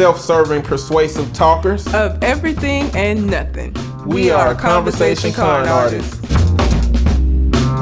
[0.00, 3.76] self-serving, persuasive talkers of everything and nothing.
[4.06, 6.18] We, are conversation con artists.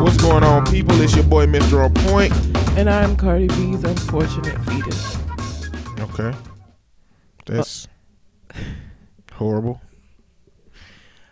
[0.01, 1.01] What's going on, people?
[1.01, 1.85] It's your boy, Mr.
[1.85, 2.33] On Point.
[2.77, 5.17] And I'm Cardi B's unfortunate fetus.
[6.01, 6.37] Okay.
[7.47, 7.87] That's
[9.35, 9.81] horrible.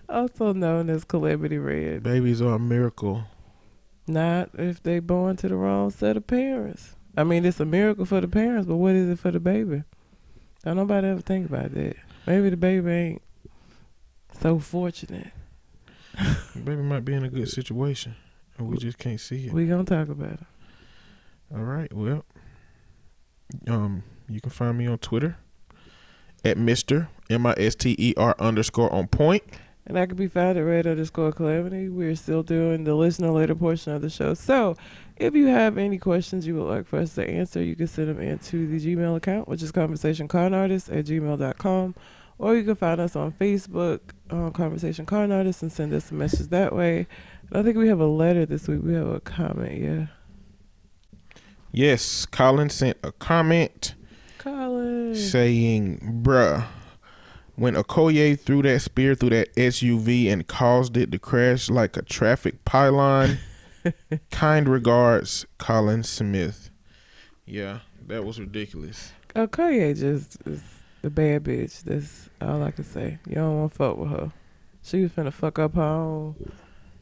[0.08, 2.04] Also known as Calamity Red.
[2.04, 3.24] Babies are a miracle.
[4.06, 6.94] Not if they born to the wrong set of parents.
[7.16, 9.82] I mean, it's a miracle for the parents, but what is it for the baby?
[10.66, 11.94] Don't nobody ever think about that.
[12.26, 13.22] Maybe the baby ain't
[14.40, 15.28] so fortunate.
[16.56, 18.16] Baby might be in a good situation,
[18.58, 19.52] and we just can't see it.
[19.52, 20.46] We gonna talk about it.
[21.54, 21.92] All right.
[21.92, 22.24] Well,
[23.68, 25.36] um, you can find me on Twitter
[26.44, 29.44] at Mister M I S T E R underscore on point.
[29.86, 31.88] And I can be found at red underscore calamity.
[31.88, 34.34] We're still doing the listener later portion of the show.
[34.34, 34.74] So
[35.16, 38.08] if you have any questions you would like for us to answer, you can send
[38.08, 41.94] them into the Gmail account, which is conversationconartist at gmail.com.
[42.38, 46.10] Or you can find us on Facebook, um, on Conversation Con Artist, and send us
[46.10, 47.06] a message that way.
[47.48, 48.80] And I think we have a letter this week.
[48.82, 50.06] We have a comment, yeah.
[51.72, 53.94] Yes, Colin sent a comment
[54.38, 55.14] Colin.
[55.14, 56.66] saying, "Bruh,
[57.54, 62.02] when Okoye threw that spear through that SUV and caused it to crash like a
[62.02, 63.38] traffic pylon."
[64.30, 66.70] kind regards, Colin Smith.
[67.44, 69.12] Yeah, that was ridiculous.
[69.34, 70.62] Okoye just is
[71.02, 71.82] the bad bitch.
[71.84, 73.18] That's all I can say.
[73.28, 74.32] You don't want to fuck with her.
[74.82, 76.52] She was finna fuck up her own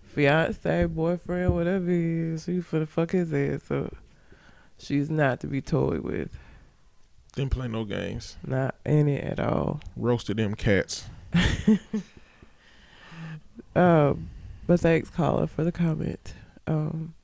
[0.06, 2.44] fiance, boyfriend, whatever he is.
[2.44, 3.94] She was finna fuck his ass up.
[4.78, 6.36] She's not to be toyed with.
[7.34, 8.36] Didn't play no games.
[8.46, 9.80] Not any at all.
[9.96, 11.04] Roasted them cats.
[13.76, 14.30] Um,
[14.66, 16.34] but thanks, caller, for the comment.
[16.66, 17.14] Um,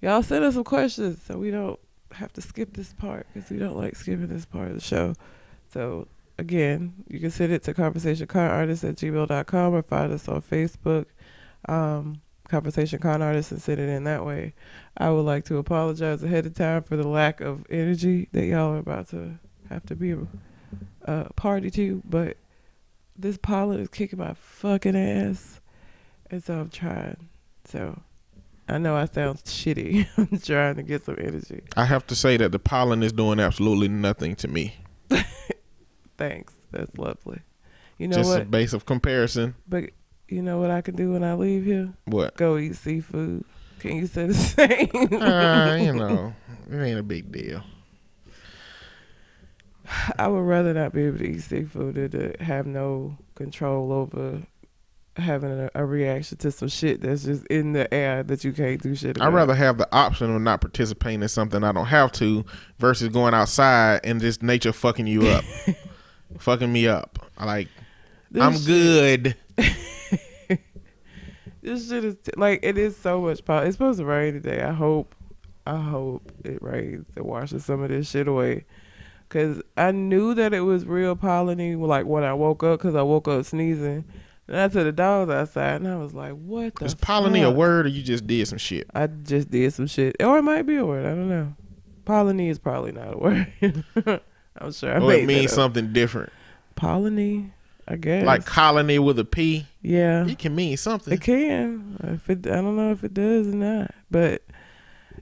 [0.00, 1.78] y'all send us some questions so we don't
[2.12, 5.14] have to skip this part because we don't like skipping this part of the show.
[5.72, 6.06] So
[6.38, 11.06] again, you can send it to conversationconartist at gmail.com or find us on Facebook,
[11.68, 14.54] um, Conversation Con Artist, and send it in that way.
[14.96, 18.74] I would like to apologize ahead of time for the lack of energy that y'all
[18.74, 19.38] are about to
[19.70, 20.26] have to be a,
[21.04, 22.36] a party to, but
[23.16, 25.60] this pollen is kicking my fucking ass,
[26.30, 27.28] and so I'm trying.
[27.64, 28.00] So
[28.68, 30.06] I know I sound shitty.
[30.16, 31.62] I'm trying to get some energy.
[31.76, 34.76] I have to say that the pollen is doing absolutely nothing to me.
[36.16, 36.54] Thanks.
[36.70, 37.40] That's lovely.
[37.98, 39.54] You know Just a base of comparison.
[39.68, 39.90] But
[40.28, 41.92] you know what I can do when I leave here?
[42.06, 42.36] What?
[42.36, 43.44] Go eat seafood.
[43.78, 44.34] Can you say the
[45.14, 45.22] same?
[45.22, 46.34] uh, you know,
[46.70, 47.62] it ain't a big deal.
[50.18, 54.42] I would rather not be able to eat seafood than to have no control over
[55.16, 58.82] having a, a reaction to some shit that's just in the air that you can't
[58.82, 59.28] do shit about.
[59.28, 62.44] I'd rather have the option of not participating in something I don't have to
[62.78, 65.44] versus going outside and just nature fucking you up.
[66.38, 67.18] fucking me up.
[67.38, 67.68] I like,
[68.30, 69.36] This I'm shit- good.
[71.62, 73.64] This shit is t- like it is so much power.
[73.64, 74.60] It's supposed to rain today.
[74.62, 75.14] I hope,
[75.66, 78.66] I hope it rains and washes some of this shit away.
[79.30, 82.78] Cause I knew that it was real polleny like when I woke up.
[82.80, 84.04] Cause I woke up sneezing,
[84.48, 87.50] and I took the dogs outside, and I was like, "What the?" Is polony a
[87.50, 88.88] word or you just did some shit?
[88.94, 91.06] I just did some shit, or it might be a word.
[91.06, 91.54] I don't know.
[92.04, 93.18] Polony is probably not a
[94.06, 94.20] word.
[94.58, 94.94] I'm sure.
[94.94, 96.32] I or it means something different.
[96.76, 97.50] Polony,
[97.88, 98.24] I guess.
[98.24, 99.66] Like colony with a P.
[99.80, 100.26] yeah.
[100.26, 101.14] It can mean something.
[101.14, 101.96] It can.
[102.04, 104.42] If it, I don't know if it does or not, but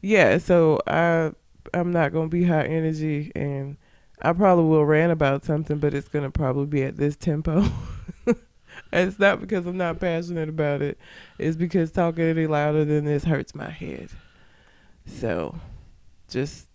[0.00, 0.38] yeah.
[0.38, 1.32] So I,
[1.72, 3.77] I'm not gonna be high energy, and
[4.21, 7.65] I probably will rant about something, but it's gonna probably be at this tempo.
[8.91, 10.98] and it's not because I'm not passionate about it.
[11.38, 14.09] It's because talking any louder than this hurts my head.
[15.06, 15.59] So,
[16.28, 16.66] just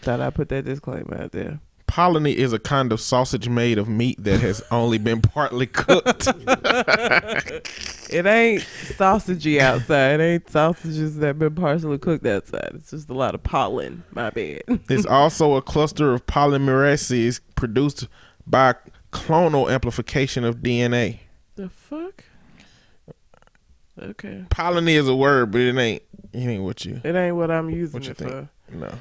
[0.00, 1.60] thought I'd put that disclaimer out there.
[1.86, 6.28] Polony is a kind of sausage made of meat that has only been partly cooked.
[8.12, 10.18] It ain't sausagey outside.
[10.18, 12.72] It ain't sausages that been partially cooked outside.
[12.74, 14.02] It's just a lot of pollen.
[14.10, 14.62] My bad.
[14.88, 18.08] it's also a cluster of polymerases produced
[18.46, 18.74] by
[19.12, 21.20] clonal amplification of DNA.
[21.60, 22.24] The fuck?
[24.00, 24.44] Okay.
[24.50, 26.02] Polony is a word, but it ain't.
[26.32, 27.00] It ain't what you.
[27.04, 28.30] It ain't what I'm using What you it think?
[28.30, 28.48] for.
[28.72, 28.92] No.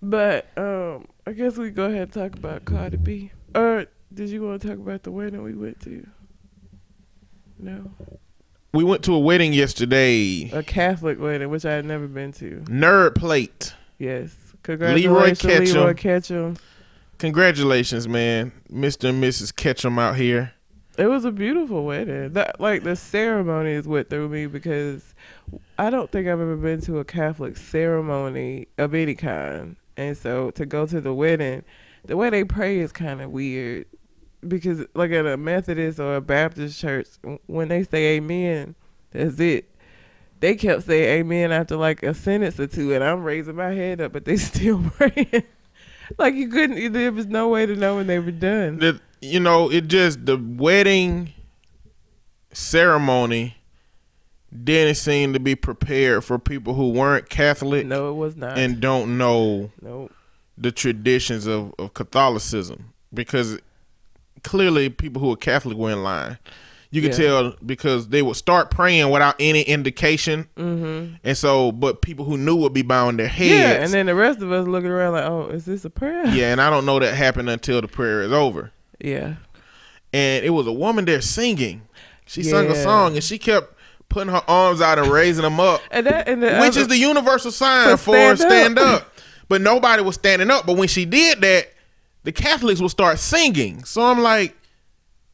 [0.00, 3.32] But um, I guess we go ahead and talk about Cardi B.
[3.54, 6.06] Or did you want to talk about the wedding we went to?
[7.58, 7.90] No,
[8.72, 10.48] We went to a wedding yesterday.
[10.52, 12.60] a Catholic wedding, which I had never been to.
[12.68, 13.74] Nerd plate.
[13.98, 14.32] Yes,
[14.62, 15.42] congratulations,
[15.74, 16.56] Leroy Ketchum.
[17.18, 19.08] Congratulations, man, Mr.
[19.08, 19.54] and Mrs.
[19.54, 20.52] Ketchum out here.
[20.98, 22.32] It was a beautiful wedding.
[22.32, 25.14] That like the ceremony is what threw me because
[25.78, 29.76] I don't think I've ever been to a Catholic ceremony of any kind.
[29.96, 31.62] And so to go to the wedding
[32.04, 33.86] the way they pray is kind of weird
[34.46, 37.06] because like at a Methodist or a Baptist church,
[37.46, 38.74] when they say Amen,
[39.12, 39.70] that's it.
[40.40, 44.00] They kept saying Amen after like a sentence or two, and I'm raising my head
[44.00, 45.44] up, but they still praying.
[46.18, 46.92] like you couldn't.
[46.92, 49.00] There was no way to know when they were done.
[49.20, 51.32] You know, it just the wedding
[52.52, 53.56] ceremony
[54.64, 58.56] didn't seem to be prepared for people who weren't Catholic No, it was not.
[58.56, 60.10] and don't know no,
[60.56, 63.58] the traditions of, of Catholicism because
[64.42, 66.38] clearly people who are Catholic were in line.
[66.90, 67.26] You could Yeah.
[67.26, 71.16] tell because they would start praying without any indication, mm-hmm.
[71.22, 73.50] and so but people who knew would be bowing their heads.
[73.50, 76.26] yeah, and then the rest of us looking around like, oh, is this a prayer?
[76.28, 78.72] yeah, and I don't know that happened until the prayer is over.
[79.00, 79.34] Yeah.
[80.12, 81.82] And it was a woman there singing.
[82.26, 83.74] She sung a song, and she kept
[84.08, 86.88] putting her arms out and raising them up, And that and the which other- is
[86.88, 89.02] the universal sign for stand stand, up.
[89.02, 89.12] up.
[89.48, 90.66] But nobody was standing up.
[90.66, 91.68] But when she did that,
[92.24, 93.84] the Catholics would start singing.
[93.84, 94.54] So I'm like,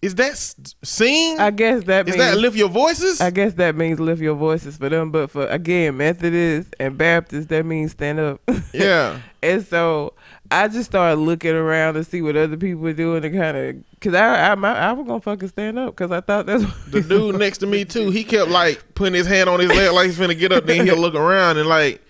[0.02, 0.36] is that
[0.82, 1.38] sing?
[1.40, 3.20] I guess that is means that lift your voices?
[3.20, 7.46] I guess that means lift your voices for them, but for again Methodists and Baptists,
[7.46, 8.40] that means stand up.
[8.72, 9.18] yeah.
[9.42, 10.12] and so
[10.62, 13.76] I just started looking around to see what other people were doing to kind of,
[14.00, 16.74] cause I I, my, I was gonna fucking stand up, cause I thought that's what
[16.92, 19.92] The dude next to me too, he kept like putting his hand on his leg
[19.92, 20.64] like he's finna get up.
[20.66, 22.00] Then he'll look around and like,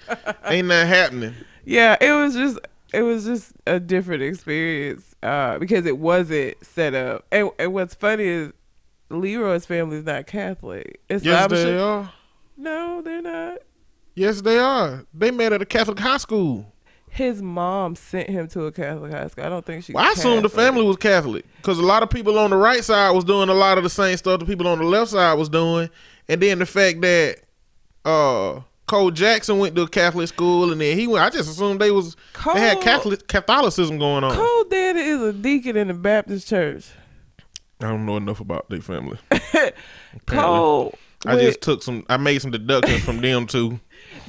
[0.46, 1.35] ain't nothing happening.
[1.64, 2.58] yeah, it was just
[2.93, 7.25] it was just a different experience uh, because it wasn't set up.
[7.32, 8.52] And, and what's funny is
[9.11, 11.00] Leroy's family is not Catholic.
[11.08, 12.12] It's Yes, they sure- are.
[12.56, 13.58] No, they're not.
[14.14, 15.05] Yes, they are.
[15.12, 16.73] They met at a Catholic high school.
[17.15, 19.45] His mom sent him to a Catholic high school.
[19.45, 19.93] I don't think she.
[19.93, 22.83] Well, I assumed the family was Catholic because a lot of people on the right
[22.83, 25.35] side was doing a lot of the same stuff the people on the left side
[25.35, 25.89] was doing,
[26.29, 27.37] and then the fact that
[28.05, 31.25] uh Cole Jackson went to a Catholic school and then he went.
[31.25, 32.17] I just assumed they was
[32.53, 34.35] they had Catholic Catholicism going on.
[34.35, 36.87] Cole daddy is a deacon in the Baptist church.
[37.81, 39.19] I don't know enough about their family.
[40.27, 40.95] Cole.
[41.27, 42.05] I went- just took some.
[42.09, 43.79] I made some deductions from them too.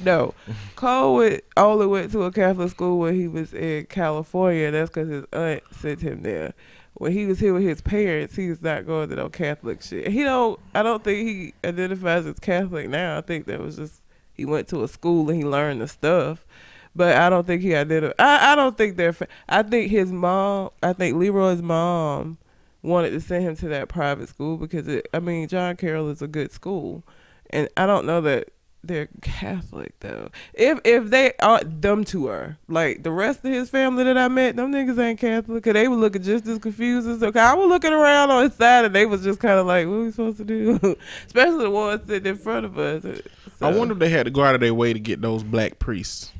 [0.04, 0.34] No.
[0.74, 4.70] Cole went, only went to a Catholic school when he was in California.
[4.70, 6.54] That's because his aunt sent him there.
[6.94, 10.08] When he was here with his parents, he was not going to no Catholic shit.
[10.08, 10.58] He don't.
[10.74, 13.18] I don't think he identifies as Catholic now.
[13.18, 14.00] I think that was just
[14.32, 16.46] he went to a school and he learned the stuff.
[16.94, 18.14] But I don't think he identified.
[18.18, 19.12] I, I don't think they're.
[19.12, 20.70] Fa- I think his mom.
[20.82, 22.38] I think Leroy's mom
[22.82, 25.06] wanted to send him to that private school because it.
[25.12, 27.02] I mean, John Carroll is a good school,
[27.50, 28.48] and I don't know that
[28.86, 30.30] they're Catholic though.
[30.54, 34.28] If if they are them two are like the rest of his family that I
[34.28, 35.62] met, them niggas ain't Catholic.
[35.62, 37.40] Cause they were looking just as confused as okay.
[37.40, 39.98] I was looking around on his side and they was just kind of like, what
[39.98, 40.96] we supposed to do?
[41.26, 43.04] Especially the ones sitting in front of us.
[43.04, 43.20] I
[43.58, 45.78] So, wonder if they had to go out of their way to get those black
[45.78, 46.32] priests.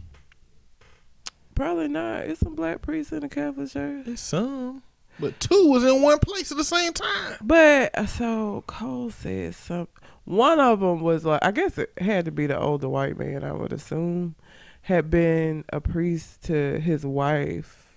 [1.55, 2.25] Probably not.
[2.25, 4.05] It's some black priests in the Catholic church.
[4.05, 4.83] There's some,
[5.19, 7.37] but two was in one place at the same time.
[7.41, 9.89] But uh, so Cole said some.
[10.27, 13.43] One of them was like, I guess it had to be the older white man.
[13.45, 14.35] I would assume
[14.83, 17.97] had been a priest to his wife,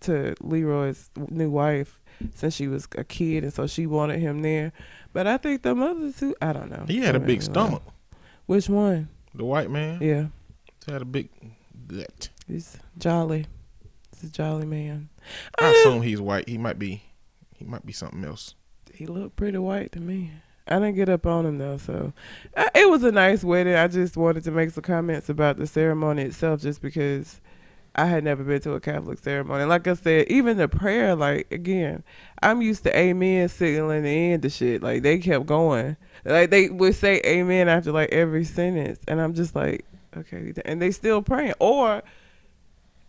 [0.00, 2.00] to Leroy's new wife,
[2.34, 4.72] since she was a kid, and so she wanted him there.
[5.12, 6.84] But I think the other two, I don't know.
[6.86, 7.82] He had a big stomach.
[8.46, 9.08] Which one?
[9.34, 10.26] The white man Yeah,
[10.86, 11.28] he had a big
[11.86, 12.28] gut.
[12.46, 13.46] he's jolly.
[14.20, 15.08] He's a jolly man.
[15.58, 16.48] I Uh, assume he's white.
[16.48, 17.02] He might be.
[17.56, 18.54] He might be something else.
[18.94, 20.32] he looked pretty white to me.
[20.68, 22.12] I didn't get up on him though, so
[22.74, 23.74] it was a nice wedding.
[23.74, 27.40] I just wanted to make some comments about the ceremony itself, just because
[27.94, 29.64] I had never been to a Catholic ceremony.
[29.64, 32.04] Like I said, even the prayer, like again,
[32.42, 34.82] I'm used to Amen signaling the end of shit.
[34.82, 39.34] Like they kept going, like they would say Amen after like every sentence, and I'm
[39.34, 39.84] just like,
[40.16, 42.02] okay, and they still praying, or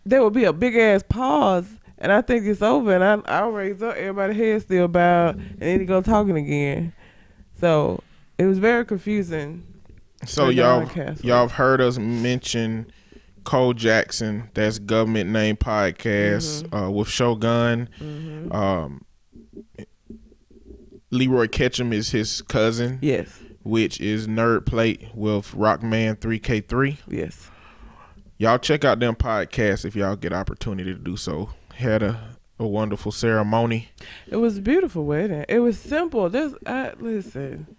[0.04, 1.68] there would be a big ass pause.
[1.96, 5.60] And I think it's over, and I I'll raise up, everybody head still bowed, and
[5.60, 6.92] then he go talking again.
[7.58, 8.02] So
[8.38, 9.64] it was very confusing.
[10.26, 10.88] So y'all,
[11.22, 12.90] y'all have heard us mention
[13.44, 14.50] Cole Jackson.
[14.54, 16.74] That's government name podcast Mm-hmm.
[16.74, 17.88] uh, with Shogun.
[18.50, 19.04] Um,
[21.10, 26.98] Leroy Ketchum is his cousin, Yes, which is Nerd Plate with Rockman 3K3.
[27.08, 27.50] yes.
[28.36, 31.50] Y'all check out them podcasts if y'all get opportunity to do so.
[31.76, 33.88] Had a, a wonderful ceremony.
[34.28, 35.44] It was a beautiful wedding.
[35.48, 36.28] It was simple.
[36.28, 37.76] This, I listen.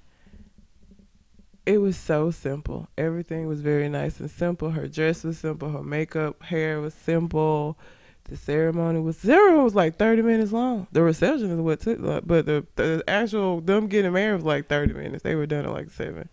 [1.65, 2.87] It was so simple.
[2.97, 4.71] Everything was very nice and simple.
[4.71, 5.69] Her dress was simple.
[5.69, 7.77] Her makeup, hair was simple.
[8.25, 10.87] The ceremony was ceremony was like thirty minutes long.
[10.91, 14.67] The reception is what took, like, but the the actual them getting married was like
[14.67, 15.23] thirty minutes.
[15.23, 16.29] They were done at like seven.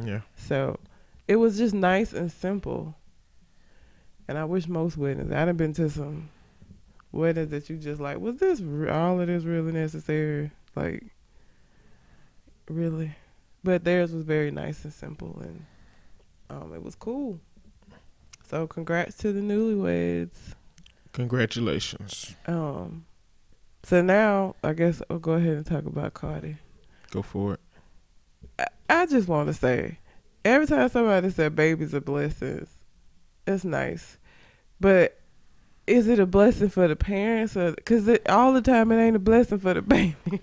[0.00, 0.20] Yeah.
[0.36, 0.78] So
[1.26, 2.94] it was just nice and simple.
[4.28, 5.32] And I wish most weddings.
[5.32, 6.28] I'd have been to some
[7.12, 10.50] weddings that you just like, was this all of this really necessary?
[10.74, 11.04] Like,
[12.68, 13.14] really?
[13.62, 15.64] But theirs was very nice and simple, and
[16.50, 17.38] um, it was cool.
[18.48, 20.54] So congrats to the newlyweds.
[21.12, 22.34] Congratulations.
[22.46, 23.06] Um,
[23.82, 26.56] so now I guess I'll go ahead and talk about Cardi.
[27.10, 27.60] Go for it.
[28.58, 29.98] I, I just want to say,
[30.44, 32.68] every time somebody said babies are blessings,
[33.46, 34.18] it's nice,
[34.80, 35.21] but
[35.86, 39.20] is it a blessing for the parents or because all the time it ain't a
[39.20, 40.40] blessing for the baby.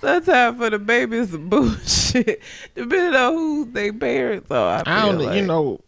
[0.00, 2.42] Sometimes for the baby it's bullshit,
[2.74, 4.82] depending on who they parents are.
[4.86, 5.36] I, I don't, like.
[5.36, 5.80] you know,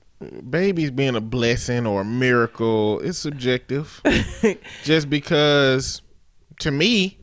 [0.48, 4.00] babies being a blessing or a miracle, it's subjective.
[4.84, 6.00] Just because,
[6.60, 7.18] to me,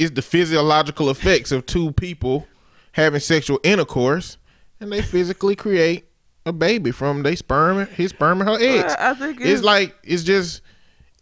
[0.00, 2.46] it's the physiological effects of two people
[2.92, 4.38] having sexual intercourse,
[4.80, 6.07] and they physically create
[6.48, 8.94] a baby from they sperm, his sperm and her eggs.
[8.98, 10.62] I think It's like it's just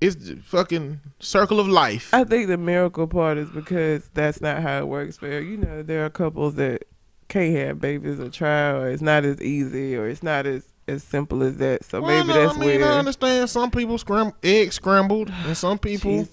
[0.00, 2.12] it's the fucking circle of life.
[2.12, 5.16] I think the miracle part is because that's not how it works.
[5.18, 6.84] For you know, there are couples that
[7.28, 11.02] can't have babies or try, or it's not as easy, or it's not as as
[11.02, 11.84] simple as that.
[11.84, 12.92] So Well, maybe no, that's I mean, where.
[12.92, 16.26] I understand some people scram eggs scrambled, and some people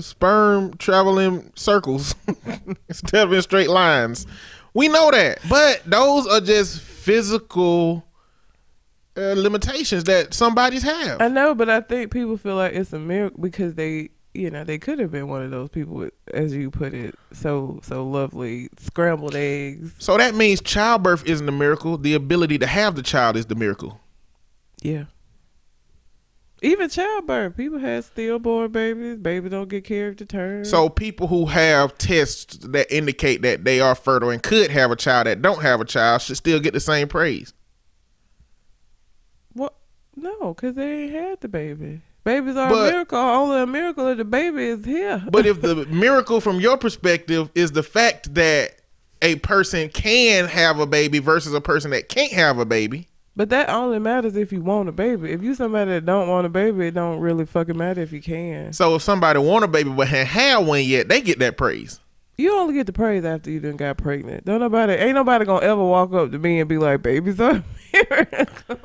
[0.00, 2.14] sperm travel in circles
[2.88, 4.26] instead of in straight lines.
[4.74, 8.04] We know that, but those are just physical
[9.16, 11.22] uh, limitations that somebody's have.
[11.22, 14.62] I know, but I think people feel like it's a miracle because they, you know,
[14.62, 18.06] they could have been one of those people with, as you put it, so so
[18.06, 19.94] lovely scrambled eggs.
[19.98, 21.96] so that means childbirth isn't a miracle.
[21.96, 24.00] The ability to have the child is the miracle.
[24.82, 25.04] Yeah.
[26.62, 29.16] Even childbirth, people have stillborn babies.
[29.16, 30.64] Baby don't get carried to term.
[30.64, 34.96] So people who have tests that indicate that they are fertile and could have a
[34.96, 37.52] child that don't have a child should still get the same praise.
[39.52, 39.74] what?
[40.16, 42.00] No, because they ain't had the baby.
[42.24, 43.18] Babies are But- a miracle.
[43.18, 45.22] Only a miracle if the baby is here.
[45.30, 48.72] But if the miracle from your perspective is the fact that
[49.22, 53.06] a person can have a baby versus a person that can't have a baby,
[53.38, 55.30] But that only matters if you want a baby.
[55.30, 58.20] If you somebody that don't want a baby, it don't really fucking matter if you
[58.20, 58.72] can.
[58.72, 62.00] so if somebody want a baby but hadn't had one yet, they get that praise.
[62.36, 64.44] You only get the praise after you done got pregnant.
[64.44, 67.62] Don't nobody, ain't nobody gonna ever walk up to me and be like, "Baby's a
[67.92, 68.78] miracle."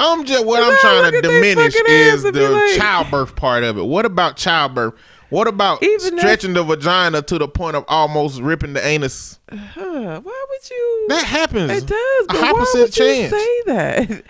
[0.00, 3.62] I'm just what I'm trying to diminish is ass and be the like- childbirth part
[3.62, 3.84] of it.
[3.84, 4.94] What about childbirth?
[5.36, 9.38] What about Even stretching the vagina to the point of almost ripping the anus?
[9.52, 11.06] Huh, why would you?
[11.10, 11.70] That happens.
[11.72, 12.24] it does.
[12.24, 13.30] A But why percent would you chance.
[13.32, 14.22] say that?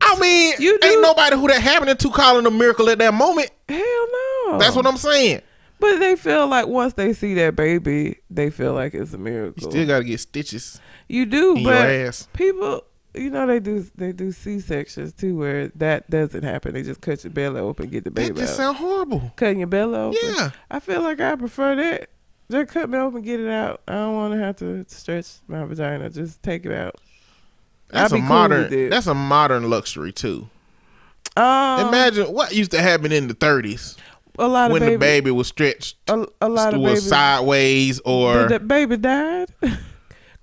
[0.00, 3.12] I mean, You do- ain't nobody who that happening to calling a miracle at that
[3.12, 3.50] moment.
[3.68, 4.58] Hell no.
[4.60, 5.40] That's what I'm saying.
[5.80, 9.54] But they feel like once they see that baby, they feel like it's a miracle.
[9.64, 12.28] You still got to get stitches you do, but ass.
[12.34, 16.72] people, you know, they do they do C sections too, where that doesn't happen.
[16.74, 18.56] They just cut your belly open, get the That baby just out.
[18.56, 19.32] sound horrible.
[19.36, 20.18] Cutting your belly open.
[20.22, 20.50] Yeah.
[20.70, 22.08] I feel like I prefer that.
[22.50, 23.80] Just cut me open, get it out.
[23.88, 26.10] I don't want to have to stretch my vagina.
[26.10, 26.96] Just take it out.
[27.88, 28.72] That's I'd a be cool modern.
[28.72, 28.90] it.
[28.90, 30.48] That's a modern luxury too.
[31.36, 33.96] Um, Imagine what used to happen in the 30s
[34.38, 37.06] a lot of when the baby was stretched a, a lot of babies.
[37.08, 39.48] sideways or Did the baby died?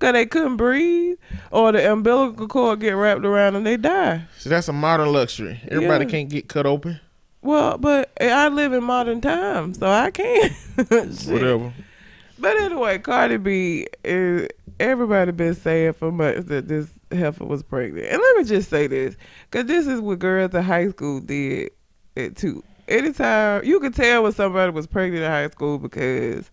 [0.00, 1.18] Cause they couldn't breathe,
[1.50, 4.22] or the umbilical cord get wrapped around and they die.
[4.38, 5.60] So that's a modern luxury.
[5.68, 6.10] Everybody Yeah.
[6.10, 6.98] can't get cut open.
[7.42, 10.50] Well, but I live in modern times, so I can.
[10.88, 11.72] Whatever.
[12.38, 18.06] But anyway, Cardi B, is, everybody been saying for months that this heifer was pregnant.
[18.06, 19.16] And let me just say this,
[19.50, 21.70] because this is what girls in high school did
[22.16, 22.64] it too.
[22.88, 26.50] Anytime, you could tell when somebody was pregnant in high school because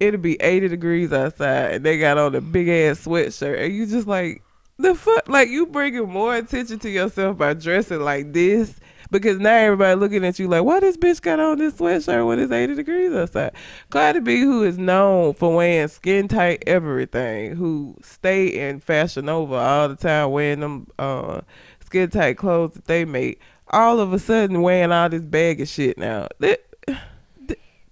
[0.00, 3.86] it'd be 80 degrees outside and they got on a big ass sweatshirt and you
[3.86, 4.42] just like,
[4.78, 5.28] the fuck?
[5.28, 8.78] Like, you bringing more attention to yourself by dressing like this
[9.10, 12.38] because now everybody looking at you like, why this bitch got on this sweatshirt when
[12.38, 13.52] it's 80 degrees outside?
[13.90, 19.54] Cardi B, who is known for wearing skin tight everything, who stay in Fashion Nova
[19.54, 21.42] all the time wearing them uh,
[21.84, 25.68] skin tight clothes that they make, all of a sudden wearing all this bag of
[25.68, 26.26] shit now.
[26.38, 26.64] That,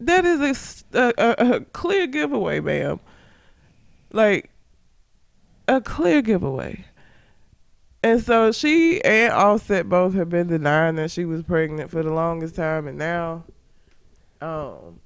[0.00, 3.00] that is a a- a clear giveaway, ma'am.
[4.12, 4.50] Like,
[5.68, 6.84] a clear giveaway.
[8.02, 12.12] And so she and Offset both have been denying that she was pregnant for the
[12.12, 13.44] longest time, and now,
[14.40, 15.00] um,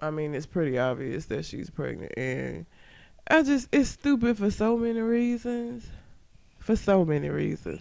[0.00, 2.66] I mean, it's pretty obvious that she's pregnant, and
[3.30, 5.86] I just it's stupid for so many reasons,
[6.58, 7.80] for so many reasons.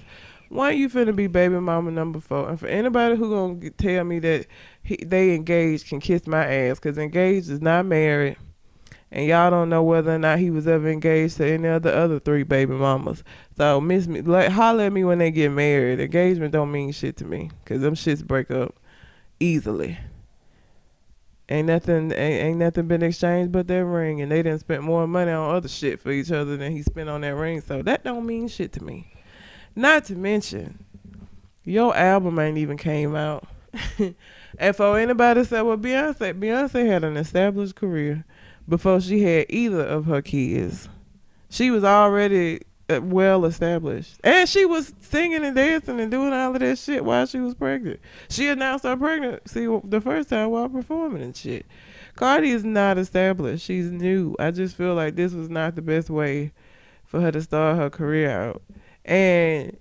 [0.49, 4.19] One, you finna be baby mama number four, and for anybody who gonna tell me
[4.19, 4.45] that
[4.83, 8.37] he, they engaged can kiss my ass, cause engaged is not married,
[9.11, 11.95] and y'all don't know whether or not he was ever engaged to any of the
[11.95, 13.23] other three baby mamas.
[13.57, 15.99] So miss me, like holler at me when they get married.
[15.99, 18.75] Engagement don't mean shit to me, cause them shits break up
[19.39, 19.97] easily.
[21.49, 25.05] Ain't nothing, ain't, ain't nothing been exchanged but that ring, and they didn't spend more
[25.05, 27.59] money on other shit for each other than he spent on that ring.
[27.59, 29.11] So that don't mean shit to me.
[29.75, 30.85] Not to mention,
[31.65, 33.45] your album ain't even came out.
[34.61, 38.23] and for anybody said, well, Beyonce, Beyonce had an established career
[38.69, 40.87] before she had either of her kids.
[41.49, 46.53] She was already uh, well established, and she was singing and dancing and doing all
[46.53, 47.99] of that shit while she was pregnant.
[48.29, 51.65] She announced her pregnancy the first time while performing and shit.
[52.15, 54.35] Cardi is not established; she's new.
[54.37, 56.51] I just feel like this was not the best way
[57.03, 58.61] for her to start her career out,
[59.05, 59.75] and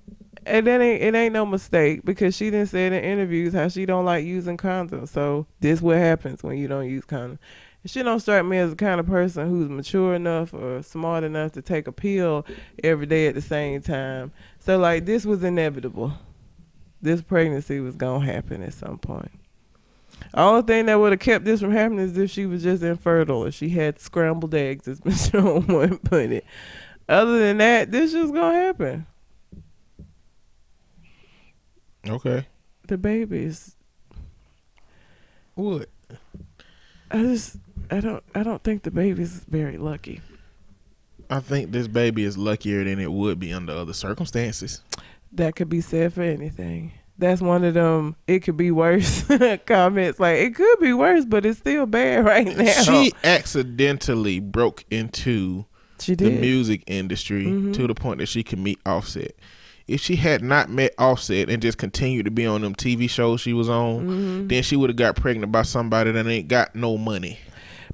[0.46, 3.86] and that ain't it ain't no mistake because she didn't say in interviews how she
[3.86, 5.08] don't like using condoms.
[5.08, 7.38] So this what happens when you don't use condoms.
[7.86, 11.52] She don't strike me as the kind of person who's mature enough or smart enough
[11.52, 12.44] to take a pill
[12.84, 14.32] every day at the same time.
[14.58, 16.12] So like this was inevitable.
[17.00, 19.30] This pregnancy was gonna happen at some point.
[20.34, 23.44] Only thing that would have kept this from happening is if she was just infertile
[23.44, 25.42] or she had scrambled eggs, as Mr.
[25.42, 26.44] Owen put it.
[27.08, 29.06] Other than that, this was gonna happen.
[32.08, 32.46] Okay.
[32.86, 33.76] The babies.
[35.54, 35.88] What?
[37.10, 37.56] I just
[37.90, 40.20] I don't I don't think the baby's very lucky.
[41.28, 44.80] I think this baby is luckier than it would be under other circumstances.
[45.32, 46.92] That could be said for anything.
[47.18, 49.24] That's one of them it could be worse
[49.66, 50.18] comments.
[50.18, 52.72] Like it could be worse, but it's still bad right now.
[52.82, 55.66] She accidentally broke into
[56.00, 57.74] She the music industry Mhm.
[57.74, 59.32] to the point that she could meet Offset.
[59.90, 63.40] If she had not met Offset and just continued to be on them TV shows
[63.40, 64.48] she was on, Mhm.
[64.48, 67.38] then she would have got pregnant by somebody that ain't got no money.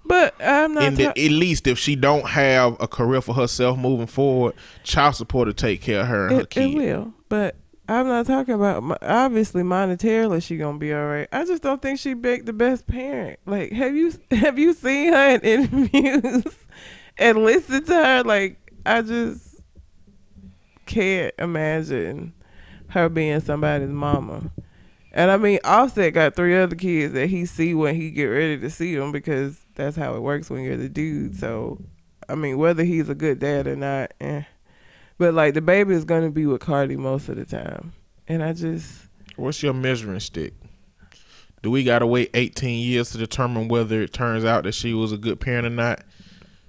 [0.05, 3.77] But I'm not And the, at least if she don't have a career for herself
[3.79, 7.13] moving forward, child support will take care of her and her it, it will.
[7.29, 7.57] But
[7.89, 11.29] I'm not talking about obviously monetarily she gonna be all right.
[11.33, 13.39] I just don't think she picked the best parent.
[13.47, 16.45] Like have you have you seen her in interviews
[17.19, 18.23] and listened to her?
[18.23, 19.46] Like I just
[20.87, 22.33] can't imagine
[22.89, 24.51] her being somebody's mama.
[25.13, 28.59] And I mean, Offset got three other kids that he see when he get ready
[28.59, 31.37] to see them because that's how it works when you're the dude.
[31.37, 31.83] So,
[32.29, 34.43] I mean, whether he's a good dad or not, eh.
[35.19, 37.95] But like the baby is gonna be with Cardi most of the time,
[38.29, 40.53] and I just What's your measuring stick?
[41.63, 45.13] Do we gotta wait 18 years to determine whether it turns out that she was
[45.13, 46.03] a good parent or not?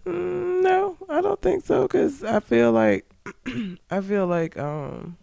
[0.05, 3.05] mm, no, I don't think so because I feel like
[3.91, 5.17] I feel like um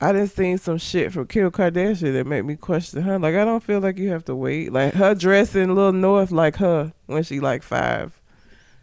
[0.00, 3.18] I done seen some shit from Kim Kardashian that make me question her.
[3.18, 4.72] Like I don't feel like you have to wait.
[4.72, 8.20] Like her dressing Lil North like her when she like five.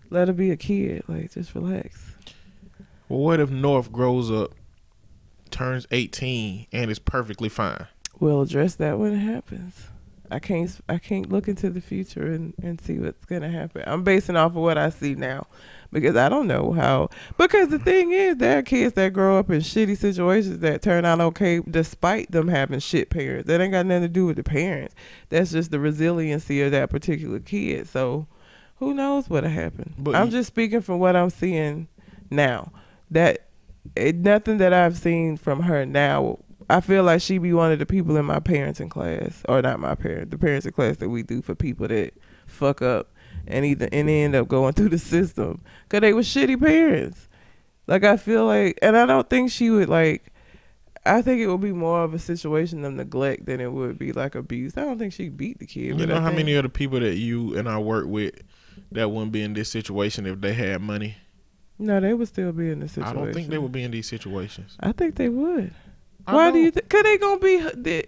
[0.10, 1.04] Let her be a kid.
[1.08, 2.14] Like just relax.
[3.08, 4.54] Well, what if North grows up,
[5.50, 7.88] turns 18, and is perfectly fine?
[8.20, 9.91] We'll address that when it happens.
[10.32, 13.84] I can't I can't look into the future and, and see what's gonna happen.
[13.86, 15.48] I'm basing off of what I see now.
[15.92, 19.50] Because I don't know how because the thing is there are kids that grow up
[19.50, 23.48] in shitty situations that turn out okay despite them having shit parents.
[23.48, 24.96] That ain't got nothing to do with the parents.
[25.28, 27.90] That's just the resiliency of that particular kid.
[27.90, 28.28] So
[28.78, 29.94] who knows what'll happen.
[29.98, 31.90] But I'm just speaking from what I'm seeing
[32.30, 32.72] now.
[33.12, 33.48] That
[33.96, 36.40] it, nothing that I've seen from her now.
[36.70, 39.80] I feel like she be one of the people in my parenting class, or not
[39.80, 42.14] my parent, the parenting class that we do for people that
[42.46, 43.12] fuck up
[43.48, 47.28] and either and end up going through the system because they were shitty parents.
[47.88, 50.28] Like I feel like, and I don't think she would like.
[51.04, 54.14] I think it would be more of a situation of neglect than it would be
[54.14, 54.78] like abuse.
[54.78, 56.00] I don't think she beat the kid.
[56.00, 58.36] You know how many of the people that you and I work with
[58.92, 61.18] that wouldn't be in this situation if they had money?
[61.80, 63.18] No, they would still be in the situation.
[63.18, 64.78] I don't think they would be in these situations.
[64.80, 65.74] I think they would.
[66.26, 66.72] Why do you uh-huh.
[66.76, 66.90] think?
[66.90, 68.08] Cause they gonna be the,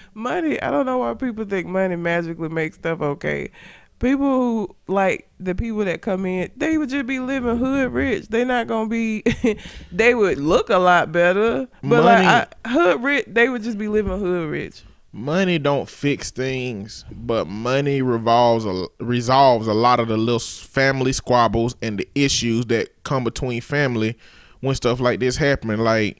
[0.14, 0.60] money.
[0.60, 3.50] I don't know why people think money magically makes stuff okay.
[3.98, 8.28] People who like the people that come in, they would just be living hood rich.
[8.28, 9.22] They not gonna be.
[9.92, 13.78] they would look a lot better, but Money- like I, hood rich, they would just
[13.78, 14.82] be living hood rich.
[15.14, 21.12] Money don't fix things, but money revolves a, resolves a lot of the little family
[21.12, 24.16] squabbles and the issues that come between family
[24.60, 25.78] when stuff like this happen.
[25.78, 26.18] Like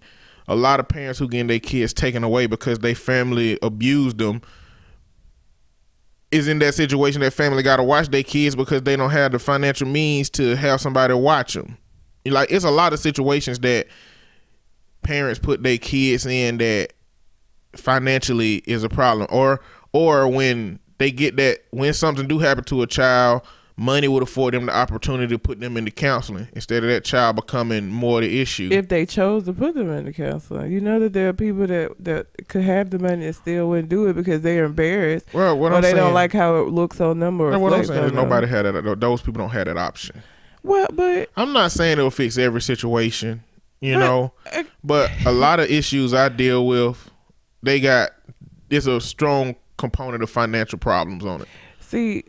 [0.53, 4.43] a lot of parents who getting their kids taken away because they family abused them
[6.31, 9.33] is in that situation that family got to watch their kids because they don't have
[9.33, 11.77] the financial means to have somebody watch them.
[12.25, 13.87] Like it's a lot of situations that
[15.03, 16.93] parents put their kids in that
[17.75, 19.61] financially is a problem or
[19.93, 23.43] or when they get that when something do happen to a child,
[23.83, 27.35] money would afford them the opportunity to put them into counseling instead of that child
[27.37, 28.69] becoming more the issue.
[28.71, 31.93] If they chose to put them into counseling, you know that there are people that
[31.99, 35.73] that could have the money and still wouldn't do it because they're embarrassed well, what
[35.73, 38.05] or I'm they saying, don't like how it looks on them or what I'm saying
[38.05, 39.01] is nobody had that.
[39.01, 40.23] Those people don't have that option.
[40.63, 43.43] Well, but I'm not saying it'll fix every situation,
[43.81, 47.11] you But- know, uh, but a lot of issues I deal with,
[47.65, 48.11] they got
[48.69, 51.49] there's a strong component of financial problems on it.
[51.81, 52.23] see,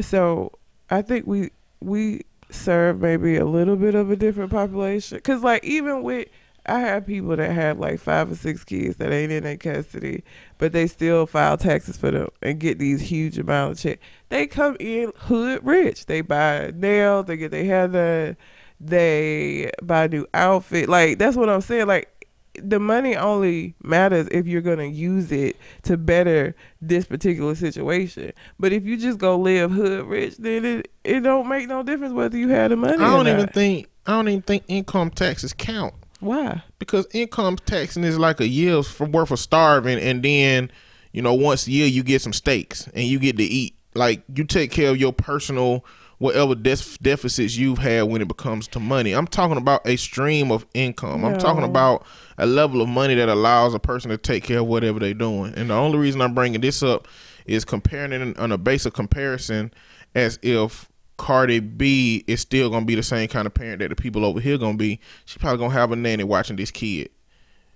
[0.00, 0.52] so
[0.90, 1.50] I think we
[1.80, 6.28] we serve maybe a little bit of a different population because like even with
[6.66, 10.22] I have people that have like five or six kids that ain't in their custody,
[10.58, 13.98] but they still file taxes for them and get these huge amount of check.
[14.28, 16.06] They come in hood rich.
[16.06, 18.36] They buy nails, they get their hair done,
[18.78, 20.88] they buy a new outfit.
[20.88, 21.86] Like that's what I'm saying.
[21.86, 22.19] Like
[22.62, 28.32] the money only matters if you're gonna use it to better this particular situation.
[28.58, 32.12] But if you just go live hood rich, then it it don't make no difference
[32.12, 32.94] whether you have the money.
[33.02, 36.62] I don't or even think I don't even think income taxes count why.
[36.78, 40.70] because income taxing is like a year's worth of starving, and then
[41.12, 43.74] you know once a year you get some steaks and you get to eat.
[43.94, 45.84] Like you take care of your personal
[46.20, 49.12] whatever def- deficits you've had when it becomes to money.
[49.12, 51.24] I'm talking about a stream of income.
[51.24, 52.06] I'm talking about
[52.40, 55.54] a level of money that allows a person to take care of whatever they're doing.
[55.54, 57.06] And the only reason I'm bringing this up
[57.46, 59.72] is comparing it on a base of comparison
[60.14, 63.96] as if Cardi B is still gonna be the same kind of parent that the
[63.96, 65.00] people over here gonna be.
[65.26, 67.10] She probably gonna have a nanny watching this kid.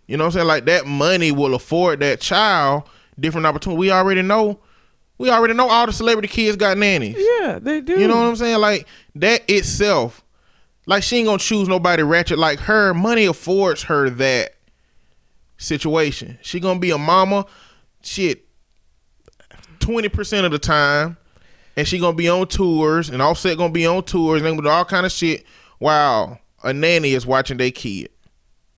[0.06, 0.46] You know what I'm saying?
[0.46, 2.84] Like that money will afford that child
[3.18, 3.78] different opportunity.
[3.78, 4.60] We already know.
[5.18, 7.16] We already know all the celebrity kids got nannies.
[7.16, 8.00] Yeah, they do.
[8.00, 8.58] You know what I'm saying?
[8.58, 10.23] Like that itself,
[10.86, 12.92] like she ain't gonna choose nobody ratchet like her.
[12.94, 14.54] Money affords her that
[15.56, 16.38] situation.
[16.42, 17.46] She gonna be a mama,
[18.02, 18.46] shit,
[19.80, 21.16] twenty percent of the time,
[21.76, 24.84] and she gonna be on tours, and Offset gonna be on tours, and with all
[24.84, 25.44] kind of shit.
[25.78, 28.08] While a nanny is watching their kid,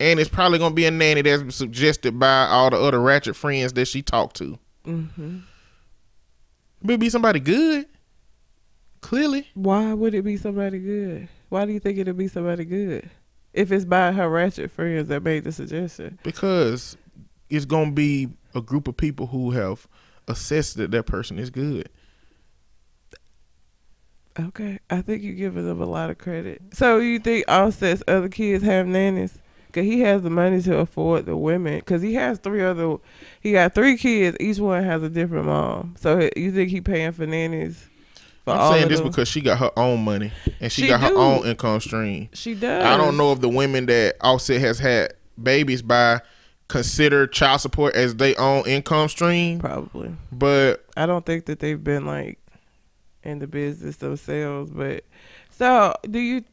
[0.00, 3.72] and it's probably gonna be a nanny that's suggested by all the other ratchet friends
[3.74, 4.58] that she talked to.
[4.84, 5.38] hmm
[6.82, 7.86] Maybe be somebody good.
[9.06, 9.46] Clearly.
[9.54, 11.28] Why would it be somebody good?
[11.48, 13.08] Why do you think it'd be somebody good?
[13.52, 16.18] If it's by her ratchet friends that made the suggestion.
[16.24, 16.96] because
[17.48, 19.86] it's gonna be a group of people who have
[20.26, 21.88] assessed that that person is good.
[24.40, 26.60] Okay, I think you're giving them a lot of credit.
[26.72, 29.38] So you think Offset's other kids have nannies?
[29.72, 31.80] Cause he has the money to afford the women.
[31.82, 32.96] Cause he has three other,
[33.40, 34.36] he got three kids.
[34.40, 35.94] Each one has a different mom.
[35.96, 37.88] So you think he paying for nannies?
[38.52, 39.09] I'm saying this them?
[39.09, 42.28] because she got her own money and she, She got her own income stream.
[42.32, 42.85] she does.
[42.85, 46.20] I don't know if the women that Offset has had babies by
[46.68, 50.14] consider child support as their own income stream, Probably.
[50.32, 52.38] but I don't think that they've been like
[53.22, 54.70] in the business themselves.
[54.70, 55.04] But
[55.50, 56.44] so do you?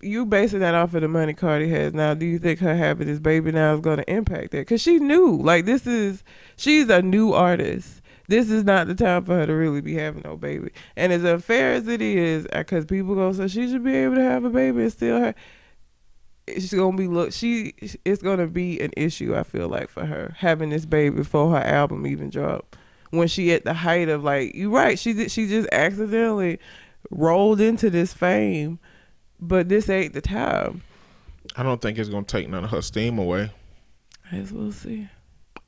[0.00, 2.14] You basing that off of the money Cardi has now?
[2.14, 4.58] Do you think her having this baby now is going to impact that?
[4.58, 6.22] Because she knew, like this is
[6.56, 8.00] she's a new artist.
[8.28, 10.70] This is not the time for her to really be having no baby.
[10.96, 14.16] And as unfair as it is, uh, because people go so she should be able
[14.16, 15.34] to have a baby and still have.
[16.46, 17.32] She's gonna be look.
[17.32, 19.34] She it's gonna be an issue.
[19.34, 22.76] I feel like for her having this baby before her album even dropped
[23.10, 26.58] when she at the height of like you right she did she just accidentally
[27.10, 28.78] rolled into this fame
[29.40, 30.82] but this ain't the time
[31.56, 33.50] I don't think it's gonna take none of her steam away.
[34.30, 35.08] I guess we'll see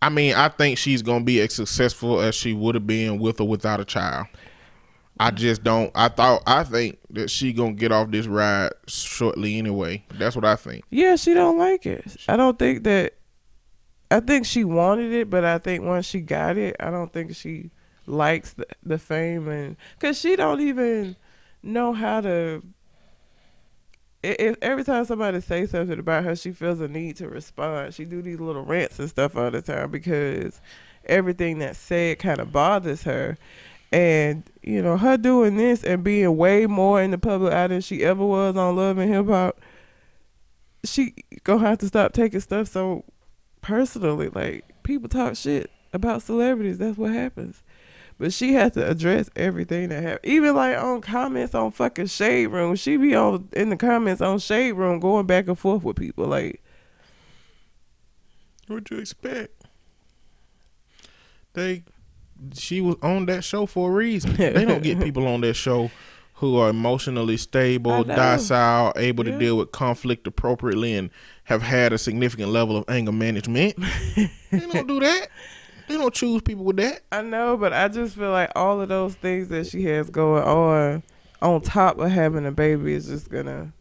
[0.03, 3.41] I mean, I think she's gonna be as successful as she would have been with
[3.41, 4.27] or without a child.
[5.19, 5.91] I just don't.
[5.95, 6.43] I thought.
[6.47, 10.03] I think that she gonna get off this ride shortly anyway.
[10.15, 10.85] That's what I think.
[10.89, 13.15] yeah she don't like it I don't think that
[14.11, 17.37] I think she wanted it but I think once she got it I don't think
[17.37, 17.71] she
[18.07, 21.17] likes the, the fame and because she don't even
[21.63, 22.63] know how to
[24.25, 27.95] i- if every time somebody say something about her, she feels a need to respond.
[27.95, 30.61] She do these little rants and stuff all the time because
[31.07, 33.37] everything that's said kind of bothers her.
[33.93, 37.81] And you know, her doing this and being way more in the public eye than
[37.81, 39.61] she ever was on Love and Hip Hop,
[40.85, 43.05] she gonna have to stop taking stuff so
[43.63, 44.29] personally.
[44.29, 46.79] Like people talk shit about celebrities.
[46.79, 47.63] That's what happens.
[48.21, 50.31] But she has to address everything that happened.
[50.31, 52.77] Even like on comments on fucking Shade Room.
[52.77, 56.27] She be on in the comments on Shade Room going back and forth with people.
[56.27, 56.63] Like,
[58.69, 59.65] What'd you expect?
[61.55, 61.83] They,
[62.53, 64.37] she was on that show for a reason.
[64.37, 65.91] they don't get people on that show
[66.35, 71.09] who are emotionally stable, docile, able to deal with conflict appropriately, and
[71.45, 73.77] have had a significant level of anger management.
[74.17, 75.29] they don't do that.
[75.90, 77.00] They don't choose people with that.
[77.11, 80.44] I know, but I just feel like all of those things that she has going
[80.44, 81.03] on,
[81.42, 83.72] on top of having a baby, is just gonna,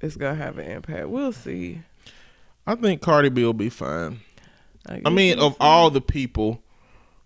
[0.00, 1.08] it's gonna have an impact.
[1.08, 1.82] We'll see.
[2.66, 4.22] I think Cardi B will be fine.
[4.86, 5.58] I guess mean, of see.
[5.60, 6.60] all the people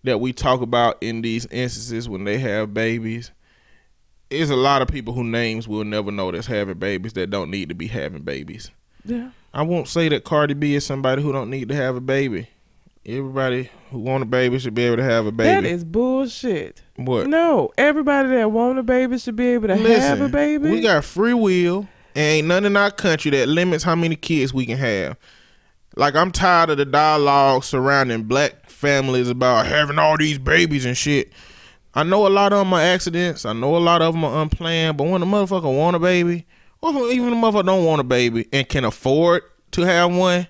[0.02, 3.30] that we talk about in these instances when they have babies,
[4.28, 7.50] there's a lot of people whose names we'll never know that's having babies that don't
[7.50, 8.70] need to be having babies.
[9.02, 12.02] yeah, I won't say that Cardi B is somebody who don't need to have a
[12.02, 12.48] baby.
[13.06, 15.66] Everybody who want a baby should be able to have a baby.
[15.66, 16.80] that is bullshit.
[16.96, 17.26] what?
[17.26, 20.70] No, everybody that want a baby should be able to have a baby.
[20.70, 24.54] We got free will, and ain't none in our country that limits how many kids
[24.54, 25.18] we can have.
[25.96, 30.96] Like I'm tired of the dialogue surrounding black families about having all these babies and
[30.96, 31.30] shit.
[31.94, 33.44] I know a lot of them are accidents.
[33.44, 34.96] I know a lot of them are unplanned.
[34.96, 36.46] But when a motherfucker want a baby,
[36.80, 40.48] or even a motherfucker don't want a baby and can afford to have one,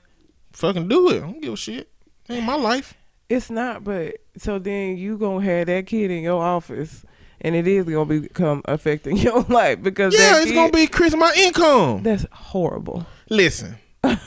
[0.52, 1.16] fucking do it.
[1.16, 1.90] I don't give a shit.
[2.28, 2.94] Ain't my life.
[3.28, 7.04] It's not, but so then you gonna have that kid in your office,
[7.40, 11.18] and it is gonna become affecting your life because Yeah, it's kid- gonna be increasing
[11.18, 12.02] my income.
[12.02, 13.06] That's horrible.
[13.30, 14.18] Listen, I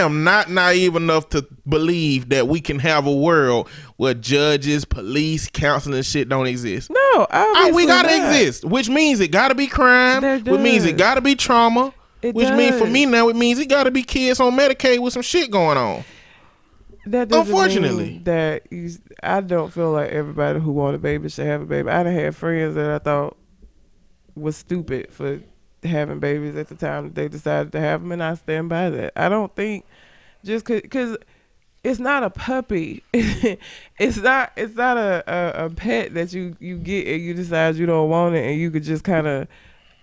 [0.00, 5.48] am not naive enough to believe that we can have a world where judges, police,
[5.48, 6.90] counseling, and shit don't exist.
[6.90, 8.32] No, Ah, obviously we gotta not.
[8.34, 12.50] exist, which means it gotta be crime, which means it gotta be trauma, It which
[12.52, 15.50] means for me now it means it gotta be kids on Medicaid with some shit
[15.50, 16.04] going on.
[17.10, 18.20] That Unfortunately.
[18.22, 18.62] that
[19.22, 21.88] I don't feel like everybody who want a baby should have a baby.
[21.88, 23.36] I done had friends that I thought
[24.36, 25.40] was stupid for
[25.82, 28.90] having babies at the time that they decided to have them, and I stand by
[28.90, 29.12] that.
[29.16, 29.84] I don't think
[30.44, 31.16] just because
[31.82, 36.76] it's not a puppy, it's not it's not a, a a pet that you you
[36.78, 39.48] get and you decide you don't want it, and you could just kind of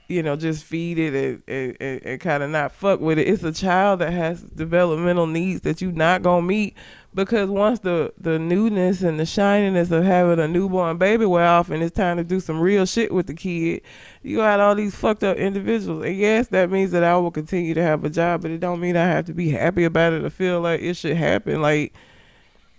[0.07, 1.13] you know, just feed it
[1.47, 3.27] and, and, and, kind of not fuck with it.
[3.27, 6.77] It's a child that has developmental needs that you not gonna meet
[7.13, 11.69] because once the the newness and the shininess of having a newborn baby wear off
[11.69, 13.81] and it's time to do some real shit with the kid,
[14.23, 16.05] you got all these fucked up individuals.
[16.05, 18.79] And yes, that means that I will continue to have a job, but it don't
[18.79, 21.61] mean I have to be happy about it or feel like it should happen.
[21.61, 21.93] Like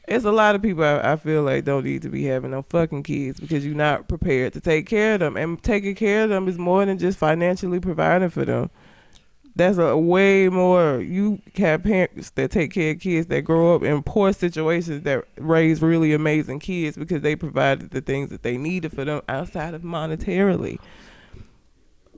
[0.09, 2.63] it's a lot of people I, I feel like don't need to be having no
[2.63, 5.37] fucking kids because you're not prepared to take care of them.
[5.37, 8.71] And taking care of them is more than just financially providing for them.
[9.55, 11.01] That's a way more.
[11.01, 15.25] You have parents that take care of kids that grow up in poor situations that
[15.37, 19.75] raise really amazing kids because they provided the things that they needed for them outside
[19.75, 20.79] of monetarily.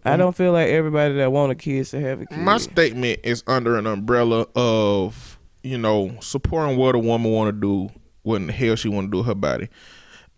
[0.04, 0.18] I mm-hmm.
[0.18, 2.38] don't feel like everybody that want a kid should have a kid.
[2.38, 5.29] My statement is under an umbrella of
[5.62, 7.90] you know supporting what a woman want to do,
[8.22, 9.68] what in the hell she want to do with her body.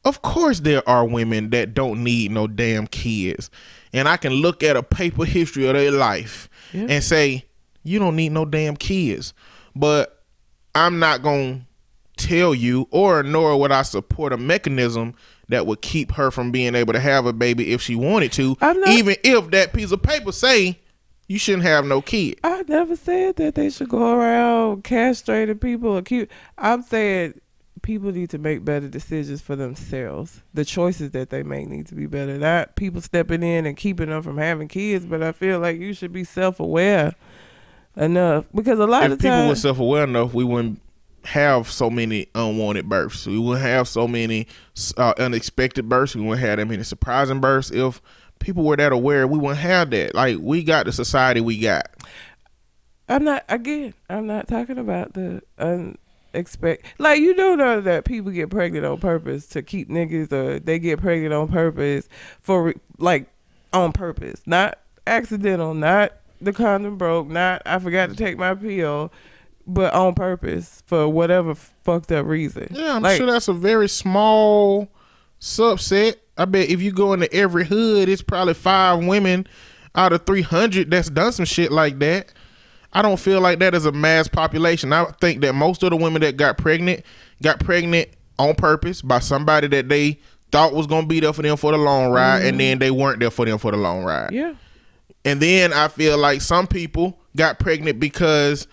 [0.04, 3.50] Of course, there are women that don't need no damn kids,
[3.92, 6.86] and I can look at a paper history of their life Yeah.
[6.88, 7.44] and say
[7.84, 9.32] you don't need no damn kids.
[9.76, 10.22] But
[10.74, 11.66] I'm not gonna
[12.16, 15.14] tell you, or nor would I support a mechanism
[15.48, 18.56] that would keep her from being able to have a baby if she wanted to,
[18.60, 20.78] not- even if that piece of paper say
[21.32, 22.38] you shouldn't have no kid.
[22.44, 26.30] I never said that they should go around castrating people or keep.
[26.58, 27.40] I'm saying
[27.80, 30.42] people need to make better decisions for themselves.
[30.52, 32.36] The choices that they make need to be better.
[32.36, 35.06] Not people stepping in and keeping them from having kids.
[35.06, 37.14] But I feel like you should be self aware
[37.96, 40.82] enough because a lot if of people were self aware enough, we wouldn't
[41.24, 43.26] have so many unwanted births.
[43.26, 44.48] We wouldn't have so many
[44.98, 46.14] uh, unexpected births.
[46.14, 47.70] We wouldn't have that many surprising births.
[47.70, 48.02] If
[48.42, 50.14] people were that aware, we wouldn't have that.
[50.14, 51.88] Like we got the society we got.
[53.08, 53.94] I'm not again.
[54.08, 56.86] I'm not talking about the unexpected.
[56.98, 60.78] Like you do know that people get pregnant on purpose to keep niggas, or they
[60.78, 62.08] get pregnant on purpose
[62.40, 63.26] for like
[63.72, 69.12] on purpose, not accidental, not the condom broke, not I forgot to take my pill,
[69.66, 72.68] but on purpose for whatever fucked up reason.
[72.70, 74.88] Yeah, I'm Like, sure that's a very small
[75.40, 76.16] subset.
[76.36, 79.46] I bet if you go into every hood, it's probably five women
[79.94, 82.32] out of 300 that's done some shit like that.
[82.92, 84.92] I don't feel like that is a mass population.
[84.92, 87.04] I think that most of the women that got pregnant
[87.42, 91.42] got pregnant on purpose by somebody that they thought was going to be there for
[91.42, 92.58] them for the long ride and mm-hmm.
[92.58, 94.32] then they weren't there for them for the long ride.
[94.32, 94.54] Yeah.
[95.24, 98.66] And then I feel like some people got pregnant because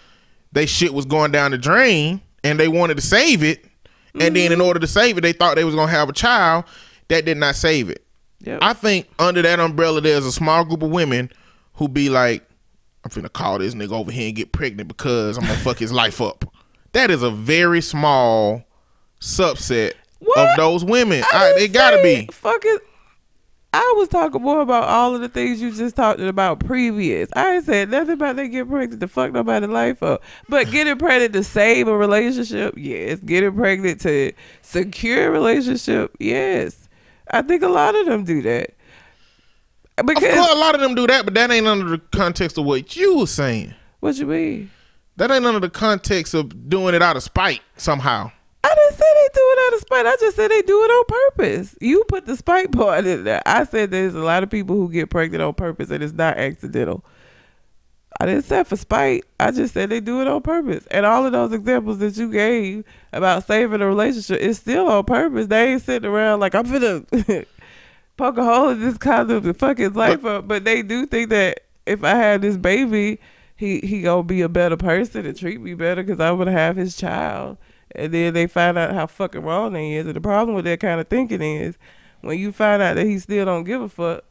[0.51, 3.65] they shit was going down the drain and they wanted to save it.
[4.15, 4.67] And then in mm-hmm.
[4.67, 6.65] order to save it, they thought they was gonna have a child.
[7.09, 8.05] That did not save it.
[8.41, 8.59] Yep.
[8.61, 11.29] I think under that umbrella there's a small group of women
[11.73, 12.47] who be like,
[13.03, 15.91] I'm finna call this nigga over here and get pregnant because I'm gonna fuck his
[15.91, 16.45] life up.
[16.93, 18.63] That is a very small
[19.19, 20.37] subset What?
[20.37, 21.23] of those women.
[21.33, 22.27] I I, it gotta be.
[22.31, 22.81] Fuck it.
[23.71, 27.29] I was talking more about all of the things you just talked about previous.
[27.35, 30.23] I ain't said nothing about they get pregnant to fuck nobody life up.
[30.47, 33.19] But getting pregnant to save a relationship, yes.
[33.19, 36.88] Getting pregnant to secure a relationship, yes.
[37.29, 38.71] I think a lot of them do that.
[39.97, 42.57] Of Because course, a lot of them do that, but that ain't under the context
[42.57, 43.73] of what you was saying.
[43.99, 44.71] what you mean?
[45.17, 48.31] That ain't under the context of doing it out of spite somehow.
[48.63, 50.05] I didn't say they do it out of spite.
[50.05, 51.75] I just said they do it on purpose.
[51.81, 53.41] You put the spite part in there.
[53.45, 56.37] I said there's a lot of people who get pregnant on purpose and it's not
[56.37, 57.03] accidental.
[58.19, 59.23] I didn't say for spite.
[59.39, 60.85] I just said they do it on purpose.
[60.87, 65.05] And all of those examples that you gave about saving a relationship is still on
[65.05, 65.47] purpose.
[65.47, 67.05] They ain't sitting around like I'm gonna
[68.17, 70.47] poke a hole in this condom to fuck his life up.
[70.47, 73.19] But they do think that if I had this baby,
[73.55, 76.77] he he gonna be a better person and treat me better because I'm gonna have
[76.77, 77.57] his child.
[77.95, 80.05] And then they find out how fucking wrong they is.
[80.05, 81.77] And the problem with that kind of thinking is
[82.21, 84.23] when you find out that he still don't give a fuck,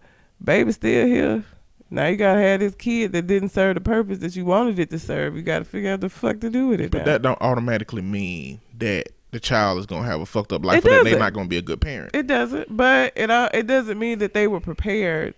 [0.43, 1.45] baby still here.
[1.91, 4.91] Now you gotta have this kid that didn't serve the purpose that you wanted it
[4.91, 5.37] to serve.
[5.37, 6.91] You gotta figure out the fuck to do with it.
[6.91, 7.05] But now.
[7.05, 10.85] that don't automatically mean that the child is gonna have a fucked up life It
[10.85, 11.35] that they're doesn't.
[11.35, 12.15] gonna be a good parent.
[12.15, 15.35] It doesn't, but it uh, it doesn't mean that they were prepared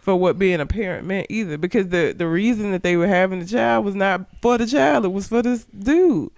[0.00, 1.56] for what being a parent meant either.
[1.58, 5.04] Because the the reason that they were having the child was not for the child;
[5.04, 6.30] it was for this dude.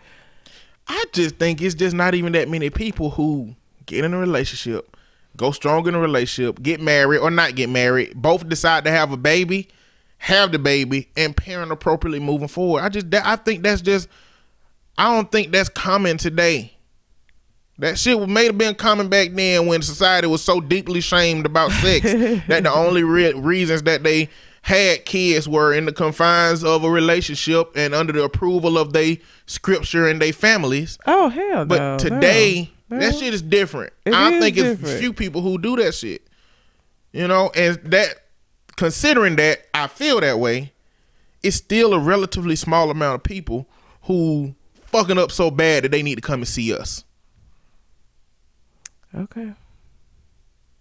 [0.88, 3.54] I just think it's just not even that many people who
[3.86, 4.96] get in a relationship,
[5.36, 9.12] go strong in a relationship, get married or not get married, both decide to have
[9.12, 9.68] a baby,
[10.18, 12.82] have the baby, and parent appropriately moving forward.
[12.82, 14.08] I just that, I think that's just
[14.98, 16.72] I don't think that's common today.
[17.78, 21.70] That shit may have been common back then when society was so deeply shamed about
[21.72, 22.04] sex
[22.48, 24.28] that the only re- reasons that they
[24.60, 29.18] had kids were in the confines of a relationship and under the approval of they
[29.46, 30.98] scripture and they families.
[31.06, 31.98] Oh hell But no!
[31.98, 33.92] today, no, that shit is different.
[34.04, 35.00] It I is think it's different.
[35.00, 36.22] few people who do that shit.
[37.12, 38.24] You know, and that
[38.76, 40.72] considering that I feel that way,
[41.42, 43.68] it's still a relatively small amount of people
[44.02, 44.54] who
[44.86, 47.04] fucking up so bad that they need to come and see us.
[49.14, 49.52] Okay,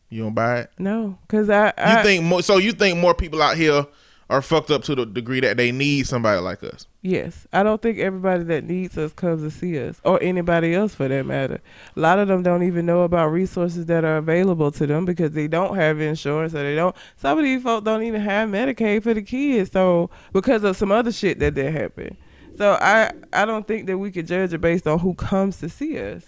[0.09, 0.71] You don't buy it?
[0.79, 3.85] no, because I, You I think more so you think more people out here
[4.31, 6.87] are fucked up to the degree that they need somebody like us.
[7.01, 10.95] yes, I don't think everybody that needs us comes to see us or anybody else
[10.95, 11.59] for that matter.
[11.97, 15.31] A lot of them don't even know about resources that are available to them because
[15.31, 16.95] they don't have insurance or they don't.
[17.17, 20.93] Some of these folks don't even have Medicaid for the kids, so because of some
[20.93, 22.15] other shit that did happen.
[22.57, 25.67] So I I don't think that we could judge it based on who comes to
[25.67, 26.23] see us.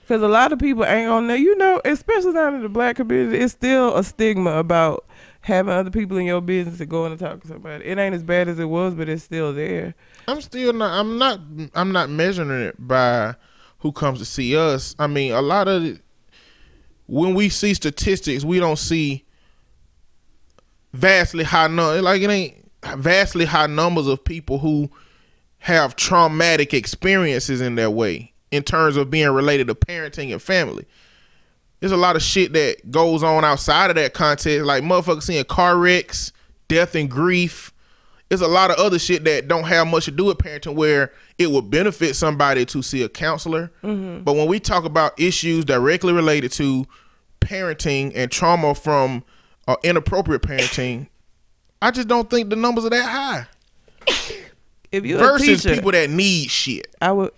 [0.00, 2.96] Because a lot of people ain't gonna know, you know, especially down in the black
[2.96, 5.04] community, it's still a stigma about
[5.42, 7.84] having other people in your business and going to talk to somebody.
[7.84, 9.94] It ain't as bad as it was, but it's still there.
[10.26, 10.98] I'm still not.
[10.98, 11.40] I'm not.
[11.74, 13.34] I'm not measuring it by
[13.80, 14.94] who comes to see us.
[14.98, 16.00] I mean, a lot of
[17.06, 19.24] when we see statistics, we don't see
[20.92, 22.00] vastly high number.
[22.00, 24.90] Like it ain't vastly high numbers of people who
[25.58, 30.86] have traumatic experiences in their way in terms of being related to parenting and family.
[31.82, 35.44] There's a lot of shit that goes on outside of that context, like motherfuckers seeing
[35.44, 36.30] car wrecks,
[36.68, 37.72] death and grief.
[38.28, 41.12] There's a lot of other shit that don't have much to do with parenting where
[41.38, 43.72] it would benefit somebody to see a counselor.
[43.82, 46.86] But when we talk about issues directly related to
[47.40, 49.24] parenting and trauma from
[49.66, 51.08] uh, inappropriate parenting,
[51.82, 53.46] I just don't think the numbers are that high.
[54.92, 56.94] If you're Versus a teacher, people that need shit.
[57.02, 57.32] I would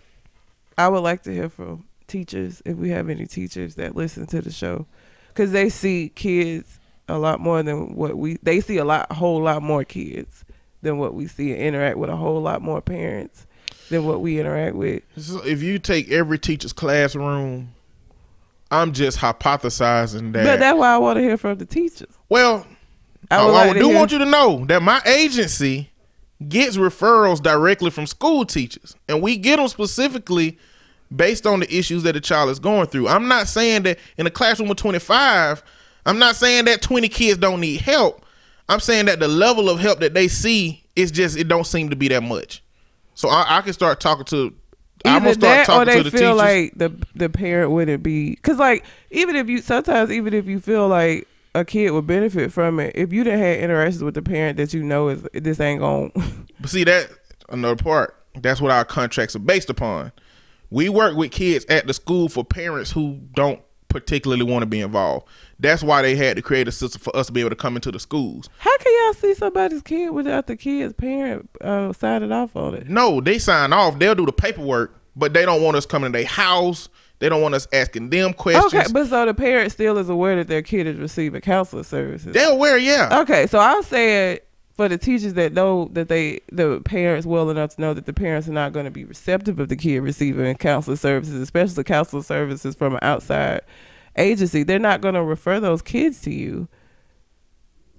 [0.76, 4.40] I would like to hear from teachers if we have any teachers that listen to
[4.40, 4.86] the show
[5.34, 9.14] cuz they see kids a lot more than what we they see a lot a
[9.14, 10.44] whole lot more kids
[10.82, 13.46] than what we see and interact with a whole lot more parents
[13.90, 15.02] than what we interact with.
[15.16, 17.74] So if you take every teacher's classroom,
[18.70, 20.44] I'm just hypothesizing that.
[20.44, 22.14] But that's why I want to hear from the teachers.
[22.28, 22.66] well,
[23.30, 25.90] I I, would I do hear- want you to know that my agency
[26.48, 30.58] gets referrals directly from school teachers, and we get them specifically
[31.14, 33.08] based on the issues that a child is going through.
[33.08, 35.62] I'm not saying that in a classroom of 25,
[36.06, 38.24] I'm not saying that 20 kids don't need help.
[38.68, 41.90] I'm saying that the level of help that they see is just it don't seem
[41.90, 42.62] to be that much.
[43.14, 44.54] So I, I can start talking to.
[45.04, 46.24] I'm gonna start that or talking they to the teacher.
[46.24, 46.72] I feel teachers.
[46.72, 50.60] like the the parent wouldn't be because like even if you sometimes even if you
[50.60, 54.22] feel like a kid would benefit from it if you didn't have interactions with the
[54.22, 56.10] parent that you know is this ain't going
[56.58, 57.10] But see that
[57.50, 58.16] another part.
[58.40, 60.10] That's what our contracts are based upon.
[60.74, 64.80] We work with kids at the school for parents who don't particularly want to be
[64.80, 65.28] involved.
[65.60, 67.76] That's why they had to create a system for us to be able to come
[67.76, 68.48] into the schools.
[68.58, 72.88] how can y'all see somebody's kid without the kid's parent uh, signing off on it
[72.88, 74.00] No, they sign off.
[74.00, 76.88] They'll do the paperwork, but they don't want us coming to their house,
[77.20, 78.74] They don't want us asking them questions.
[78.74, 82.34] Okay, but so the parent still is aware that their kid is receiving counselor services.
[82.34, 83.20] They're aware, yeah.
[83.20, 87.48] Okay, so I'll say it for the teachers that know that they the parents well
[87.48, 90.00] enough to know that the parents are not going to be receptive of the kid
[90.00, 93.62] receiving counselor services, especially counselor services from an outside
[94.16, 94.62] agency.
[94.62, 96.68] They're not going to refer those kids to you.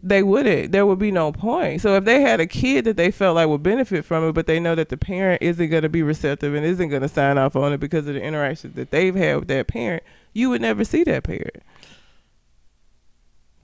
[0.03, 0.71] They wouldn't.
[0.71, 1.81] There would be no point.
[1.81, 4.45] So if they had a kid that they felt like would benefit from it, but
[4.45, 7.39] they know that the parent isn't going to be receptive and isn't going to sign
[7.39, 10.03] off on it because of the interactions that they've had with that parent,
[10.33, 11.63] you would never see that parent.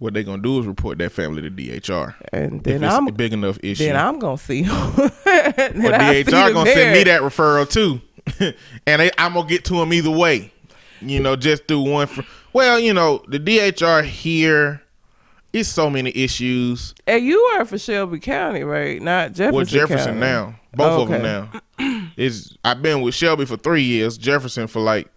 [0.01, 2.15] What they gonna do is report that family to DHR.
[2.33, 3.83] And If then it's I'm a big enough issue.
[3.85, 4.63] then I'm gonna see.
[4.63, 8.01] Then see DHR gonna send me that referral too,
[8.87, 10.51] and they, I'm gonna get to them either way.
[11.01, 12.07] You know, just through one.
[12.07, 14.81] For, well, you know, the DHR here,
[15.53, 16.95] it's so many issues.
[17.05, 18.99] And you are for Shelby County, right?
[18.99, 19.53] Not Jefferson.
[19.55, 20.19] Well, Jefferson County.
[20.19, 21.21] now, both of them
[21.77, 22.09] now.
[22.17, 25.09] Is I've been with Shelby for three years, Jefferson for like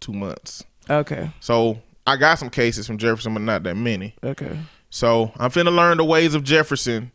[0.00, 0.64] two months.
[0.88, 1.30] Okay.
[1.40, 4.14] So I got some cases from Jefferson, but not that many.
[4.22, 4.58] Okay.
[4.90, 7.10] So I'm finna learn the ways of Jefferson,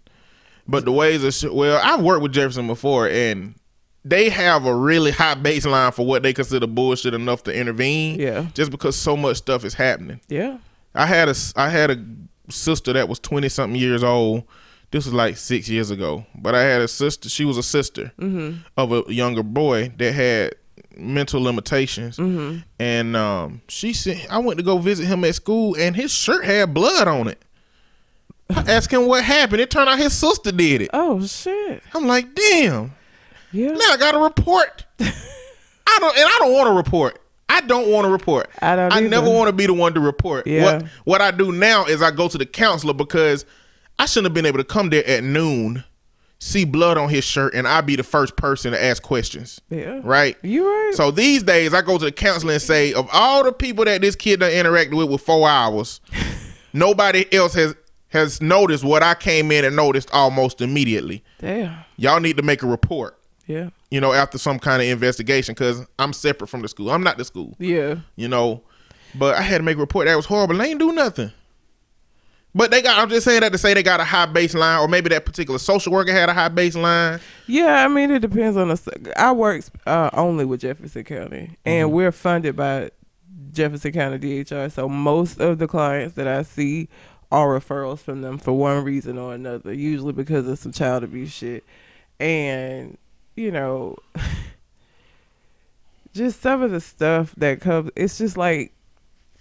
[0.68, 3.56] but the ways of well, I've worked with Jefferson before, and
[4.04, 8.20] they have a really high baseline for what they consider bullshit enough to intervene.
[8.20, 8.48] Yeah.
[8.54, 10.22] just because so much stuff is happening.
[10.28, 10.58] Yeah.
[10.96, 12.06] I had a I had a
[12.52, 14.44] sister that was twenty something years old.
[14.92, 17.30] This was like six years ago, but I had a sister.
[17.30, 18.62] She was a sister mm-hmm.
[18.76, 20.56] of a younger boy that had
[21.00, 22.18] mental limitations,
[22.80, 26.45] and um, she said I went to go visit him at school, and his shirt
[26.45, 27.41] had blood on it.
[28.50, 29.62] I asked him what happened.
[29.62, 30.89] It turned out his sister did it.
[30.93, 31.84] Oh shit.
[31.93, 32.93] I'm like, damn.
[33.52, 33.72] Yeah.
[33.72, 34.86] Now I got to report.
[35.00, 37.20] I don't, and I don't want to report.
[37.47, 38.50] I don't want to report.
[38.62, 39.10] I don't I either.
[39.10, 40.45] never want to be the one to report.
[40.47, 40.64] Yeah.
[40.64, 43.45] What What I do now is I go to the counselor because
[43.97, 45.84] I shouldn't have been able to come there at noon,
[46.40, 49.60] see blood on his shirt, and I be the first person to ask questions.
[49.70, 50.00] Yeah.
[50.04, 50.38] Right.
[50.42, 50.92] You right.
[50.96, 54.02] So these days, I go to the counselor and say, of all the people that
[54.02, 56.00] this kid done interacted with with four hours,
[56.74, 57.76] nobody else has
[58.10, 61.24] has noticed what I came in and noticed almost immediately.
[61.40, 61.78] Damn.
[61.98, 63.70] Y'all need to make a report Yeah.
[63.92, 66.90] you know, after some kind of investigation because I'm separate from the school.
[66.90, 67.98] I'm not the school, Yeah.
[68.16, 68.64] you know.
[69.14, 70.56] But I had to make a report that was horrible.
[70.58, 71.32] They ain't do nothing.
[72.60, 74.89] But they got, I'm just saying that to say they got a high baseline, or
[74.89, 77.22] maybe that particular social worker had a high baseline.
[77.47, 79.14] Yeah, I mean it depends on the.
[79.16, 82.89] I work uh, only with Jefferson County, and we're funded by
[83.53, 84.70] Jefferson County DHR.
[84.74, 86.89] So most of the clients that I see
[87.32, 89.72] are referrals from them for one reason or another.
[89.72, 91.64] Usually because of some child abuse shit,
[92.20, 92.97] and
[93.38, 93.95] you know,
[96.14, 97.89] just some of the stuff that comes.
[97.95, 98.74] It's just like,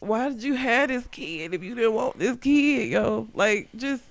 [0.00, 3.28] why did you have this kid if you didn't want this kid, yo?
[3.34, 4.02] Like just.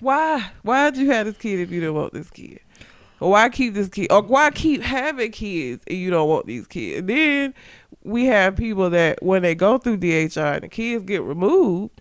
[0.00, 0.50] Why?
[0.62, 2.60] Why did you have this kid if you didn't want this kid?
[3.20, 4.10] Or why keep this kid?
[4.10, 6.98] Or why keep having kids and you don't want these kids?
[6.98, 7.54] And then
[8.02, 12.00] we have people that when they go through DHR and the kids get removed,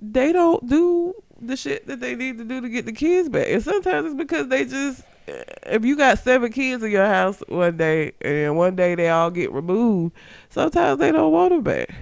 [0.00, 3.48] they don't do the shit that they need to do to get the kids back.
[3.48, 7.76] And sometimes it's because they just, if you got seven kids in your house one
[7.76, 10.14] day and one day they all get removed,
[10.50, 11.94] sometimes they don't want them back.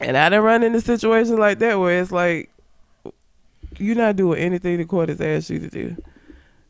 [0.00, 2.50] And I done run into situations like that where it's like,
[3.78, 5.96] you're not doing anything the court has asked you to do.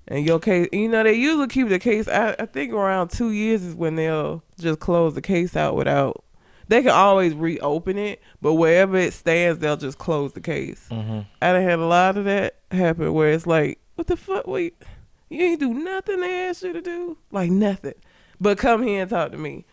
[0.06, 2.08] And your case, you know, they usually keep the case.
[2.08, 6.24] I, I think around two years is when they'll just close the case out without.
[6.68, 10.86] They can always reopen it, but wherever it stands, they'll just close the case.
[10.90, 11.20] Mm-hmm.
[11.40, 14.46] I done had a lot of that happen where it's like, what the fuck?
[14.46, 14.80] Wait,
[15.28, 17.94] you ain't do nothing they asked you to do, like nothing,
[18.40, 19.64] but come here and talk to me.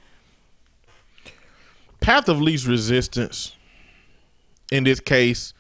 [2.02, 3.56] Path of least resistance
[4.72, 5.54] in this case.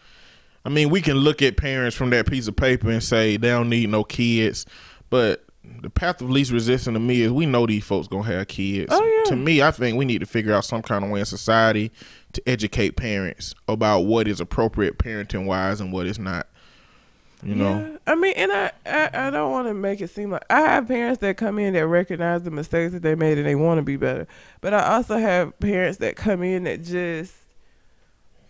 [0.66, 3.49] I mean, we can look at parents from that piece of paper and say they
[3.49, 4.66] don't need no kids,
[5.11, 5.45] but
[5.82, 8.88] the path of least resistance to me is we know these folks gonna have kids.
[8.91, 9.30] Oh, yeah.
[9.30, 11.91] To me, I think we need to figure out some kind of way in society
[12.34, 16.47] to educate parents about what is appropriate parenting wise and what is not.
[17.45, 20.31] You know, Yeah, I mean, and I, I, I don't want to make it seem
[20.31, 23.45] like I have parents that come in that recognize the mistakes that they made and
[23.45, 24.27] they want to be better.
[24.61, 27.35] But I also have parents that come in that just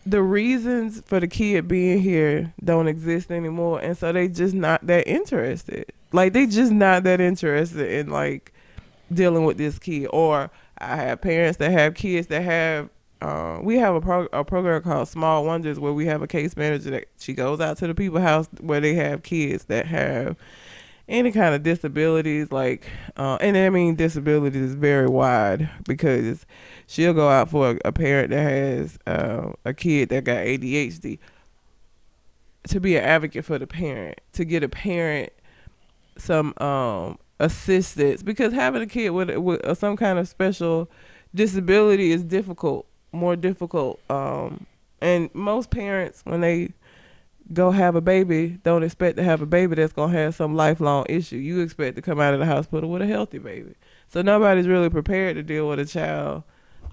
[0.06, 4.86] the reasons for the kid being here don't exist anymore, and so they just not
[4.88, 5.92] that interested.
[6.12, 8.54] Like they just not that interested in like
[9.12, 10.08] dealing with this kid.
[10.14, 12.90] Or I have parents that have kids that have.
[13.22, 16.56] Uh, we have a, pro- a program called Small Wonders where we have a case
[16.56, 20.36] manager that she goes out to the people house where they have kids that have
[21.08, 26.46] any kind of disabilities like uh, and I mean disabilities is very wide because
[26.88, 31.20] she'll go out for a, a parent that has uh, a kid that got ADHD
[32.70, 35.32] to be an advocate for the parent to get a parent
[36.18, 40.90] some um assistance because having a kid with with uh, some kind of special
[41.34, 44.00] disability is difficult, more difficult.
[44.10, 44.66] Um,
[45.02, 46.70] and most parents when they
[47.54, 51.06] go have a baby don't expect to have a baby that's gonna have some lifelong
[51.08, 51.38] issue.
[51.38, 53.76] You expect to come out of the hospital with a healthy baby.
[54.10, 56.44] So nobody's really prepared to deal with a child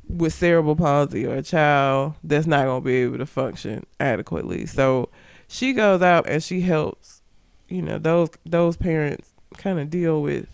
[0.09, 4.66] with cerebral palsy or a child that's not gonna be able to function adequately.
[4.66, 5.09] So
[5.49, 7.23] she goes out and she helps,
[7.68, 10.49] you know, those those parents kind of deal with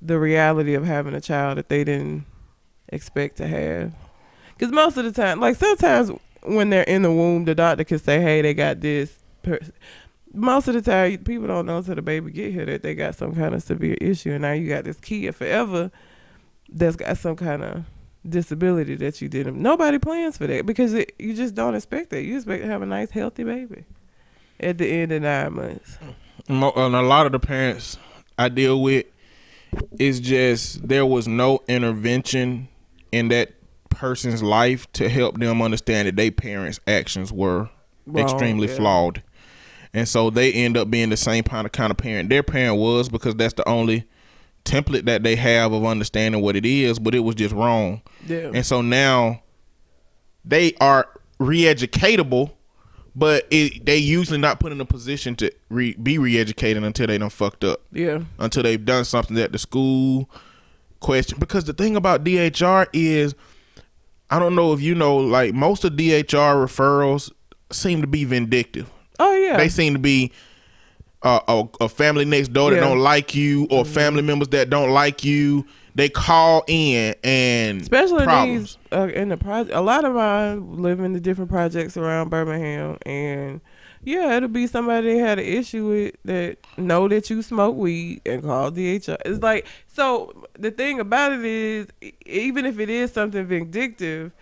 [0.00, 2.24] the reality of having a child that they didn't
[2.88, 3.92] expect to have.
[4.62, 6.12] Because most of the time, like sometimes
[6.44, 9.58] when they're in the womb, the doctor can say, "Hey, they got this." Per-.
[10.32, 13.16] Most of the time, people don't know until the baby get here that they got
[13.16, 15.90] some kind of severe issue, and now you got this kid forever
[16.68, 17.82] that's got some kind of
[18.28, 19.60] disability that you didn't.
[19.60, 22.22] Nobody plans for that because it, you just don't expect that.
[22.22, 23.84] You expect to have a nice, healthy baby
[24.60, 25.98] at the end of nine months.
[26.48, 26.76] Mm.
[26.76, 27.98] And a lot of the parents
[28.38, 29.06] I deal with
[29.98, 32.68] is just there was no intervention
[33.10, 33.54] in that
[33.94, 37.70] person's life to help them understand that their parents' actions were
[38.06, 38.74] Wrong, extremely yeah.
[38.74, 39.22] flawed.
[39.94, 42.78] And so they end up being the same kind of kind of parent their parent
[42.78, 44.06] was because that's the only
[44.64, 48.00] template that they have of understanding what it is, but it was just wrong.
[48.26, 48.50] Yeah.
[48.54, 49.42] And so now
[50.44, 52.52] they are re-educatable,
[53.14, 57.18] but it, they usually not put in a position to re, be re-educated until they
[57.18, 58.20] done fucked up, yeah.
[58.38, 60.30] until they've done something that the school
[61.00, 61.38] question.
[61.38, 63.34] Because the thing about DHR is,
[64.32, 67.30] I don't know if you know, like most of DHR referrals
[67.70, 68.90] seem to be vindictive.
[69.18, 69.58] Oh yeah.
[69.58, 70.32] They seem to be
[71.22, 72.82] uh, a, a family next door that Yeah.
[72.82, 72.90] Mm-hmm.
[72.92, 75.66] don't like you, or family members that don't like you.
[75.94, 78.78] They call in and especially problems.
[78.90, 79.76] these uh, in the project.
[79.76, 83.60] A lot of mine live in the different projects around Birmingham, and
[84.02, 88.22] yeah, it'll be somebody they had an issue with that know that you smoke weed
[88.24, 89.18] and call DHR.
[89.26, 90.41] It's like so.
[90.58, 91.86] The thing about it is,
[92.26, 94.32] even if it is something vindictive.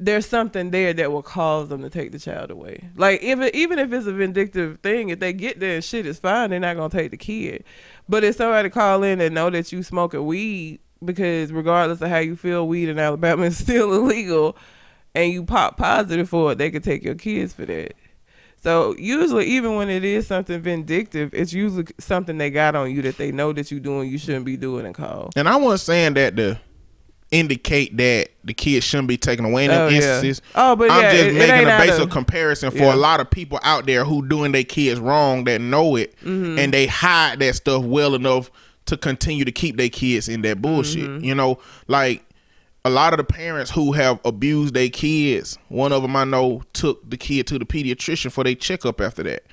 [0.00, 2.88] There's something there that will cause them to take the child away.
[2.96, 6.18] Like it, even if it's a vindictive thing, if they get there and shit is
[6.18, 7.62] fine, they're not gonna take the kid.
[8.08, 12.18] But if somebody call in and know that you smoking weed, because regardless of how
[12.18, 14.56] you feel, weed in Alabama is still illegal,
[15.14, 17.94] and you pop positive for it, they could take your kids for that.
[18.62, 23.02] So usually, even when it is something vindictive, it's usually something they got on you
[23.02, 25.30] that they know that you're doing you shouldn't be doing and call.
[25.34, 26.60] And I wasn't saying that to
[27.30, 29.96] indicate that the kids shouldn't be taken away in Oh, them yeah.
[29.96, 30.42] instances.
[30.54, 32.94] Oh, but I'm yeah, just it- it making ain't a basic comparison for Yeah.
[32.94, 36.58] a lot of people out there who doing their kids wrong that know it Mm-hmm.
[36.58, 38.50] and they hide that stuff well enough
[38.86, 41.04] to continue to keep their kids in that bullshit.
[41.08, 41.24] Mm-hmm.
[41.24, 41.58] You know,
[41.88, 42.22] like
[42.84, 46.62] a lot of the parents who have abused their kids, one of them I know
[46.72, 49.44] took the kid to the pediatrician for their checkup after that.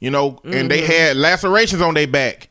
[0.00, 0.68] You know, and Mm-hmm.
[0.68, 2.48] they had lacerations on their back.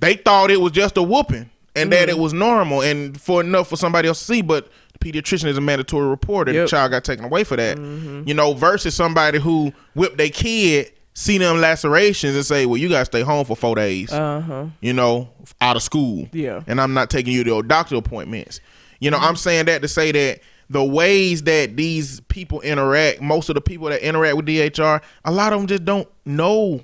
[0.00, 2.18] They thought it was just a whooping and that Mm-hmm.
[2.18, 5.58] it was normal and for enough for somebody else to see, but the pediatrician is
[5.58, 6.52] a mandatory reporter.
[6.52, 6.64] Yep.
[6.66, 7.76] The child got taken away for that.
[7.76, 8.22] Mm-hmm.
[8.28, 12.88] You know, versus somebody who whipped their kid, see them lacerations and say, Well, you
[12.88, 14.12] gotta stay home for four days.
[14.12, 14.66] Uh huh.
[14.80, 15.28] you know,
[15.60, 16.28] out of school.
[16.32, 16.62] Yeah.
[16.68, 18.60] And I'm not taking you to your doctor appointments.
[19.04, 19.26] You know, mm-hmm.
[19.26, 20.40] I'm saying that to say that
[20.70, 25.30] the ways that these people interact, most of the people that interact with DHR, a
[25.30, 26.80] lot of them just don't know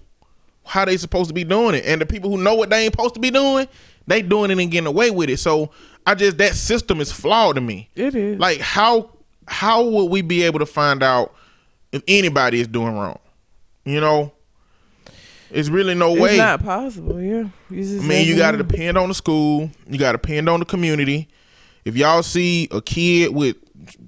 [0.66, 1.86] how they supposed to be doing it.
[1.86, 3.66] And the people who know what they ain't supposed to be doing,
[4.06, 5.38] they doing it and getting away with it.
[5.38, 5.70] So
[6.06, 7.88] I just that system is flawed to me.
[7.94, 8.38] It is.
[8.38, 9.12] Like how
[9.48, 11.34] how would we be able to find out
[11.90, 13.18] if anybody is doing wrong?
[13.86, 14.32] You know?
[15.50, 16.30] It's really no it's way.
[16.32, 17.18] It's not possible.
[17.18, 17.48] Yeah.
[17.70, 19.70] I mean, you got to depend on the school.
[19.88, 21.30] You got to depend on the community.
[21.84, 23.56] If y'all see a kid with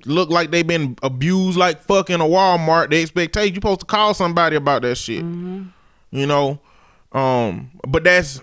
[0.05, 4.15] look like they've been abused like fucking a Walmart, the expectation you supposed to call
[4.15, 5.25] somebody about that shit.
[5.25, 5.65] Mm-hmm.
[6.11, 6.61] You know,
[7.13, 8.41] um, but that's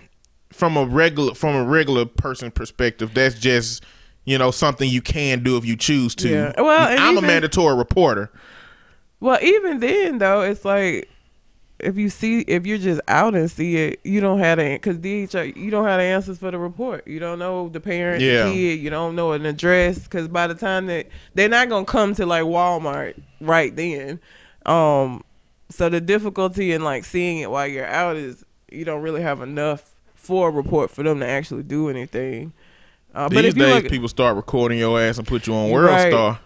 [0.50, 3.14] from a regular from a regular person perspective.
[3.14, 3.84] That's just
[4.24, 6.28] you know something you can do if you choose to.
[6.28, 6.60] Yeah.
[6.60, 8.30] Well, I'm a mandatory reporter.
[9.20, 11.09] Well, even then though, it's like
[11.84, 14.98] if you see if you're just out and see it, you don't have the because
[14.98, 17.06] DHR you don't have the answers for the report.
[17.06, 18.44] You don't know the parent, Yeah.
[18.44, 18.80] the kid.
[18.80, 22.26] You don't know an address because by the time that they're not gonna come to
[22.26, 24.20] like Walmart right then.
[24.66, 25.22] Um,
[25.70, 29.40] so the difficulty in like seeing it while you're out is you don't really have
[29.40, 32.52] enough for a report for them to actually do anything.
[33.14, 35.54] Uh, but These if you days, look, people start recording your ass and put you
[35.54, 36.12] on World Right.
[36.12, 36.38] Star.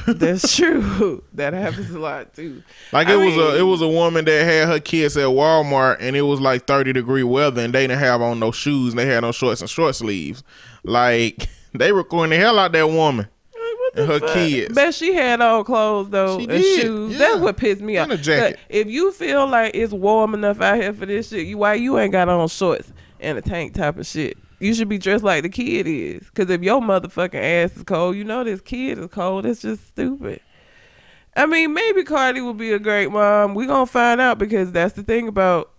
[0.06, 1.22] that's true.
[1.34, 2.62] that happens a lot too.
[2.92, 5.96] Like I it was a it was a woman that had her kids at Walmart
[6.00, 8.98] and it was like thirty degree weather and they didn't have on no shoes and
[8.98, 10.42] they had no shorts and short sleeves.
[10.84, 13.28] Like they recording the hell out that woman
[13.94, 14.34] and her fuck?
[14.34, 14.74] kids.
[14.74, 17.12] But she had on clothes though She and did, shoes.
[17.12, 17.18] yeah.
[17.18, 18.04] That's what pissed me off.
[18.10, 18.50] And a jacket.
[18.50, 21.74] Look, If you feel like it's warm enough out here for this shit, you why
[21.74, 24.36] you ain't got on shorts and a tank type of shit.
[24.58, 26.30] You should be dressed like the kid is.
[26.30, 29.44] Cause if your motherfucking ass is cold, you know this kid is cold.
[29.44, 30.40] It's just stupid.
[31.36, 33.54] I mean, maybe Cardi will be a great mom.
[33.54, 35.70] We gonna find out because that's the thing about,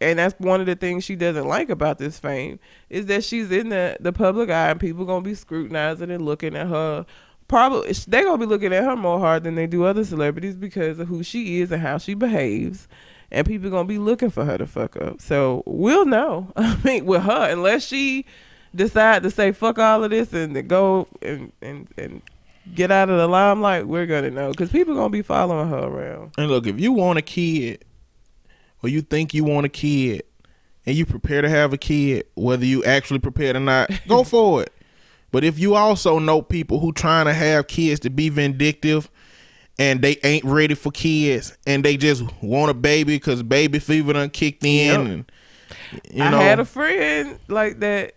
[0.00, 2.58] and that's one of the things she doesn't like about this fame
[2.90, 6.56] is that she's in the the public eye and people gonna be scrutinizing and looking
[6.56, 7.06] at her.
[7.46, 10.98] Probably they gonna be looking at her more hard than they do other celebrities because
[10.98, 12.88] of who she is and how she behaves,
[13.30, 15.20] and people gonna be looking for her to fuck up.
[15.20, 16.52] So we'll know.
[16.56, 18.26] I mean, with her, unless she
[18.74, 22.22] decide to say fuck all of this and to go and and and
[22.74, 26.32] get out of the limelight, we're gonna know because people gonna be following her around.
[26.38, 27.84] And look, if you want a kid,
[28.82, 30.22] or you think you want a kid,
[30.86, 34.62] and you prepare to have a kid, whether you actually prepared or not, go for
[34.62, 34.72] it.
[35.30, 39.10] But if you also know people who trying to have kids to be vindictive,
[39.78, 44.12] and they ain't ready for kids, and they just want a baby because baby fever
[44.12, 45.06] done kicked in, Yep.
[45.06, 45.32] and
[46.12, 48.14] you I had a friend like that.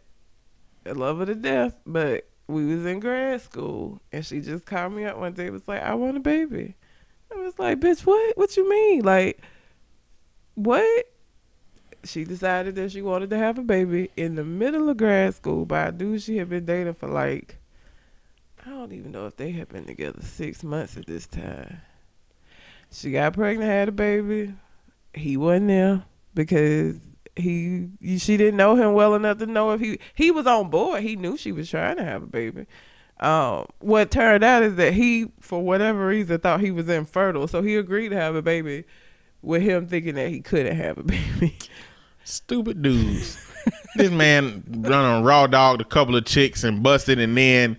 [0.86, 4.94] I love her to death, but we was in grad school and she just called
[4.94, 5.46] me up one day.
[5.46, 6.76] and Was like, "I want a baby."
[7.30, 8.38] I was like, "Bitch, what?
[8.38, 9.04] What you mean?
[9.04, 9.42] Like,
[10.56, 11.06] what?"
[12.06, 15.66] She decided that she wanted to have a baby in the middle of grad school
[15.66, 17.57] by a dude she had been dating for like,
[18.68, 21.80] I don't even know if they had been together six months at this time.
[22.92, 24.54] She got pregnant, had a baby.
[25.14, 26.04] He wasn't there
[26.34, 26.98] because
[27.38, 27.88] he
[28.18, 31.02] she didn't know him well enough to know if he he was on board.
[31.02, 32.66] He knew she was trying to have a baby.
[33.22, 37.62] Um, what turned out is that he, for whatever reason, thought he was infertile, so
[37.62, 38.84] he agreed to have a baby
[39.42, 41.58] with him thinking that he couldn't have a baby.
[42.26, 43.38] stupid dudes.
[43.96, 47.78] this man run on raw dog a couple of chicks and busted, and then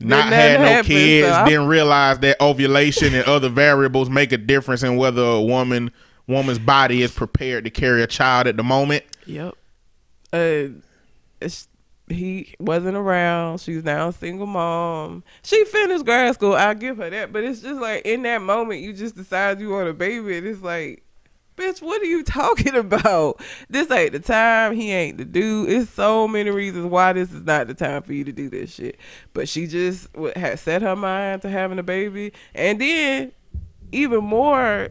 [0.00, 1.28] not had no happen, kids.
[1.28, 5.90] so Didn't realize that ovulation and other variables make a difference in whether a woman
[6.26, 9.04] woman's body is prepared to carry a child at the moment.
[9.26, 9.54] Yep.
[10.32, 10.64] Uh,
[11.40, 11.68] it's,
[12.08, 13.60] he wasn't around.
[13.60, 15.24] She's now a single mom.
[15.42, 16.54] She finished grad school.
[16.54, 17.32] I'll give her that.
[17.32, 20.38] But it's just like in that moment, you just decide you want a baby.
[20.38, 21.04] And it's like,
[21.60, 23.40] bitch, what are you talking about?
[23.68, 24.74] This ain't the time.
[24.74, 25.68] He ain't the dude.
[25.68, 28.74] It's so many reasons why this is not the time for you to do this
[28.74, 28.98] shit.
[29.34, 32.32] But she just had set her mind to having a baby.
[32.54, 33.32] And then,
[33.92, 34.88] even more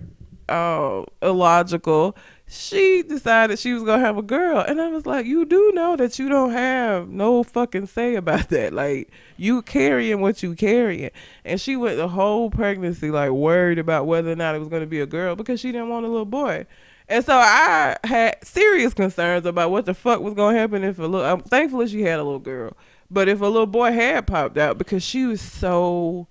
[0.47, 2.15] uh, illogical,
[2.51, 5.95] she decided she was gonna have a girl, and I was like, "You do know
[5.95, 8.73] that you don't have no fucking say about that.
[8.73, 11.11] Like, you carrying what you carrying."
[11.45, 14.87] And she went the whole pregnancy like worried about whether or not it was gonna
[14.87, 16.65] be a girl because she didn't want a little boy.
[17.07, 21.03] And so I had serious concerns about what the fuck was gonna happen if a
[21.03, 21.25] little.
[21.25, 22.75] Um, thankfully, she had a little girl,
[23.11, 26.27] but if a little boy had popped out because she was so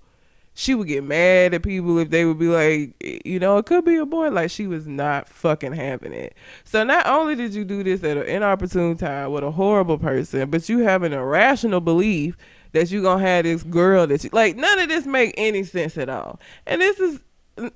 [0.59, 2.93] she would get mad at people if they would be like,
[3.23, 4.29] you know, it could be a boy.
[4.29, 6.35] Like she was not fucking having it.
[6.65, 10.49] So not only did you do this at an inopportune time with a horrible person,
[10.49, 12.35] but you have an irrational belief
[12.73, 14.57] that you gonna have this girl that you like.
[14.57, 16.41] None of this make any sense at all.
[16.67, 17.21] And this is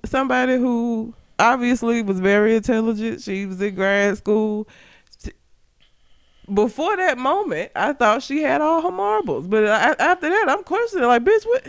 [0.04, 3.22] somebody who obviously was very intelligent.
[3.22, 4.68] She was in grad school.
[6.54, 10.66] Before that moment, I thought she had all her marbles, but uh, after that, I'm
[10.66, 11.66] questioning like, bitch, what?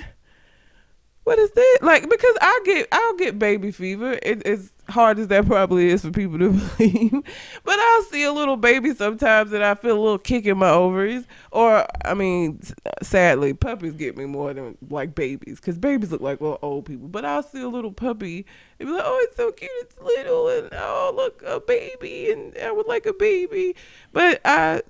[1.24, 1.82] What is this?
[1.82, 4.18] Like, because I get, I'll get baby fever.
[4.22, 7.12] It, as hard as that probably is for people to believe,
[7.64, 10.68] but I'll see a little baby sometimes and I feel a little kick in my
[10.68, 11.24] ovaries.
[11.50, 12.60] Or, I mean,
[13.02, 17.08] sadly, puppies get me more than like babies, because babies look like little old people.
[17.08, 18.44] But I'll see a little puppy
[18.78, 22.56] and be like, oh, it's so cute, it's little, and oh, look, a baby, and
[22.58, 23.74] I would like a baby.
[24.12, 24.82] But I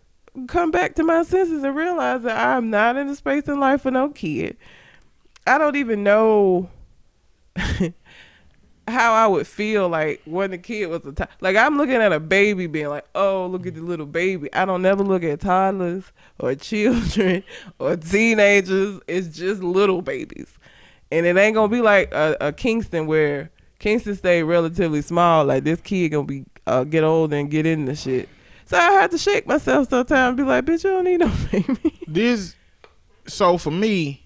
[0.48, 3.82] come back to my senses and realize that I'm not in the space in life
[3.82, 4.56] for no kid.
[5.46, 6.70] I don't even know
[8.88, 12.12] how I would feel like when the kid was a t- like I'm looking at
[12.12, 14.52] a baby being like, oh, look at the little baby.
[14.52, 16.04] I don't never look at toddlers
[16.38, 17.44] or children
[17.78, 19.00] or teenagers.
[19.06, 20.58] It's just little babies,
[21.10, 25.44] and it ain't gonna be like a, a Kingston where Kingston stayed relatively small.
[25.44, 28.28] Like this kid gonna be uh, get old and get in the shit.
[28.66, 31.30] So I had to shake myself sometimes and be like, bitch, you don't need no
[31.52, 32.00] baby.
[32.06, 32.56] This,
[33.26, 34.23] so for me,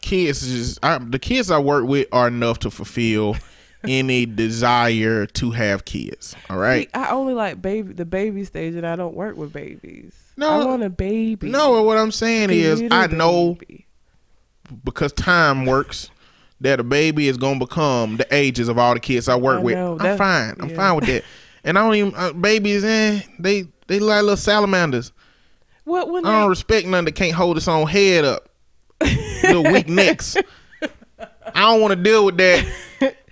[0.00, 3.36] kids is just I, the kids I work with are enough to fulfill
[3.84, 6.34] any desire to have kids.
[6.50, 6.88] All right.
[6.88, 10.14] See, I only like baby the baby stage, and I don't work with babies.
[10.36, 11.50] No, I want a baby.
[11.50, 13.58] No, what I'm saying is, I know
[14.84, 16.10] because time works
[16.60, 19.62] that a baby is gonna become the ages of all the kids I work I
[19.62, 19.74] with.
[19.74, 20.56] know, I'm fine.
[20.60, 20.76] I'm yeah.
[20.76, 21.24] fine with that.
[21.64, 22.84] And I don't even uh, babies.
[22.84, 25.12] Eh, they they like little salamanders.
[25.84, 28.48] What when I don't they, respect none that can't hold its own head up.
[29.48, 30.36] little weak necks.
[31.54, 32.66] I don't want to deal with that.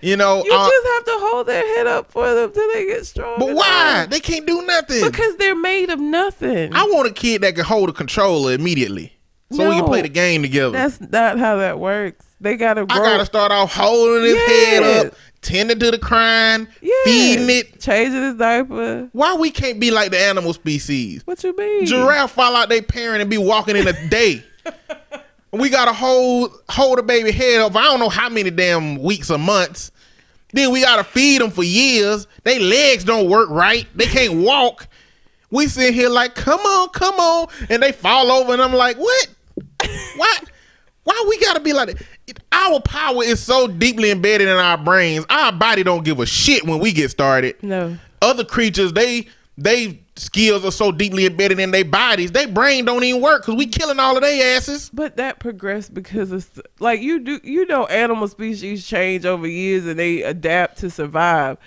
[0.01, 2.87] You know, You uh, just have to hold their head up for them till they
[2.87, 3.39] get strong.
[3.39, 4.01] but why?
[4.01, 4.11] enough.
[4.11, 5.05] They can't do nothing.
[5.05, 6.75] Because they're made of nothing.
[6.75, 9.13] I want a kid that can hold a controller immediately,
[9.51, 10.73] so we can play the game together.
[10.73, 12.27] That's not how that works.
[12.41, 16.93] They gotta I gotta start off holding his head up, tending to the crying, yeah.
[17.05, 17.81] feeding it.
[17.81, 19.09] changing his diaper.
[19.13, 21.23] Why we can't be like the animal species?
[21.27, 21.87] What you mean?
[21.87, 24.45] Giraffe fall out their parent and be walking in a day.
[25.53, 27.75] we gotta hold hold the baby head up.
[27.77, 29.91] I don't know how many damn weeks or months.
[30.53, 32.27] Then we gotta feed them for years.
[32.45, 33.87] They legs don't work right.
[33.95, 34.89] They can't walk.
[35.51, 38.97] We sit here like, come on, come on, and they fall over, and I'm like,
[38.97, 39.29] what?
[40.17, 40.45] What?
[41.05, 42.39] Why we gotta be like that?
[42.51, 45.25] Our power is so deeply embedded in our brains.
[45.31, 47.97] Our body don't give a shit when we get started No.
[48.21, 53.05] other creatures they they skills are so deeply embedded in their bodies their brain don't
[53.05, 56.51] even work because we killing all of their asses But that progressed because it's
[56.81, 57.41] like you do.
[57.45, 61.59] You know, animal species change over years and they adapt to survive.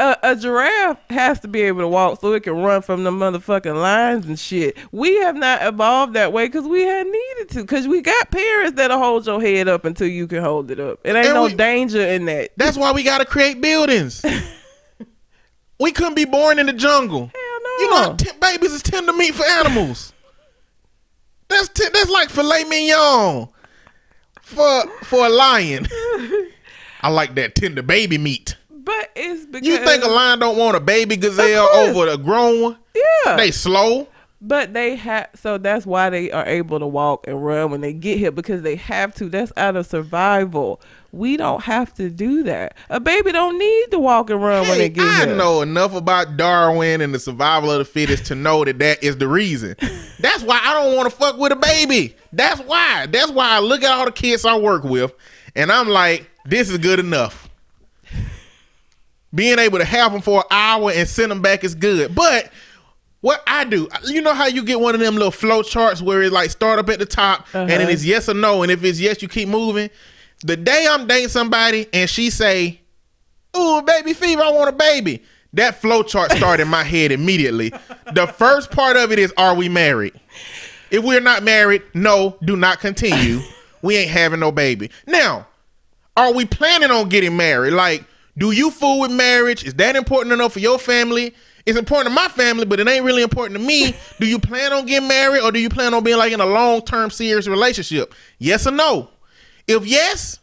[0.00, 3.10] A, a giraffe has to be able to walk so it can run from the
[3.12, 4.76] motherfucking lions and shit.
[4.90, 7.60] We have not evolved that way because we had needed to.
[7.60, 10.98] Because we got parents that'll hold your head up until you can hold it up.
[11.04, 12.50] It ain't And no we- danger in that.
[12.56, 14.24] that's why we gotta create buildings
[15.78, 17.30] we couldn't be born in the jungle.
[17.78, 20.12] you know t- babies is tender meat for animals.
[21.48, 23.48] That's t- that's like filet mignon
[24.40, 25.86] for for a lion.
[27.02, 28.56] I like that tender baby meat.
[28.70, 32.62] But it's because you think a lion don't want a baby gazelle over a grown
[32.62, 32.78] one?
[32.94, 33.36] Yeah.
[33.36, 34.08] they slow?
[34.44, 37.92] But they have, so that's why they are able to walk and run when they
[37.92, 39.28] get here because they have to.
[39.28, 40.80] That's out of survival.
[41.14, 42.74] We don't have to do that.
[42.88, 45.36] A baby don't need to walk and run when Hey, they get I here.
[45.36, 49.18] know enough about Darwin and the survival of the fittest to know that that is
[49.18, 49.76] the reason.
[50.20, 52.16] That's why I don't want to fuck with a baby.
[52.32, 53.04] That's why.
[53.06, 55.12] That's why I look at all the kids I work with
[55.54, 57.50] and I'm like, this is good enough.
[59.34, 62.14] Being able to have them for an hour and send them back is good.
[62.14, 62.50] But
[63.22, 66.22] what I do, you know how you get one of them little flow charts where
[66.22, 67.90] it like start up at the top and then Uh-huh.
[67.90, 69.88] it's yes or no, and if it's yes, you keep moving.
[70.44, 72.80] The day I'm dating somebody and she say,
[73.56, 75.22] Ooh, baby fever, I want a baby.
[75.54, 77.72] That flow chart started in my head immediately.
[78.14, 80.18] The first part of it is, are we married?
[80.90, 83.40] If we're not married, no, do not continue.
[83.82, 84.90] We ain't having no baby.
[85.06, 85.46] Now,
[86.16, 87.72] are we planning on getting married?
[87.72, 88.04] Like,
[88.38, 89.64] do you fool with marriage?
[89.64, 91.34] Is that important enough for your family?
[91.66, 93.94] It's important to my family, but it ain't really important to me.
[94.18, 96.46] Do you plan on getting married or do you plan on being like in a
[96.46, 98.14] long term serious relationship?
[98.38, 99.10] Yes or no?
[99.66, 100.38] If yes,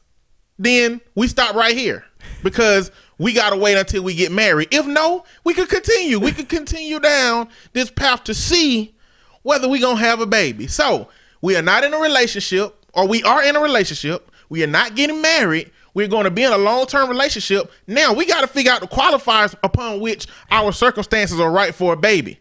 [0.57, 2.03] then we stop right here
[2.43, 4.70] because we got to wait until we get married.
[4.72, 6.20] If no, we could continue.
[6.20, 8.95] We could continue down this path to see
[9.43, 10.67] whether we to have a baby.
[10.67, 11.09] So,
[11.41, 14.30] we are not in a relationship or we are in a relationship.
[14.49, 15.72] We are not getting married.
[15.93, 17.72] We're going to be in a long-term relationship.
[17.88, 21.93] Now, we got to figure out the qualifiers upon which our circumstances are right for
[21.93, 22.39] a baby.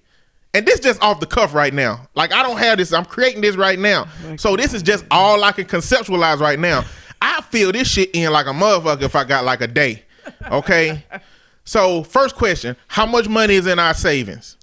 [0.54, 2.08] And this just off the cuff right now.
[2.14, 2.92] Like I don't have this.
[2.92, 4.08] I'm creating this right now.
[4.36, 6.84] So this is just all I can conceptualize right now.
[7.20, 10.04] I feel this shit in like a motherfucker if I got like a day.
[10.50, 11.04] Okay.
[11.64, 14.56] so first question: How much money is in our savings?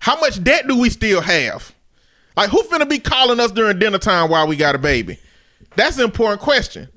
[0.00, 1.74] How much debt do we still have?
[2.36, 5.18] Like who finna be calling us during dinner time while we got a baby?
[5.74, 6.88] That's an important question.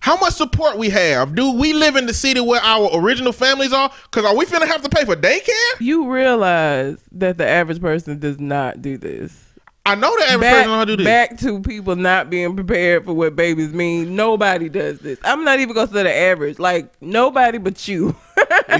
[0.00, 1.34] How much support we have?
[1.34, 3.90] Do we live in the city where our original families are?
[4.10, 5.80] Cause are we finna have to pay for daycare?
[5.80, 9.44] You realize that the average person does not do this.
[9.86, 11.04] I know the average Back, person to do this.
[11.06, 14.14] back to people not being prepared for what babies mean.
[14.14, 15.18] Nobody does this.
[15.24, 16.58] I'm not even gonna say the average.
[16.58, 18.14] Like nobody but you.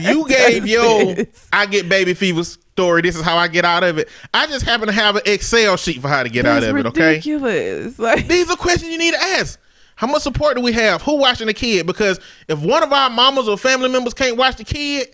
[0.01, 1.49] you gave this.
[1.51, 3.01] I get baby fever story.
[3.01, 4.09] This is how I get out of it.
[4.35, 6.77] I just happen to have an Excel sheet for how to get out That's of
[6.77, 6.87] it.
[6.87, 7.09] Okay.
[7.09, 7.99] ridiculous.
[7.99, 9.59] Like These are questions you need to ask.
[9.99, 11.03] How much support do we have?
[11.03, 11.85] Who watching the kid?
[11.85, 15.09] Because if one of our mamas or family members can't watch the kid,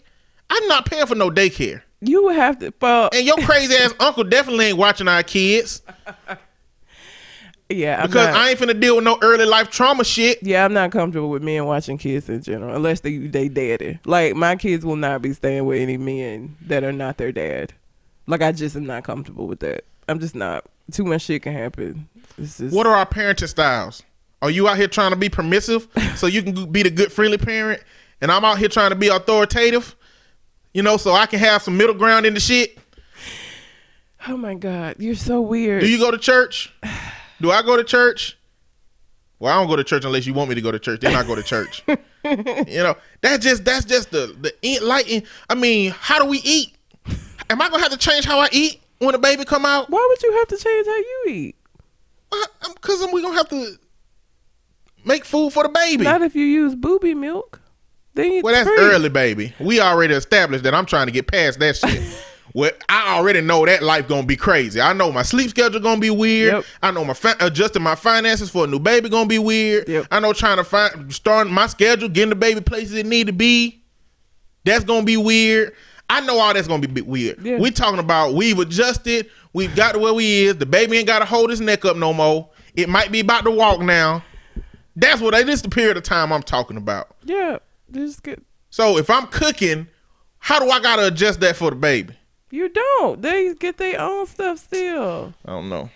[0.51, 1.81] I'm not paying for no daycare.
[2.03, 2.71] you would have to.
[2.83, 5.81] Well, And your crazy ass uncle definitely ain't watching our kids
[7.71, 10.39] yeah, I'm because not, I ain't finna deal with no early life trauma shit.
[10.43, 13.99] yeah, I'm not comfortable with men watching kids in general, unless they they daddy.
[14.05, 17.73] Like my kids will not be staying with any men that are not their dad.
[18.27, 19.85] Like I just am not comfortable with that.
[20.09, 20.67] I'm just not.
[20.93, 22.07] Too much shit can happen.
[22.39, 24.03] Just, What are our parenting styles?
[24.45, 27.39] Are you out here trying to be permissive so you can be the good friendly
[27.39, 27.83] parent,
[28.21, 29.97] and I'm out here trying to be authoritative?
[30.75, 32.77] You know, so I can have some middle ground in the shit.
[34.29, 35.81] oh my god, you're so weird.
[35.81, 36.75] Do you go to church?
[37.41, 38.37] Do I go to church?
[39.39, 41.01] Well, I don't go to church unless you want me to go to church.
[41.01, 41.83] Then I go to church.
[41.89, 41.97] you
[42.83, 45.25] know, that's just that's just the the eat light.
[45.49, 46.77] I mean, how do we eat?
[47.49, 49.89] Am I gonna have to change how I eat when the baby come out?
[49.89, 51.57] Why would you have to change how you eat?
[52.75, 53.79] Because um, we gonna have to
[55.05, 56.05] make food for the baby.
[56.05, 57.61] Not if you use booby milk.
[58.15, 58.79] Then you Well, that's free.
[58.79, 59.53] early, baby.
[59.59, 62.03] We already established that I'm trying to get past that shit.
[62.55, 64.81] well, I already know that life gonna be crazy.
[64.81, 66.53] I know my sleep schedule gonna be weird.
[66.55, 66.65] Yep.
[66.83, 69.89] I know my fi- adjusting my finances for a new baby gonna be weird.
[69.89, 70.07] Yep.
[70.13, 73.33] I know trying to find starting my schedule, getting the baby places it need to
[73.33, 73.83] be.
[74.65, 75.73] That's gonna be weird.
[76.09, 77.45] I know all that's gonna be bit weird.
[77.45, 77.59] Yeah.
[77.59, 79.29] We talking about we've adjusted.
[79.53, 80.57] We've got to where we is.
[80.57, 82.49] The baby ain't got to hold his neck up no more.
[82.75, 84.25] It might be about to walk now.
[84.97, 85.35] That's what.
[85.47, 87.15] This the period of time I'm talking about.
[87.25, 87.59] Yeah,
[87.91, 88.43] just get.
[88.71, 89.89] So if I'm cooking,
[90.39, 92.15] how do I gotta adjust that for the baby?
[92.51, 93.21] You don't.
[93.21, 95.35] They get their own stuff still.
[95.45, 95.91] I don't know.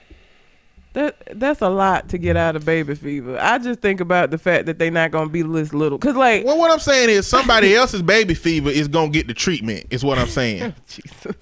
[0.95, 3.39] That that's a lot to get out of baby fever.
[3.41, 5.99] I just think about the fact that they're not gonna be this little.
[5.99, 9.35] Cause like, Well, what I'm saying is somebody else's baby fever is gonna get the
[9.35, 9.87] treatment.
[9.91, 10.75] Is what I'm saying.
[10.89, 11.37] Jesus.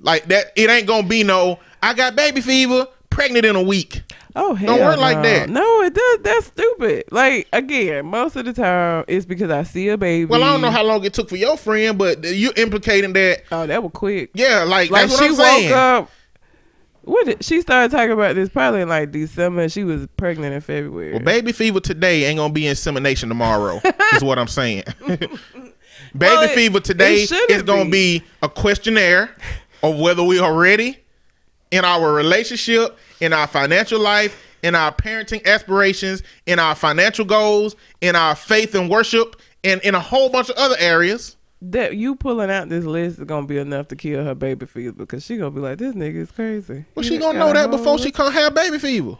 [0.00, 1.60] like that, it ain't gonna be no.
[1.82, 4.02] I got baby fever, pregnant in a week.
[4.38, 5.48] Oh hell, Don't work like that.
[5.48, 6.18] No, it does.
[6.20, 7.04] That's stupid.
[7.10, 10.26] Like again, most of the time it's because I see a baby.
[10.26, 13.44] Well, I don't know how long it took for your friend, but you implicating that.
[13.50, 14.30] Oh, that was quick.
[14.34, 15.72] Yeah, like, Like that's what she I'm woke saying.
[15.72, 16.10] up.
[17.02, 19.62] What did she started talking about this probably in like December?
[19.62, 21.12] and She was pregnant in February.
[21.12, 23.80] Well, baby fever today ain't gonna be insemination tomorrow.
[24.14, 24.82] is what I'm saying.
[25.06, 25.28] baby
[26.18, 29.34] Well, fever today is gonna be a questionnaire
[29.82, 30.98] of whether we are ready
[31.70, 37.76] in our relationship, in our financial life, in our parenting aspirations, in our financial goals,
[38.00, 41.36] in our faith and worship, and in a whole bunch of other areas.
[41.62, 44.92] that you pulling out this list is gonna be enough to kill her baby fever
[44.92, 46.84] because she gonna be like, this nigga is crazy.
[46.94, 49.18] Well, He she gonna know that before she can't have baby fever.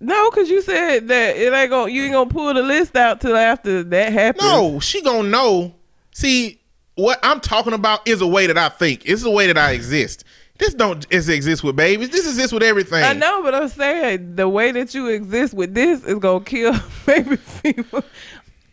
[0.00, 1.90] No, because you said that it ain't gonna.
[1.90, 4.42] You ain't gonna pull the list out till after that happens.
[4.42, 5.72] No, she gonna know.
[6.10, 6.60] See,
[6.96, 9.02] what I'm talking about is a way that I think.
[9.04, 10.24] It's the way that I exist.
[10.62, 12.10] This don't exist with babies.
[12.10, 13.02] This exists with everything.
[13.02, 16.72] I know, but I'm saying the way that you exist with this is gonna kill
[17.06, 18.04] baby people.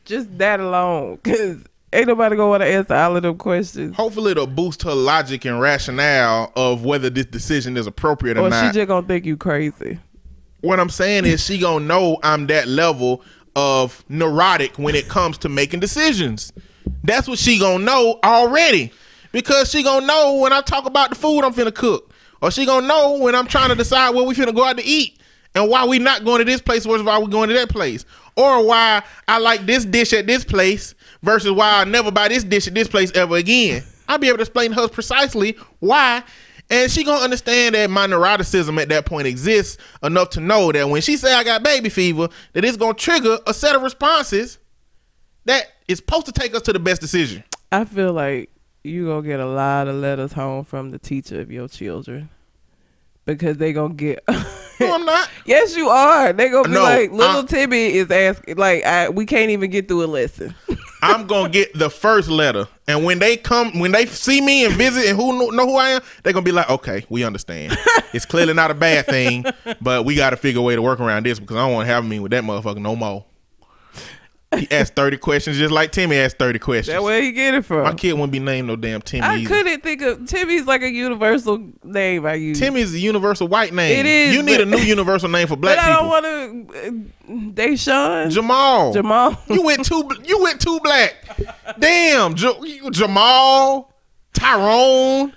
[0.05, 1.57] Just that alone, because
[1.91, 3.95] ain't nobody gonna want to answer all of them questions.
[3.95, 8.51] Hopefully, it'll boost her logic and rationale of whether this decision is appropriate or, Or
[8.51, 9.97] she just gonna think you crazy.
[10.61, 13.23] what I'm saying is, she gonna know I'm that level
[13.55, 16.53] of neurotic when it comes to making decisions.
[17.03, 18.91] That's what she gonna know already,
[19.31, 22.65] because she gonna know when I talk about the food I'm finna cook, or she
[22.65, 25.19] gonna know when I'm trying to decide where we finna go out to eat,
[25.55, 28.05] and why we not going to this place versus why we going to that place,
[28.35, 32.43] or why I like this dish at this place versus why I never buy this
[32.43, 33.83] dish at this place ever again.
[34.07, 36.23] I'll be able to explain to her precisely why.
[36.71, 40.87] And she gonna understand that my neuroticism at that point exists enough to know that
[40.87, 44.59] when she say I got baby fever, that it's gonna trigger a set of responses
[45.45, 47.43] that is supposed to take us to the best decision.
[47.71, 48.51] I feel like
[48.83, 52.29] you gonna get a lot of letters home from the teacher of your children
[53.25, 54.23] because they gonna get.
[54.81, 55.29] No, I'm not.
[55.45, 56.31] yes, you are.
[56.31, 59.69] They gonna be No, like, little I- Timmy is asking, like, I, we can't even
[59.69, 60.55] get through a lesson.
[61.01, 64.73] I'm gonna get the first letter, and when they come, when they see me and
[64.75, 67.77] visit, and who know, know who I am, they're gonna be like, "Okay, we understand.
[68.13, 69.43] It's clearly not a bad thing,
[69.81, 71.85] but we got to figure a way to work around this because I don't want
[71.89, 73.25] to have me with that motherfucker no more."
[74.57, 76.95] He asked thirty questions, just like Timmy asked thirty questions.
[76.95, 77.83] That where you get it from?
[77.83, 79.21] My kid wouldn't be named no damn Timmy.
[79.21, 79.47] I either.
[79.47, 82.57] couldn't think of Timmy's like a universal name I use.
[82.57, 83.99] Timmy's a universal white name.
[83.99, 85.99] It is, You need but- a new universal name for but black I people.
[85.99, 86.87] don't want to.
[86.87, 88.91] Uh, Deshaun Jamal.
[88.93, 89.37] Jamal.
[89.49, 90.09] You went too.
[90.23, 91.15] You went too black.
[91.77, 93.93] Damn, you- Jamal,
[94.33, 95.33] Tyrone.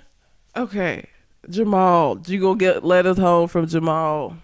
[0.57, 1.05] Okay,
[1.49, 2.15] Jamal.
[2.15, 4.35] Do you gonna get letters home from Jamal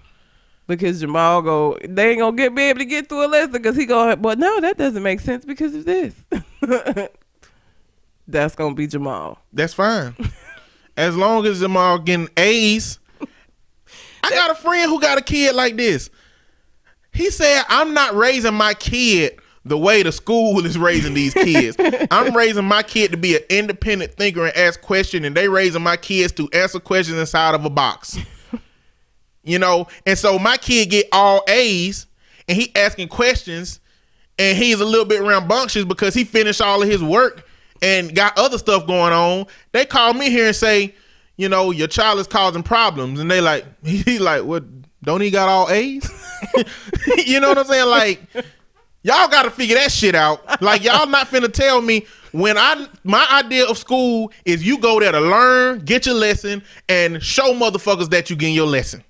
[0.70, 1.78] because Jamal go.
[1.84, 4.16] They ain't gonna get be able to get through a lesson because he go.
[4.16, 6.16] But no, that doesn't make sense because of this.
[8.28, 9.40] That's gonna be Jamal.
[9.52, 10.16] That's fine.
[10.96, 13.00] As long as Jamal getting A's.
[14.22, 16.10] I got a friend who got a kid like this.
[17.12, 21.78] He said, I'm not raising my kid the way the school is raising these kids.
[22.12, 25.82] I'm raising my kid to be an independent thinker and ask questions, and they raising
[25.82, 28.18] my kids to answer questions inside of a box.
[29.44, 32.08] You know, and so my kid get all A's
[32.48, 33.80] and he asking questions
[34.38, 37.48] and he's a little bit rambunctious because he finished all of his work
[37.82, 39.46] and got other stuff going on.
[39.72, 40.96] They call me here and say,
[41.38, 44.64] you know, your child is causing problems, and they like, he like, what?
[45.02, 46.10] Don't he got all A's?
[47.26, 47.88] you know what I'm saying?
[47.88, 48.22] Like,
[49.02, 50.62] y'all got to figure that shit out.
[50.62, 55.00] Like, y'all not finna tell me when I my idea of school is you go
[55.00, 59.04] there to learn, get your lesson, and show motherfuckers that you getting your lesson.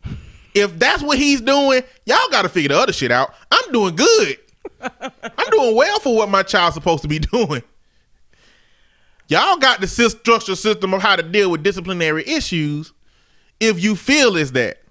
[0.54, 3.34] If that's what he's doing, y'all got to figure the other shit out.
[3.52, 4.38] I'm doing good.
[4.82, 7.64] I'm doing well for what my child's supposed to be doing.
[9.28, 12.94] Y'all got the structural system of how to deal with disciplinary issues
[13.60, 14.82] if you feel is that.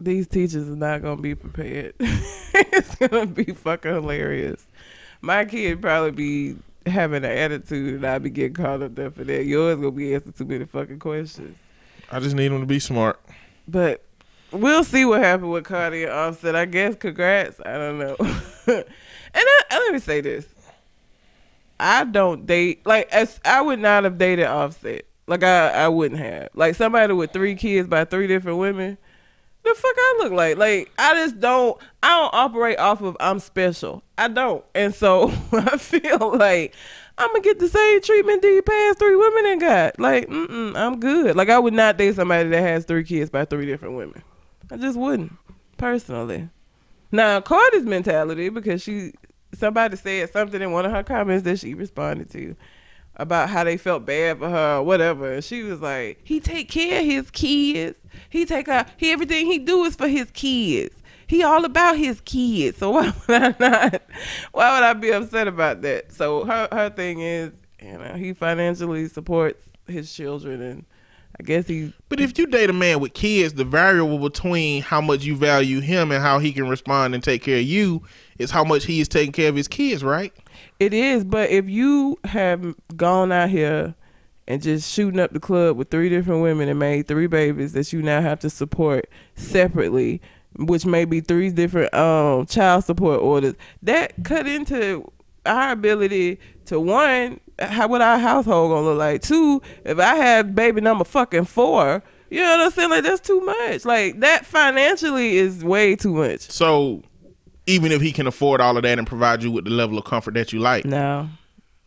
[0.00, 1.94] These teachers are not gonna be prepared.
[2.00, 4.64] it's gonna be fucking hilarious.
[5.20, 6.56] my kid probably be
[6.86, 9.44] having an attitude, and I be getting caught up there for that.
[9.44, 11.56] Yours gonna be asking too many fucking questions.
[12.10, 13.20] I just need him to be smart.
[13.66, 14.04] But
[14.52, 16.54] we'll see what happens with Cardi and Offset.
[16.54, 17.60] I guess congrats.
[17.64, 18.16] I don't know.
[18.20, 18.84] and
[19.34, 20.46] I, and let me say this:
[21.78, 25.04] I don't date like as I would not have dated Offset.
[25.26, 28.98] Like I I wouldn't have like somebody with three kids by three different women.
[29.66, 30.56] The fuck I look like?
[30.56, 31.76] Like I just don't.
[32.00, 34.04] I don't operate off of I'm special.
[34.16, 36.72] I don't, and so I feel like
[37.18, 39.98] I'm gonna get the same treatment these past three women and got.
[39.98, 41.34] Like, mm I'm good.
[41.34, 44.22] Like I would not date somebody that has three kids by three different women.
[44.70, 45.32] I just wouldn't,
[45.78, 46.48] personally.
[47.10, 49.14] Now Cardi's mentality because she
[49.52, 52.54] somebody said something in one of her comments that she responded to
[53.16, 55.32] about how they felt bad for her or whatever.
[55.32, 57.98] And she was like, he take care of his kids.
[58.28, 60.94] He take out he everything he do is for his kids.
[61.26, 62.78] He all about his kids.
[62.78, 64.02] So why would I not
[64.52, 66.12] why would I be upset about that?
[66.12, 70.84] So her her thing is, you know, he financially supports his children and
[71.38, 75.00] I guess he But if you date a man with kids, the variable between how
[75.00, 78.02] much you value him and how he can respond and take care of you
[78.38, 80.32] is how much he is taking care of his kids, right?
[80.78, 83.94] It is, but if you have gone out here
[84.46, 87.92] and just shooting up the club with three different women and made three babies that
[87.92, 90.20] you now have to support separately,
[90.58, 95.10] which may be three different um child support orders, that cut into
[95.46, 99.22] our ability to one, how would our household gonna look like?
[99.22, 102.90] Two, if I have baby number fucking four, you know what I'm saying?
[102.90, 103.84] Like that's too much.
[103.84, 106.40] Like that financially is way too much.
[106.50, 107.02] So
[107.66, 110.04] even if he can afford all of that and provide you with the level of
[110.04, 110.84] comfort that you like.
[110.84, 111.28] No.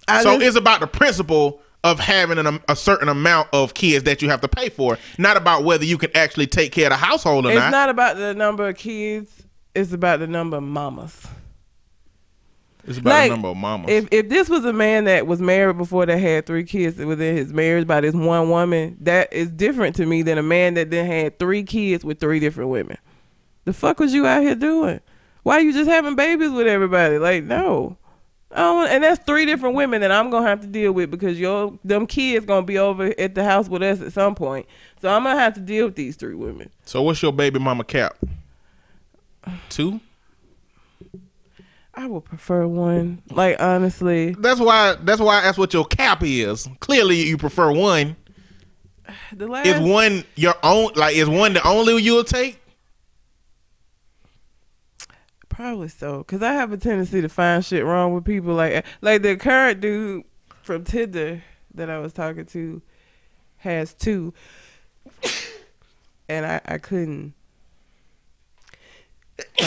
[0.07, 4.03] I so just, it's about the principle of having an, a certain amount of kids
[4.03, 6.91] that you have to pay for, not about whether you can actually take care of
[6.91, 7.67] the household or it's not.
[7.67, 9.31] It's not about the number of kids.
[9.73, 11.27] It's about the number of mamas.
[12.85, 13.89] It's about like, the number of mamas.
[13.89, 17.37] If if this was a man that was married before that had three kids within
[17.37, 20.89] his marriage by this one woman, that is different to me than a man that
[20.89, 22.97] then had three kids with three different women.
[23.65, 25.01] The fuck was you out here doing?
[25.43, 27.17] Why are you just having babies with everybody?
[27.17, 27.97] Like, no.
[28.51, 31.77] Oh, and that's three different women that I'm gonna have to deal with because your
[31.83, 34.65] them kids gonna be over at the house with us at some point.
[35.01, 36.71] So I'm gonna have to deal with these three women.
[36.83, 38.17] So what's your baby mama cap?
[39.69, 39.99] Two.
[41.93, 43.21] I would prefer one.
[43.29, 44.95] Like honestly, that's why.
[45.01, 45.41] That's why.
[45.41, 46.67] That's what your cap is.
[46.79, 48.15] Clearly, you prefer one.
[49.33, 50.91] The last is one your own.
[50.95, 52.59] Like is one the only you'll take?
[55.59, 58.53] Probably so, cause I have a tendency to find shit wrong with people.
[58.53, 60.23] Like eh, like the current dude
[60.61, 61.43] from Tinder
[61.73, 62.81] that I was talking to
[63.57, 64.33] has two,
[66.29, 67.33] and I I couldn't.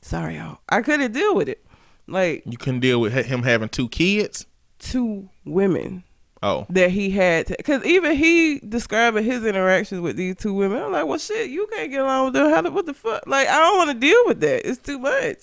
[0.00, 0.58] Sorry, y'all.
[0.68, 1.66] I couldn't deal with it.
[2.06, 4.46] Like you couldn't deal with him having two kids,
[4.78, 6.04] two women.
[6.42, 10.82] Oh, that he had, because even he describing his interactions with these two women.
[10.82, 12.50] I'm like, well, shit, you can't get along with them.
[12.50, 12.60] How?
[12.60, 13.26] the, What the fuck?
[13.26, 14.68] Like, I don't want to deal with that.
[14.68, 15.38] It's too much.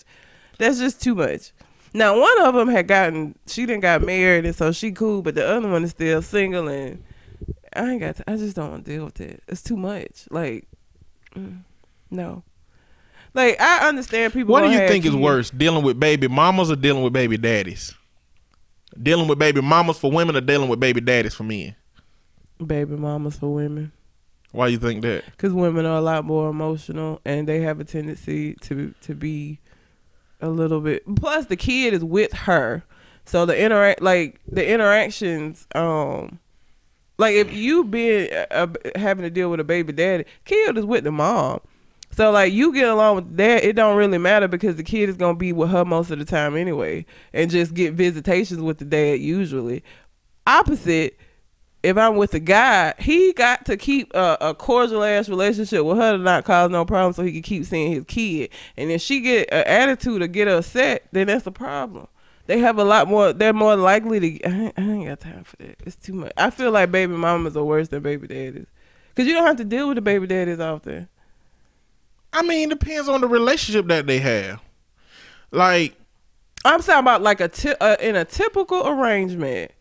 [0.59, 1.51] That's just too much.
[1.95, 5.35] Now, one of them had gotten, she didn't got married, and so she cool, but
[5.35, 7.03] the other one is still single, and
[7.75, 8.15] I ain't got.
[8.17, 9.43] To, I just don't want to deal with it.
[9.47, 10.27] It's too much.
[10.29, 10.67] Like,
[11.35, 11.61] mm,
[12.09, 12.43] no.
[13.33, 14.51] Like I understand people.
[14.51, 15.15] What do you think kids.
[15.15, 17.95] is worse, dealing with baby mamas or dealing with baby daddies?
[19.01, 21.75] Dealing with baby mamas for women or dealing with baby daddies for men?
[22.65, 23.91] Baby mamas for women.
[24.51, 25.25] Why you think that?
[25.25, 29.59] Because women are a lot more emotional and they have a tendency to to be
[30.41, 31.03] a little bit.
[31.15, 32.83] Plus, the kid is with her,
[33.25, 35.67] so the interact like the interactions.
[35.73, 36.39] Um,
[37.17, 41.03] like if you been uh, having to deal with a baby daddy, kid is with
[41.03, 41.59] the mom.
[42.15, 45.17] So like you get along with that, it don't really matter because the kid is
[45.17, 48.85] gonna be with her most of the time anyway, and just get visitations with the
[48.85, 49.83] dad usually.
[50.45, 51.17] Opposite,
[51.81, 55.97] if I'm with a guy, he got to keep a, a cordial ass relationship with
[55.97, 58.49] her to not cause no problem, so he can keep seeing his kid.
[58.77, 62.07] And if she get an attitude or get upset, then that's a problem.
[62.45, 63.33] They have a lot more.
[63.33, 64.47] They're more likely to.
[64.47, 65.77] I ain't, I ain't got time for that.
[65.85, 66.33] It's too much.
[66.37, 68.67] I feel like baby mamas are worse than baby daddies,
[69.15, 71.07] cause you don't have to deal with the baby daddies often.
[72.33, 74.59] I mean, it depends on the relationship that they have.
[75.51, 75.95] Like,
[76.65, 79.71] I'm talking about like a t- uh, in a typical arrangement.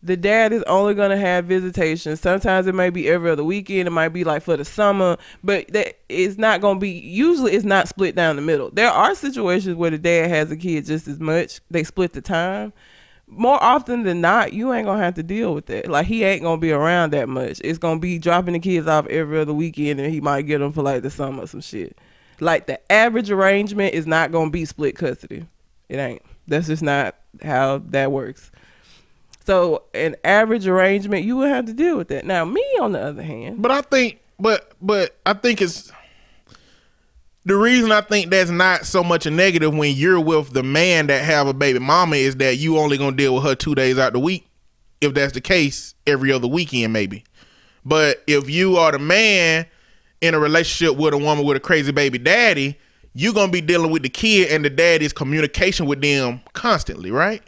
[0.00, 2.16] The dad is only gonna have visitation.
[2.16, 3.88] Sometimes it might be every other weekend.
[3.88, 6.90] It might be like for the summer, but that it's not gonna be.
[6.90, 8.70] Usually, it's not split down the middle.
[8.70, 11.60] There are situations where the dad has a kid just as much.
[11.70, 12.72] They split the time.
[13.30, 15.88] More often than not, you ain't gonna have to deal with that.
[15.88, 17.60] Like he ain't gonna be around that much.
[17.62, 20.72] It's gonna be dropping the kids off every other weekend, and he might get them
[20.72, 21.96] for like the summer some shit.
[22.40, 25.46] Like the average arrangement is not gonna be split custody.
[25.88, 26.22] It ain't.
[26.46, 28.50] That's just not how that works.
[29.44, 32.26] So an average arrangement, you would have to deal with that.
[32.26, 35.90] Now, me on the other hand, But I think, but but I think it's
[37.48, 41.08] the reason I think that's not so much a negative when you're with the man
[41.08, 43.98] that have a baby mama is that you only gonna deal with her two days
[43.98, 44.46] out the week.
[45.00, 47.24] If that's the case, every other weekend maybe.
[47.84, 49.66] But if you are the man
[50.20, 52.78] in a relationship with a woman with a crazy baby daddy,
[53.14, 57.42] you're gonna be dealing with the kid and the daddy's communication with them constantly, right?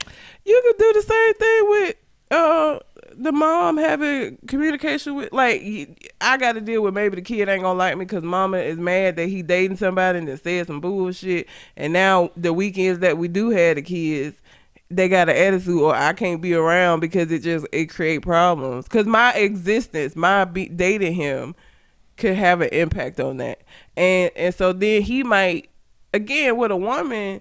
[0.45, 1.97] you could do the same thing with
[2.31, 2.79] uh
[3.17, 7.63] the mom having communication with like I got to deal with maybe the kid ain't
[7.63, 10.81] gonna like me because mama is mad that he dating somebody and then said some
[10.81, 11.49] bullshit.
[11.77, 14.41] And now the weekends that we do have the kids
[14.91, 18.87] they got an attitude or I can't be around because it just it create problems.
[18.87, 21.55] Because my existence my be dating him
[22.17, 23.63] could have an impact on that.
[23.97, 25.71] And and so then he might
[26.13, 27.41] again with a woman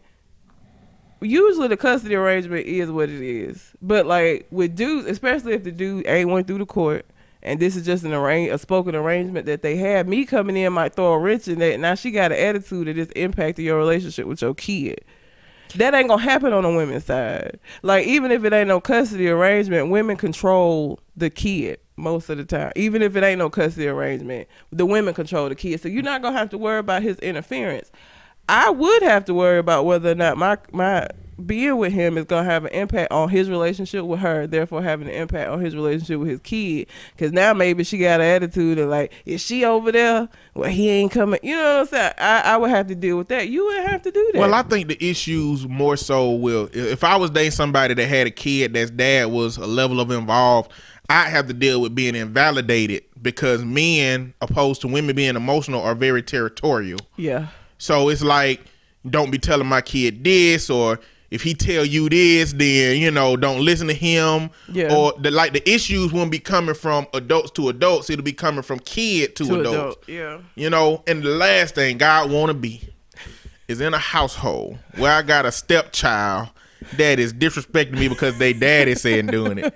[1.22, 3.74] usually the custody arrangement is what it is.
[3.82, 7.06] But like with dudes, especially if the dude ain't went through the court
[7.42, 10.74] and this is just an arrange a spoken arrangement that they have, me coming in
[10.74, 11.80] might throw a wrench in that.
[11.80, 15.04] Now she got an attitude that is impacting your relationship with your kid.
[15.76, 17.60] That ain't gonna happen on the women's side.
[17.84, 22.46] Like even if it ain't no custody arrangement, women control the kid most of the
[22.46, 22.72] time.
[22.76, 25.80] Even if it ain't no custody arrangement, the women control the kid.
[25.82, 27.92] So you're not gonna have to worry about his interference.
[28.50, 31.08] I would have to worry about whether or not my my
[31.46, 35.08] being with him is gonna have an impact on his relationship with her, therefore having
[35.08, 36.88] an impact on his relationship with his kid.
[37.18, 40.28] Cause now maybe she got an attitude of like, is she over there?
[40.56, 41.40] Well, he ain't coming.
[41.44, 42.14] You know what I'm saying?
[42.18, 43.50] I, I would have to deal with that.
[43.50, 44.40] You wouldn't have to do that.
[44.40, 48.28] Well, I think the issues more so will if I was dating somebody that had
[48.28, 50.72] a kid that's dad was a level of involved,
[51.10, 55.96] I have to deal with being invalidated because men, opposed to women being emotional, are
[55.96, 57.00] very territorial.
[57.16, 57.48] yeah.
[57.80, 58.62] So it's like,
[59.10, 61.00] don't be telling my kid this, or
[61.32, 64.50] if he tell you this, then you know, don't listen to him.
[64.72, 64.94] Yeah.
[64.96, 68.10] Or the like the issues won't be coming from adults to adults.
[68.10, 69.76] It'll be coming from kid to, To adults.
[69.76, 70.10] adult.
[70.10, 70.40] Yeah.
[70.56, 72.82] You know, and the last thing God want to be
[73.68, 76.50] is in a household where I got a stepchild
[76.98, 79.74] that is disrespecting me because they daddy saying doing it.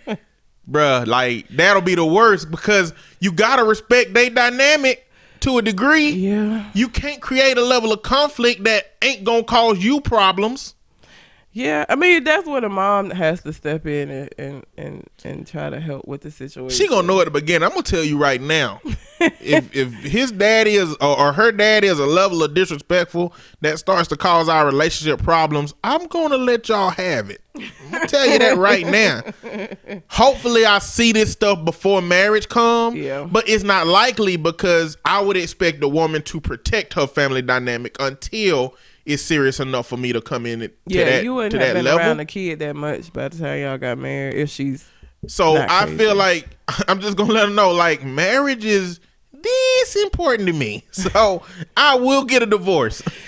[0.70, 5.08] Bruh, like that'll be the worst because you gotta respect their dynamic
[5.44, 6.10] to a degree.
[6.10, 6.70] Yeah.
[6.74, 10.76] You can't create a level of conflict that ain't gonna cause you problems.
[11.54, 11.86] Yeah.
[11.88, 15.70] I mean, that's where the mom has to step in and and and, and try
[15.70, 16.76] to help with the situation.
[16.76, 17.64] She gonna know at the beginning.
[17.64, 18.82] I'm gonna tell you right now.
[19.20, 23.80] if if his daddy is or, or her daddy is a level of disrespectful that
[23.80, 27.41] starts to cause our relationship problems, I'm gonna let y'all have it.
[27.56, 29.22] I'm tell you that right now.
[30.10, 32.95] Hopefully, I see this stuff before marriage come.
[32.95, 33.28] Yeah.
[33.30, 37.95] But it's not likely because I would expect the woman to protect her family dynamic
[37.99, 38.76] until
[39.06, 41.68] it's serious enough for me to come in to Yeah, that, you wouldn't to have
[41.68, 41.99] that been level.
[41.99, 44.86] around the kid that much by the time y'all got married if she's
[45.28, 46.47] So I feel like
[46.88, 48.99] I'm just gonna let them know, like marriage is
[49.32, 50.86] this important to me.
[50.91, 51.43] So
[51.76, 53.01] I will get a divorce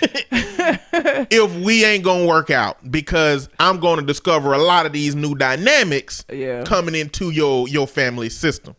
[0.60, 5.34] if we ain't gonna work out because I'm gonna discover a lot of these new
[5.34, 6.64] dynamics Yeah.
[6.64, 8.76] coming into your your family system.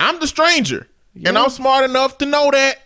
[0.00, 0.86] I'm the stranger,
[1.24, 2.76] and I'm smart enough to know that.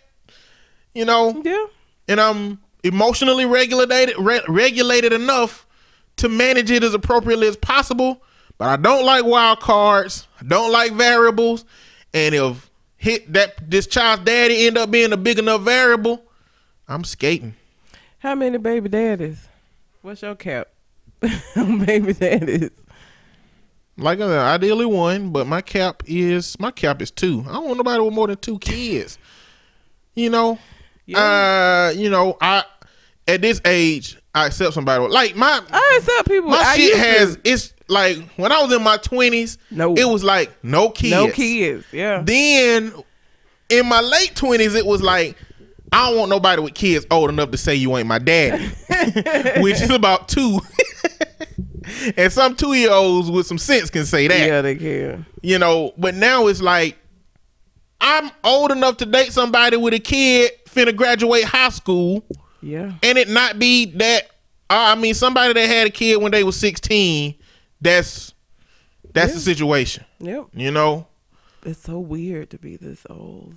[0.95, 1.65] You know, yeah.
[2.07, 5.65] and I'm emotionally regulated re- regulated enough
[6.17, 8.21] to manage it as appropriately as possible.
[8.57, 10.27] But I don't like wild cards.
[10.39, 11.65] I don't like variables.
[12.13, 16.23] And if hit that this child's daddy end up being a big enough variable,
[16.87, 17.55] I'm skating.
[18.19, 19.47] How many baby daddies?
[20.01, 20.69] What's your cap?
[21.55, 22.71] baby daddies.
[23.97, 27.43] Like I said, ideally one, but my cap is my cap is two.
[27.47, 29.17] I don't want nobody with more than two kids.
[30.15, 30.57] You know,
[31.13, 32.63] uh, you know, I
[33.27, 36.49] at this age I accept somebody like my I accept people.
[36.49, 39.93] my I shit used to- has it's like when I was in my twenties, No.
[39.95, 41.11] it was like no kids.
[41.11, 41.85] no kids.
[41.91, 42.21] Yeah.
[42.25, 42.93] Then
[43.69, 45.37] in my late twenties, it was like
[45.91, 48.65] I don't want nobody with kids old enough to say you ain't my daddy,
[49.61, 50.59] which is about two.
[52.17, 55.25] and some two year olds with some sense can say that, yeah, they can.
[55.41, 55.93] you know.
[55.97, 56.97] But now it's like
[58.01, 62.23] I'm old enough to date somebody with a kid finna graduate high school
[62.63, 62.93] Yeah.
[63.03, 64.23] and it not be that
[64.69, 67.35] uh, I mean somebody that had a kid when they was 16
[67.81, 68.33] that's
[69.13, 70.45] that's the situation Yep.
[70.53, 71.05] you know
[71.65, 73.55] It's so weird to be this old.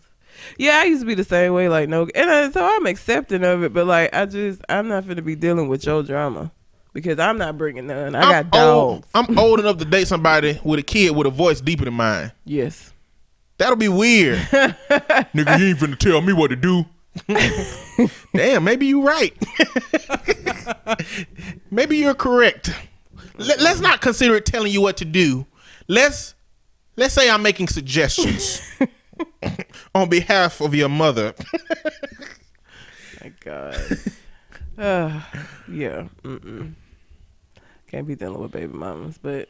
[0.58, 1.68] Yeah, I used to be the same way.
[1.70, 3.72] Like no, and uh, so I'm accepting of it.
[3.72, 6.52] But like, I just I'm not gonna be dealing with your drama
[6.92, 8.14] because I'm not bringing none.
[8.14, 9.08] I I'm got old, dogs.
[9.14, 12.32] I'm old enough to date somebody with a kid with a voice deeper than mine
[12.44, 12.92] Yes.
[13.56, 16.84] that'll be weird nigga you ain't finna tell me what to do
[18.34, 19.34] damn maybe you're right
[21.70, 22.70] maybe you're correct
[23.38, 25.46] let, let's not consider it telling you what to do.
[25.88, 26.34] Let's
[26.96, 28.62] let's say I'm making suggestions
[29.94, 31.34] on behalf of your mother.
[33.22, 33.76] My God.
[34.78, 35.20] uh,
[35.70, 36.08] yeah.
[36.22, 36.74] Mm-mm.
[37.88, 39.48] Can't be dealing with baby mamas, but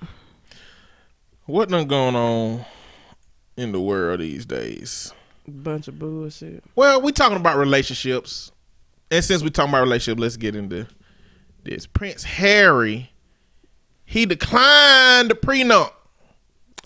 [1.46, 2.64] What done going on
[3.56, 5.12] in the world these days?
[5.52, 6.62] Bunch of bullshit.
[6.74, 8.52] Well, we talking about relationships,
[9.10, 10.86] and since we talking about relationship, let's get into
[11.64, 11.86] this.
[11.86, 13.10] Prince Harry,
[14.04, 15.92] he declined the prenup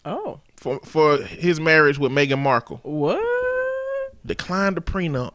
[0.04, 2.80] Oh, for for his marriage with Meghan Markle.
[2.82, 3.20] what?
[4.24, 5.32] Declined the prenup.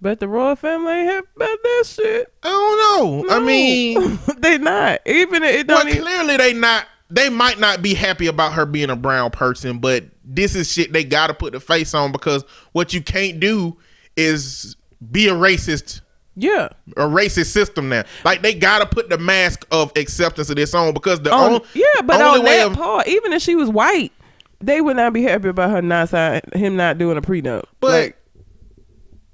[0.00, 2.32] But the royal family ain't happy about that shit.
[2.42, 3.34] I don't know.
[3.34, 5.00] I mean, they not.
[5.06, 6.86] Even it don't even, clearly they not.
[7.08, 10.92] They might not be happy about her being a brown person, but this is shit
[10.92, 13.76] they got to put the face on because what you can't do
[14.16, 14.76] is
[15.10, 16.00] be a racist
[16.36, 16.68] yeah.
[16.96, 18.04] a racist system now.
[18.24, 21.64] Like they gotta put the mask of acceptance of this on because the On, only
[21.74, 24.12] yeah, but only on way that of- part, even if she was white,
[24.60, 27.64] they would not be happy about her not sign, him not doing a prenup.
[27.80, 28.16] But like,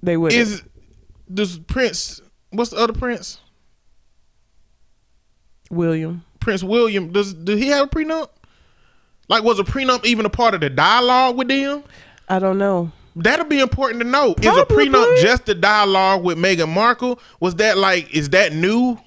[0.03, 0.33] they would.
[0.33, 0.63] is
[1.29, 2.21] this Prince?
[2.51, 3.41] What's the other Prince?
[5.71, 6.25] William?
[6.43, 7.13] Prince William.
[7.13, 8.29] Does did he have a prenup?
[9.29, 11.85] Like was a prenup even a part of the dialogue with them?
[12.29, 12.91] I don't know.
[13.15, 14.35] That'll be important to know.
[14.41, 17.21] Is a prenup just the dialogue with Meghan Markle?
[17.41, 18.99] Was that like is that new?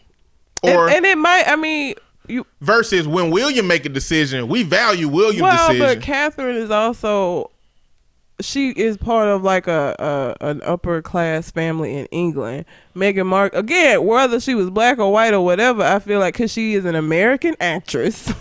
[0.64, 1.48] Or and, and it might.
[1.48, 1.96] I mean,
[2.28, 2.46] you.
[2.62, 5.88] versus when William make a decision, we value William's Well, decision.
[5.88, 7.52] but Catherine is also.
[8.42, 9.96] She is part of like a,
[10.42, 12.66] a an upper class family in England.
[12.96, 16.52] Meghan Mark again, whether she was black or white or whatever, I feel like because
[16.52, 18.34] she is an American actress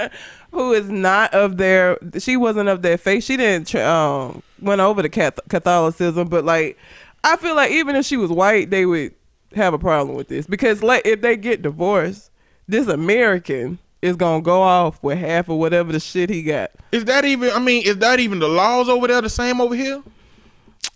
[0.52, 3.24] who is not of their, she wasn't of their faith.
[3.24, 6.76] She didn't um went over to Cath- Catholicism, but like
[7.24, 9.14] I feel like even if she was white, they would
[9.54, 12.30] have a problem with this because like if they get divorced,
[12.66, 16.70] this American is gonna go off with half of whatever the shit he got.
[16.92, 17.50] is that even?
[17.50, 20.02] I mean, is that even the laws over there the same over here?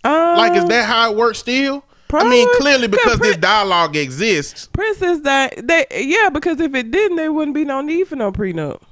[0.05, 1.85] Um, Like, is that how it works still?
[2.15, 4.67] I mean, clearly Cause because this dialogue exists.
[4.73, 8.31] Princess that they yeah because if it didn't, there wouldn't be no need for no
[8.31, 8.83] prenup.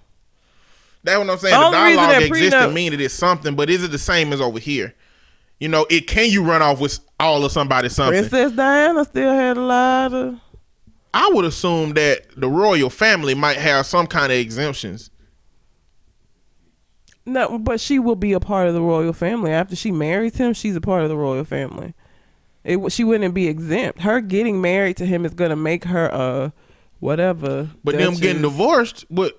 [1.04, 1.54] That's what I'm saying.
[1.58, 4.32] The The, dialogue exists to prenup- mean it is something, but is it the same
[4.32, 4.94] as over here?
[5.58, 8.20] You know, it can you run off with all of somebody something?
[8.26, 10.40] Princess Diana still had a lot of
[11.12, 15.10] I would assume that the royal family might have some kind of exemptions.
[17.26, 20.52] no, but she will be a part of the royal family after she marries him.
[20.54, 21.94] She's a part of the royal family.
[22.64, 24.02] It she wouldn't be exempt.
[24.02, 26.52] Her getting married to him is gonna make her a
[26.98, 27.70] whatever.
[27.82, 29.32] But them getting divorced would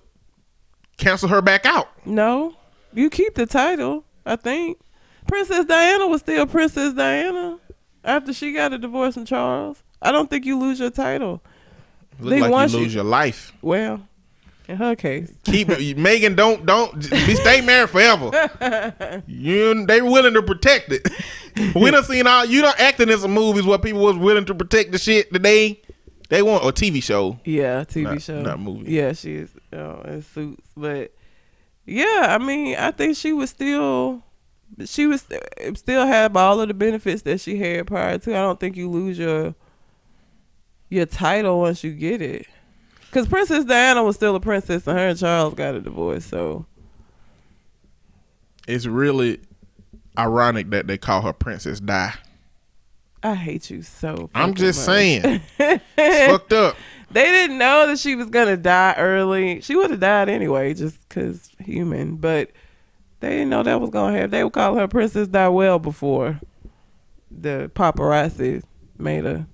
[0.98, 1.90] cancel her back out.
[2.06, 2.56] No,
[2.94, 4.06] you keep the title.
[4.26, 4.80] I think
[5.28, 7.60] Princess Diana was still Princess Diana
[8.04, 9.84] after she got a divorce from Charles.
[10.02, 11.44] I don't think you lose your title.
[12.22, 13.52] Look They like want you you- lose your life.
[13.62, 14.02] Well,
[14.68, 16.36] in her case, Keep it, Meghan.
[16.36, 19.24] Don't don't be stay married forever.
[19.28, 21.08] You they willing to protect it.
[21.76, 24.56] we done seen all you done acting in some movies where people was willing to
[24.56, 25.82] protect the shit that they
[26.30, 27.40] they want or TV show.
[27.44, 28.92] yeah, TV Not- show, not movie.
[28.92, 31.12] Yeah, she is uh, in suits, but
[31.86, 34.24] yeah, I mean, I think she was still.
[34.86, 35.26] She was
[35.76, 38.32] still have all of the benefits that she had prior to.
[38.32, 39.54] I don't think you lose your
[40.92, 42.46] your title once you get it.
[43.12, 46.26] Cause Princess Diana was still a princess, and her and Charles got a divorce.
[46.26, 46.66] So
[48.68, 49.40] It's really
[50.18, 52.14] ironic that they call her Princess Di.
[53.24, 54.30] I hate you so.
[54.34, 54.86] I'm just much.
[54.86, 56.76] saying, it's fucked up.
[57.12, 59.62] They didn't know that she was gonna die early.
[59.62, 62.16] She would have died anyway, just cause human.
[62.16, 62.52] But
[63.20, 64.32] they didn't know that was gonna happen.
[64.32, 66.40] They would call her Princess Die well before
[67.30, 68.64] the paparazzi
[68.98, 69.46] made her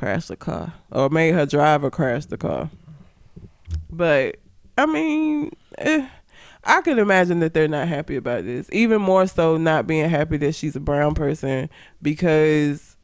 [0.00, 2.70] crash the car or made her driver crash the car.
[3.90, 4.36] But
[4.78, 6.08] I mean, eh,
[6.64, 8.68] I can imagine that they're not happy about this.
[8.72, 11.68] Even more so, not being happy that she's a brown person
[12.00, 12.96] because,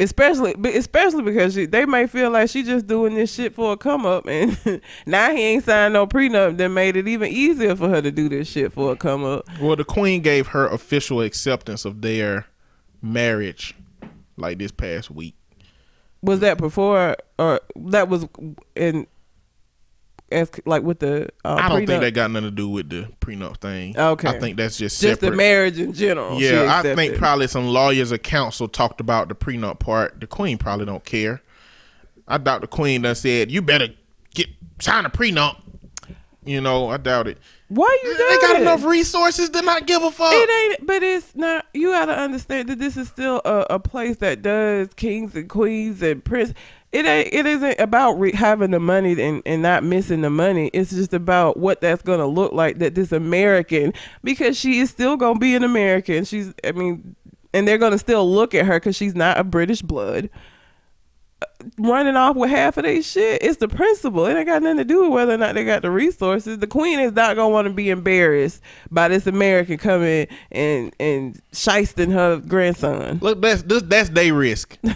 [0.00, 3.76] especially, especially because she, they may feel like she just doing this shit for a
[3.76, 4.58] come up, and
[5.06, 8.28] now he ain't signed no prenup that made it even easier for her to do
[8.28, 9.46] this shit for a come up.
[9.60, 12.46] Well, the Queen gave her official acceptance of their
[13.00, 13.74] marriage,
[14.36, 15.36] like this past week.
[16.22, 18.26] Was that before or that was
[18.74, 19.06] in?
[20.32, 21.86] As like with the uh, I don't prenup?
[21.88, 23.98] think that got nothing to do with the prenup thing.
[23.98, 24.28] Okay.
[24.28, 25.30] I think that's just just separate.
[25.30, 26.40] the marriage in general.
[26.40, 30.20] Yeah, I think probably some lawyers or counsel talked about the prenup part.
[30.20, 31.42] The Queen probably don't care.
[32.28, 33.88] I doubt the Queen done said, "You better
[34.32, 34.46] get
[34.78, 35.59] sign a prenup."
[36.50, 37.38] You know, I doubt it.
[37.68, 40.32] Why you They got doing enough resources to not give a fuck.
[40.34, 41.64] It ain't, but it's not.
[41.72, 46.02] You gotta understand that this is still a, a place that does kings and queens
[46.02, 46.52] and prince.
[46.90, 47.32] It ain't.
[47.32, 50.72] It isn't about re- having the money and, and not missing the money.
[50.72, 52.80] It's just about what that's gonna look like.
[52.80, 53.92] That this American,
[54.24, 56.24] because she is still gonna be an American.
[56.24, 56.52] She's.
[56.64, 57.14] I mean,
[57.54, 60.30] and they're gonna still look at her because she's not a British blood.
[61.78, 63.42] Running off with half of their shit.
[63.42, 64.26] It's the principle.
[64.26, 66.58] It ain't got nothing to do with whether or not they got the resources.
[66.58, 68.60] The queen is not gonna want to be embarrassed
[68.90, 73.18] by this American coming and and shysting her grandson.
[73.20, 74.78] Look, that's this, that's they risk.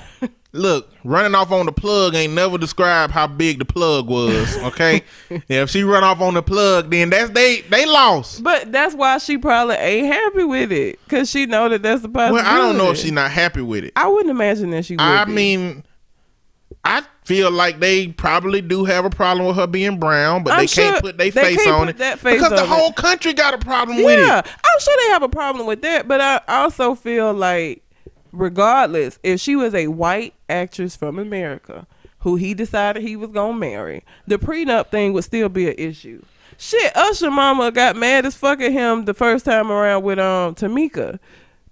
[0.55, 4.57] Look, running off on the plug ain't never described how big the plug was.
[4.59, 8.41] Okay, yeah, if she run off on the plug, then that's they they lost.
[8.45, 12.09] But that's why she probably ain't happy with it, cause she know that that's the
[12.09, 12.37] Well.
[12.37, 13.95] I don't know if she's not happy with it.
[13.97, 15.03] I wouldn't imagine that she would.
[15.03, 15.33] I be.
[15.33, 15.85] mean,
[16.85, 20.61] I feel like they probably do have a problem with her being brown, but I'm
[20.61, 22.91] they can't put their face can't on put it that face because the on whole
[22.91, 22.97] it.
[22.97, 24.27] country got a problem with it.
[24.27, 24.47] yeah, it.
[24.47, 26.07] I'm sure they have a problem with that.
[26.07, 27.83] But I also feel like,
[28.33, 31.87] regardless, if she was a white actress from America
[32.21, 36.23] who he decided he was gonna marry, the prenup thing would still be an issue.
[36.59, 40.55] Shit, Usher mama got mad as fuck at him the first time around with um
[40.55, 41.19] Tamika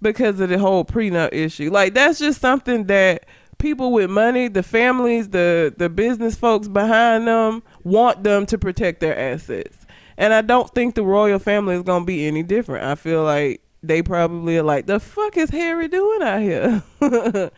[0.01, 1.69] because of the whole prenup issue.
[1.71, 3.25] Like that's just something that
[3.63, 8.99] people with money, the families, the the business folks behind them want them to protect
[8.99, 9.87] their assets.
[10.17, 12.85] And I don't think the royal family is gonna be any different.
[12.85, 16.83] I feel like they probably are like, the fuck is Harry doing out here?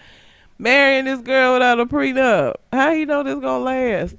[0.57, 2.53] Marrying this girl without a prenup.
[2.71, 4.15] How you know this gonna last?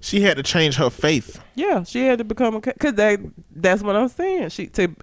[0.00, 1.42] She had to change her faith.
[1.54, 3.18] Yeah, she had to become a because that
[3.50, 4.50] that's what I'm saying.
[4.50, 4.94] She to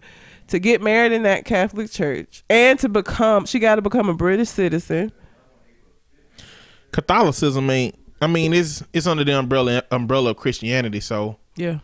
[0.49, 4.13] to get married in that Catholic church and to become she got to become a
[4.13, 5.11] British citizen.
[6.91, 7.95] Catholicism ain't.
[8.21, 10.99] I mean, it's it's under the umbrella umbrella of Christianity.
[10.99, 11.79] So Yeah,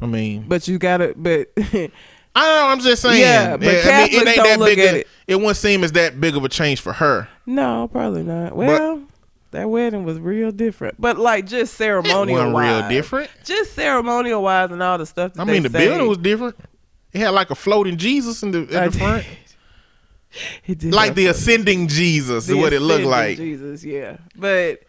[0.00, 1.90] I mean, but you got to but I don't
[2.34, 2.66] know.
[2.68, 3.20] I'm just saying.
[3.20, 4.78] Yeah, but I mean, Catholics it ain't don't that look big.
[4.80, 5.08] at Of, it.
[5.28, 7.28] it wouldn't seem as that big of a change for her.
[7.46, 8.54] no, probably not.
[8.56, 9.02] Well,
[9.52, 13.30] that wedding was real different, but like just It ceremonial wasn't real different.
[13.44, 15.32] Just ceremonial wise and all the stuff.
[15.34, 15.86] That I mean, the say.
[15.86, 16.56] building was different.
[17.12, 19.24] It had like a floating Jesus in the in the front,
[20.66, 23.36] It did like the ascending Jesus is what it looked like.
[23.36, 24.18] Jesus, yeah.
[24.36, 24.82] But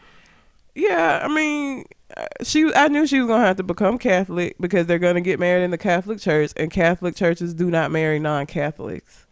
[0.73, 1.85] yeah, I mean,
[2.15, 2.71] uh, she.
[2.73, 5.71] I knew she was gonna have to become Catholic because they're gonna get married in
[5.71, 9.25] the Catholic Church, and Catholic churches do not marry non-Catholics.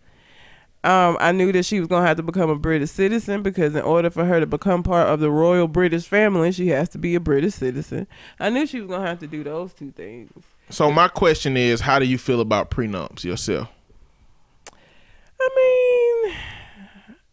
[0.86, 3.82] Um, I knew that she was gonna have to become a British citizen because in
[3.82, 7.16] order for her to become part of the royal British family, she has to be
[7.16, 8.06] a British citizen.
[8.38, 10.32] I knew she was gonna have to do those two things.
[10.70, 13.70] So my question is, how do you feel about prenups yourself?
[15.46, 16.36] I mean,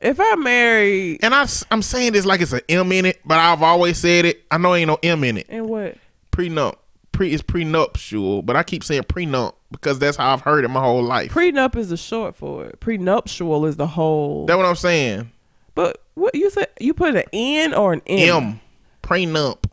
[0.00, 3.38] if I marry And I, am saying this like it's an M in it, but
[3.38, 4.44] I've always said it.
[4.50, 5.46] I know ain't no M in it.
[5.48, 5.96] and what?
[6.32, 6.76] Prenup,
[7.12, 10.80] pre is prenuptial, but I keep saying prenup because that's how I've heard it my
[10.80, 11.32] whole life.
[11.32, 12.80] Prenup is the short for it.
[12.80, 14.46] Prenuptial is the whole.
[14.46, 15.30] That's what I'm saying.
[15.74, 16.68] But what you said?
[16.80, 18.44] You put an N or an M?
[18.44, 18.60] M,
[19.02, 19.64] prenup.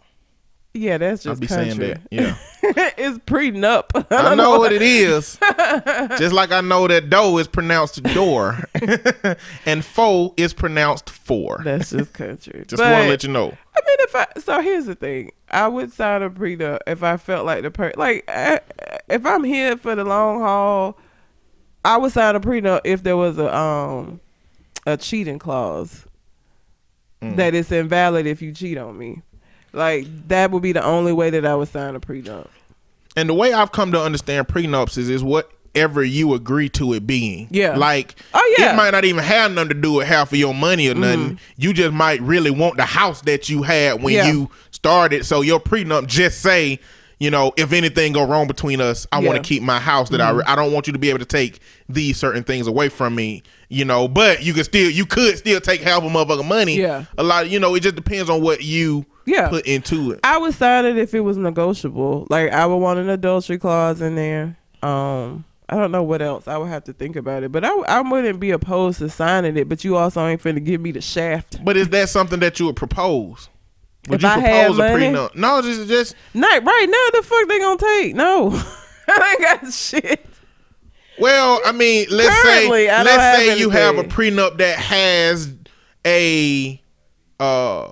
[0.77, 1.75] Yeah, that's just I'll be country.
[1.75, 2.01] saying that.
[2.11, 2.37] Yeah,
[2.97, 3.85] it's prenup.
[4.11, 5.37] I don't know what it is.
[6.17, 8.57] Just like I know that dough is pronounced door,
[9.65, 11.61] and foe is pronounced four.
[11.63, 12.63] That's just country.
[12.67, 13.47] Just want to let you know.
[13.75, 17.17] I mean, if I so here's the thing, I would sign a prenup if I
[17.17, 18.59] felt like the per like I,
[19.09, 20.97] if I'm here for the long haul,
[21.85, 24.19] I would sign a prenup if there was a um
[24.85, 26.03] a cheating clause
[27.19, 27.35] Mm.
[27.37, 29.23] that it's invalid if you cheat on me.
[29.73, 32.47] Like that would be the only way that I would sign a prenup.
[33.15, 37.05] And the way I've come to understand prenups is is whatever you agree to it
[37.07, 37.47] being.
[37.51, 37.75] Yeah.
[37.75, 38.65] Like Oh, yeah.
[38.67, 38.73] Mm-hmm.
[38.73, 41.39] it might not even have nothing to do with half of your money or nothing.
[41.57, 44.31] You just might really want the house that you had when Yeah.
[44.31, 45.25] you started.
[45.25, 46.79] So your prenup just say,
[47.19, 49.31] you know, if anything go wrong between us, I want Yeah.
[49.33, 49.41] Mm-hmm.
[49.41, 51.59] to keep my house that I I don't want you to be able to take
[51.89, 53.41] these certain things away from me.
[53.69, 56.77] You know, but you could still you could still take half of motherfucking money.
[56.79, 57.05] Yeah.
[57.17, 59.49] A lot you know, it just depends on what you Yeah.
[59.49, 60.21] put into it.
[60.23, 62.25] I would sign it if it was negotiable.
[62.29, 64.57] Like I would want an adultery clause in there.
[64.81, 66.47] Um, I don't know what else.
[66.47, 69.57] I would have to think about it, but I, I wouldn't be opposed to signing
[69.57, 69.67] it.
[69.67, 71.63] But you also ain't finna give me the shaft.
[71.63, 73.49] But is that something that you would propose?
[74.07, 75.05] Would If you I propose a money?
[75.07, 75.35] prenup?
[75.35, 77.19] No, just just Not right now.
[77.19, 78.15] The fuck they gonna take?
[78.15, 78.51] No,
[79.09, 80.25] I ain't got shit.
[81.19, 84.11] well, I mean, let's Currently, say let's have say you have a anything.
[84.35, 85.53] prenup that has
[86.05, 86.81] a
[87.41, 87.91] uh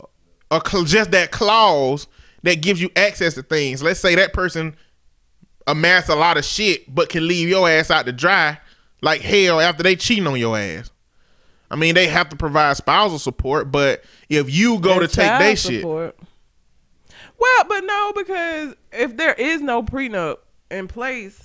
[0.60, 2.08] just that clause
[2.44, 3.82] that gives you access to things.
[3.82, 4.76] Let's say that person
[5.68, 8.60] amass a lot of shit but can leave your ass out to dry
[9.02, 10.92] like hell after they cheating on your ass.
[11.72, 15.56] I mean, they have to provide spousal support, but if you go to take their
[15.56, 15.84] shit.
[15.84, 20.38] Well, but no, because if there is no prenup,
[20.70, 21.45] in place,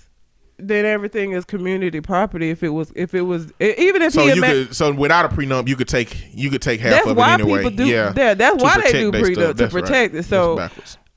[0.68, 2.50] then everything is community property.
[2.50, 5.24] If it was, if it was, even if So he you ma- could, so without
[5.24, 7.62] a prenup, you could take, you could take half that's of why it anyway.
[7.64, 7.86] people do.
[7.86, 8.38] yeah, that.
[8.38, 9.84] That's why they do prenup to That's right.
[9.84, 10.24] protect it.
[10.24, 10.68] So.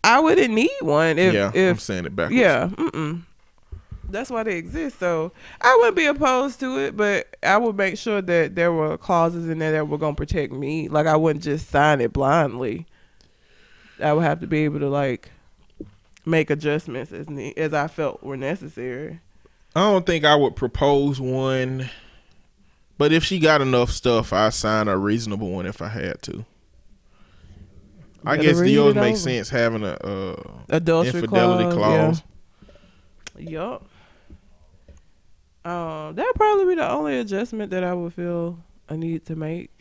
[0.05, 2.35] I wouldn't need one if yeah, I'm saying it backwards.
[2.37, 2.67] yeah.
[2.67, 3.21] Mm-mm.
[4.09, 4.99] That's why they exist.
[4.99, 8.97] So I wouldn't be opposed to it, but I would make sure that there were
[8.97, 10.89] clauses in there that were gonna protect me.
[10.89, 12.85] Like I wouldn't just sign it blindly.
[14.03, 15.31] I would have to be able to like
[16.25, 19.21] make adjustments as ne- as I felt were necessary.
[19.75, 21.89] I don't think I would propose one,
[22.97, 26.45] but if she got enough stuff, I sign a reasonable one if I had to.
[28.25, 29.29] I guess yours makes over.
[29.29, 32.23] sense having a uh, Adultery infidelity clause, clause.
[33.37, 33.49] Yeah.
[33.49, 33.89] Yup.
[35.65, 38.59] Um, that'd probably be the only adjustment that I would feel
[38.89, 39.71] a need to make.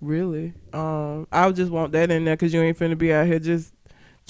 [0.00, 3.26] Really, um, I would just want that in there because you ain't finna be out
[3.26, 3.74] here just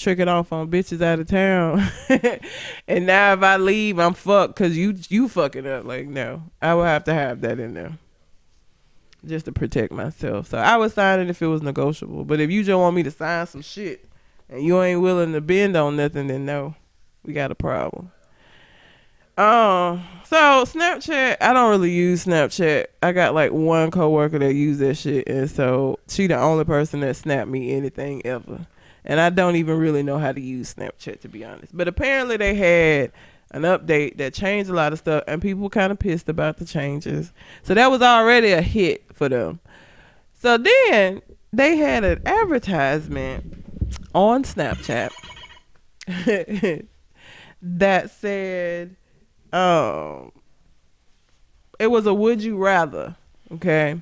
[0.01, 1.87] tricking off on bitches out of town.
[2.87, 5.85] and now if I leave, I'm fucked because you you fucking up.
[5.85, 7.97] Like no, I would have to have that in there
[9.25, 10.47] just to protect myself.
[10.47, 12.25] So I would sign it if it was negotiable.
[12.25, 14.05] But if you just want me to sign some shit
[14.49, 16.75] and you ain't willing to bend on nothing, then no,
[17.23, 18.11] we got a problem.
[19.37, 22.87] Um, so Snapchat, I don't really use Snapchat.
[23.01, 26.99] I got like one coworker that use that shit, and so she the only person
[26.99, 28.67] that snapped me anything ever.
[29.03, 31.75] And I don't even really know how to use Snapchat to be honest.
[31.75, 33.11] But apparently they had
[33.51, 36.65] an update that changed a lot of stuff, and people kind of pissed about the
[36.65, 37.33] changes.
[37.63, 39.59] So that was already a hit for them.
[40.35, 41.21] So then
[41.51, 43.65] they had an advertisement
[44.15, 45.11] on Snapchat
[47.61, 48.95] that said,
[49.51, 50.31] um,
[51.79, 53.15] it was a would you rather,
[53.51, 54.01] okay?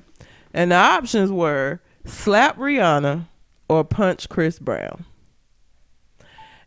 [0.54, 3.26] And the options were slap Rihanna
[3.70, 5.04] or punch Chris Brown.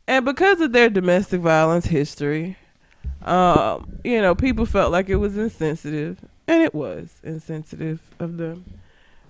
[0.07, 2.55] And because of their domestic violence history,
[3.23, 6.17] um, you know, people felt like it was insensitive,
[6.47, 8.63] and it was insensitive of them.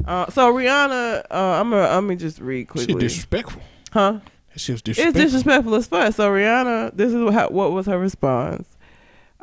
[0.05, 2.93] Uh, so Rihanna, uh, I'm gonna let me just read quickly.
[2.93, 3.61] She disrespectful.
[3.91, 4.19] huh?
[4.55, 5.21] Shit was It's disrespectful.
[5.23, 6.13] disrespectful as fuck.
[6.13, 8.67] So Rihanna, this is what, what was her response.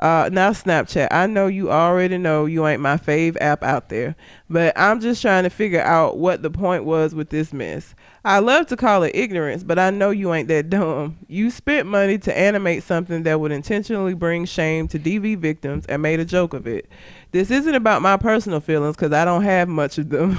[0.01, 4.17] Uh, now Snapchat, I know you already know you ain't my fave app out there,
[4.49, 7.95] but I'm just trying to figure out what the point was with this mess.
[8.25, 11.19] I love to call it ignorance, but I know you ain't that dumb.
[11.29, 16.01] You spent money to animate something that would intentionally bring shame to DV victims and
[16.01, 16.89] made a joke of it.
[17.33, 20.39] This isn't about my personal feelings because I don't have much of them.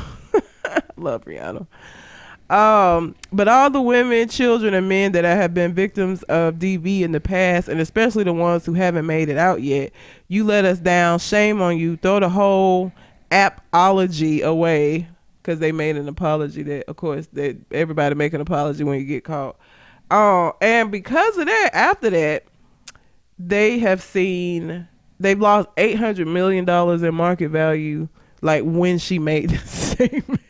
[0.97, 1.67] love Rihanna.
[2.51, 7.13] Um, but all the women, children, and men that have been victims of DV in
[7.13, 9.93] the past, and especially the ones who haven't made it out yet,
[10.27, 11.19] you let us down.
[11.19, 11.95] Shame on you.
[11.95, 12.91] Throw the whole
[13.31, 15.07] apology away
[15.41, 16.61] because they made an apology.
[16.63, 19.57] That, of course, that everybody make an apology when you get caught.
[20.11, 22.43] Oh, and because of that, after that,
[23.39, 24.89] they have seen
[25.21, 28.09] they've lost eight hundred million dollars in market value.
[28.41, 30.41] Like when she made this statement.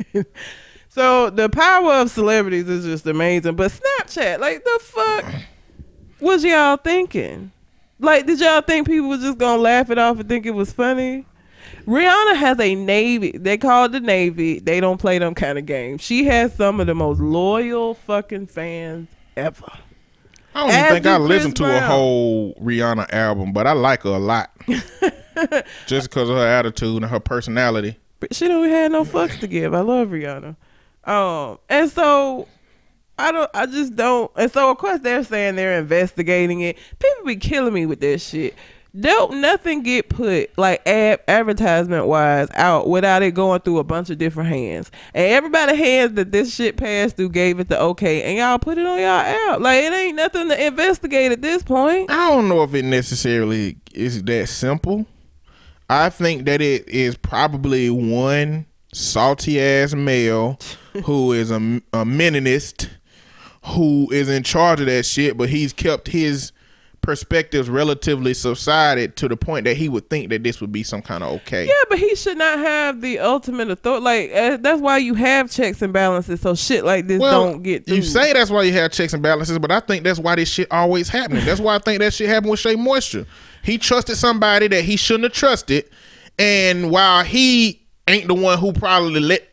[0.93, 3.55] So the power of celebrities is just amazing.
[3.55, 5.23] But Snapchat, like the fuck
[6.19, 7.53] was y'all thinking?
[7.97, 10.73] Like, did y'all think people was just gonna laugh it off and think it was
[10.73, 11.26] funny?
[11.88, 13.31] Rihanna has a navy.
[13.31, 14.59] They call it the navy.
[14.59, 16.01] They don't play them kind of games.
[16.01, 19.07] She has some of the most loyal fucking fans
[19.38, 19.72] ever.
[20.53, 24.09] I don't even think I listened to a whole Rihanna album, but I like her
[24.09, 24.51] a lot.
[25.88, 27.97] Just because of her attitude and her personality.
[28.19, 29.73] But she don't have no fucks to give.
[29.73, 30.57] I love Rihanna.
[31.03, 32.48] Um, and so
[33.18, 33.49] I don't.
[33.53, 34.32] I just don't.
[34.36, 36.78] And so of course they're saying they're investigating it.
[36.99, 38.56] People be killing me with this shit.
[38.99, 44.10] Don't nothing get put like ad, advertisement wise out without it going through a bunch
[44.10, 44.91] of different hands.
[45.14, 48.78] And everybody hands that this shit passed through gave it the okay, and y'all put
[48.78, 49.61] it on y'all app.
[49.61, 52.11] Like it ain't nothing to investigate at this point.
[52.11, 55.06] I don't know if it necessarily is that simple.
[55.90, 60.60] I think that it is probably one salty ass male
[61.05, 62.89] who is a, a meninist
[63.65, 66.51] who is in charge of that shit, but he's kept his
[67.01, 71.01] perspectives relatively subsided to the point that he would think that this would be some
[71.01, 71.65] kind of okay.
[71.65, 74.03] Yeah, but he should not have the ultimate authority.
[74.03, 77.88] Like uh, that's why you have checks and balances, so shit like this don't get.
[77.88, 80.49] You say that's why you have checks and balances, but I think that's why this
[80.49, 81.43] shit always happening.
[81.45, 83.26] That's why I think that shit happened with Shea Moisture.
[83.63, 85.89] He trusted somebody that he shouldn't have trusted,
[86.38, 89.51] and while he ain't the one who probably let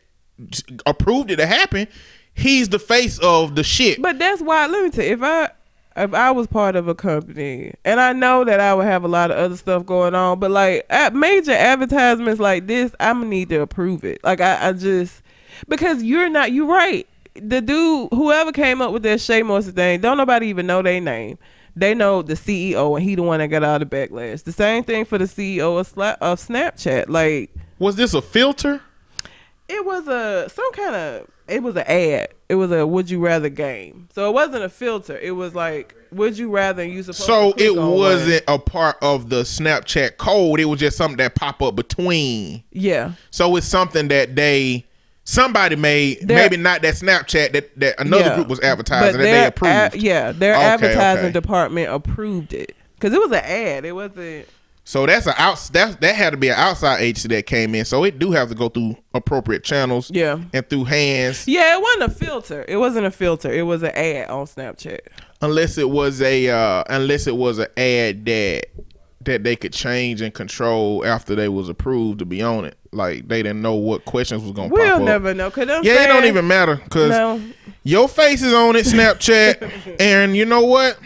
[0.85, 1.87] approved it to happen,
[2.33, 4.01] he's the face of the shit.
[4.01, 4.65] But that's why.
[4.67, 5.49] Let me tell you, if I
[5.95, 9.07] if I was part of a company, and I know that I would have a
[9.07, 13.29] lot of other stuff going on, but like at major advertisements like this, I'm gonna
[13.29, 14.23] need to approve it.
[14.23, 15.21] Like I, I just
[15.67, 16.51] because you're not.
[16.51, 17.07] You're right.
[17.35, 20.99] The dude, whoever came up with that Shea Moisture thing, don't nobody even know their
[20.99, 21.37] name.
[21.75, 24.43] they know the CEO and he the one that got all the backlash.
[24.43, 27.07] The same thing for the CEO of, Sla- of Snapchat.
[27.07, 28.81] Like Was this a filter?
[29.69, 32.29] It was a some kind of it was an ad.
[32.49, 34.09] It was a would you rather game.
[34.13, 35.17] So it wasn't a filter.
[35.17, 39.43] It was like would you rather you supposed So it wasn't a part of the
[39.43, 40.59] Snapchat code.
[40.59, 42.63] It was just something that pop up between.
[42.71, 43.11] Yeah.
[43.31, 44.85] So it's something that they
[45.23, 46.27] somebody made.
[46.27, 48.35] They're- maybe not that Snapchat that, that another Yeah.
[48.35, 49.95] group was advertising that they approved.
[49.95, 51.31] a- yeah, their Okay, advertising okay.
[51.33, 53.85] department approved it because it was an ad.
[53.85, 54.47] It wasn't.
[54.89, 57.85] So that's a out that that had to be an outside agency that came in.
[57.85, 60.09] So it do have to go through appropriate channels.
[60.09, 60.39] Yeah.
[60.51, 61.47] And through hands.
[61.47, 62.65] Yeah, it wasn't a filter.
[62.67, 63.53] It wasn't a filter.
[63.53, 65.01] It was an ad on Snapchat.
[65.43, 68.63] Unless it was a uh unless it was an ad that
[69.25, 72.75] that they could change and control after they was approved to be on it.
[72.91, 75.51] Like they didn't know what questions was gonna pop We'll never know.
[75.51, 77.39] Cause them yeah, it don't even matter because No.
[77.83, 80.97] your face is on it, Snapchat, and you know what?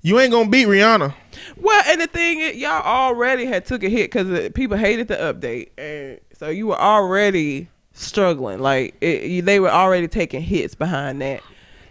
[0.00, 1.14] You ain't gonna beat Rihanna.
[1.62, 5.16] Well, and the thing is, y'all already had took a hit because people hated the
[5.16, 8.58] update, and so you were already struggling.
[8.58, 11.42] Like it, you, they were already taking hits behind that.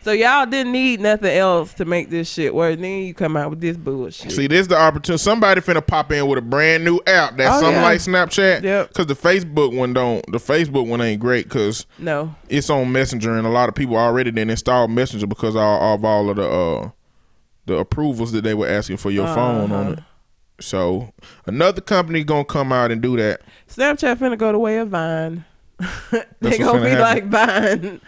[0.03, 2.79] So y'all didn't need nothing else to make this shit work.
[2.79, 4.31] Then you come out with this bullshit.
[4.31, 5.21] See, this is the opportunity.
[5.21, 7.83] Somebody finna pop in with a brand new app that's Oh, something yeah.
[7.83, 8.63] like Snapchat.
[8.63, 8.87] Yep.
[8.87, 10.25] Because the Facebook one don't.
[10.31, 13.95] The Facebook one ain't great because no, it's on Messenger, and a lot of people
[13.95, 16.89] already didn't install Messenger because of all, of all of the uh
[17.65, 19.91] the approvals that they were asking for your phone on Uh-huh.
[19.93, 19.99] it.
[20.59, 21.11] So
[21.47, 23.41] another company gonna come out and do that.
[23.69, 25.43] Snapchat finna go the way of Vine.
[26.39, 26.99] they gonna be happen.
[26.99, 28.01] like Vine.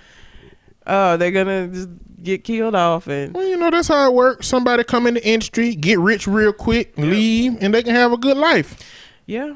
[0.86, 1.90] Oh, they're gonna just
[2.22, 4.48] get killed off and Well, you know that's how it works.
[4.48, 8.18] Somebody come in the industry, get rich real quick, leave, and they can have a
[8.18, 8.78] good life.
[9.26, 9.54] yeah.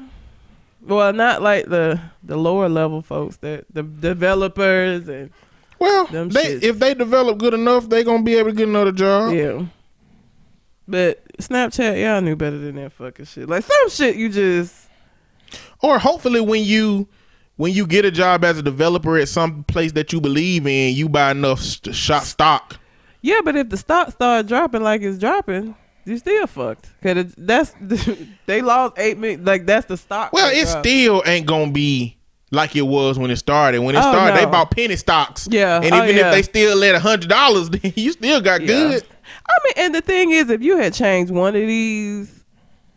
[0.80, 5.30] Well, not like the the lower level folks that the developers and
[5.78, 9.34] Well, they if they develop good enough, they gonna be able to get another job.
[9.34, 9.66] yeah.
[10.90, 13.48] But Snapchat, y'all knew better than that fucking shit.
[13.48, 14.88] Like some shit you just
[15.82, 17.08] Or hopefully when you
[17.56, 20.94] when you get a job as a developer at some place that you believe in,
[20.94, 22.78] you buy enough st- shot stock.
[23.20, 23.40] yeah.
[23.44, 25.74] But if the stock start dropping like it's dropping,
[26.04, 26.88] you still fucked.
[27.02, 27.74] Cause it, that's
[28.46, 29.44] they lost eight million.
[29.44, 30.32] Like that's the stock.
[30.32, 30.86] Well, it dropped.
[30.86, 32.16] still ain't gonna be
[32.50, 33.80] like it was when it started.
[33.80, 35.46] When it Oh, started, they bought penny stocks.
[35.50, 35.82] Yeah.
[35.82, 36.28] and Oh, even yeah.
[36.28, 38.66] if they still let a hundred dollars, then you still got Yeah.
[38.68, 39.04] good.
[39.48, 42.44] I mean, and the thing is, if you had changed one of these,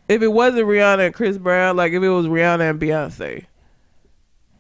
[0.08, 3.46] if it wasn't Rihanna and Chris Brown, like if it was Rihanna and Beyonce,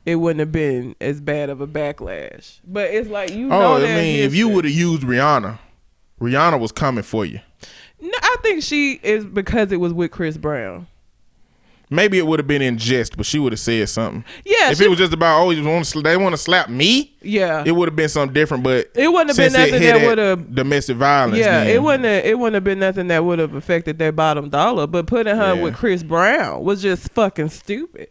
[0.05, 2.59] it wouldn't have been as bad of a backlash.
[2.65, 5.59] But it's like you know Oh, I that mean, if you would have used Rihanna,
[6.19, 7.39] Rihanna was coming for you.
[7.99, 10.87] no, I think she is because it was with Chris Brown.
[11.93, 14.23] Maybe it would have been in jest, but she would have said something.
[14.45, 16.69] Yeah, if she- it was just about oh, you want to, they want to slap
[16.69, 18.63] me, Yeah, it would have been something different.
[18.63, 20.55] But It wouldn't have been nothing that would have.
[20.55, 21.37] domestic violence.
[21.37, 22.05] Yeah, then- it wouldn't.
[22.05, 24.87] Have, it wouldn't have been nothing that would have affected their bottom dollar.
[24.87, 25.61] But putting her Yeah.
[25.61, 28.07] with Chris Brown was just fucking stupid.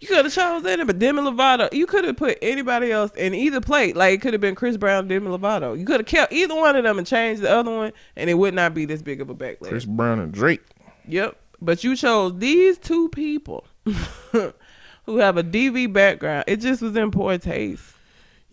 [0.00, 1.68] You could have chosen anybody, Demi Lovato.
[1.72, 3.96] You could have put anybody else in either plate.
[3.96, 5.76] Like it could have been Chris Brown, Demi Lovato.
[5.78, 8.34] You could have kept either one of them and changed the other one, and it
[8.34, 9.68] would not be this big of a backlash.
[9.68, 10.62] Chris Brown and Drake.
[11.08, 11.36] Yep.
[11.60, 13.66] But you chose these two people
[14.32, 16.44] who have a DV background.
[16.46, 17.94] It just was in poor taste.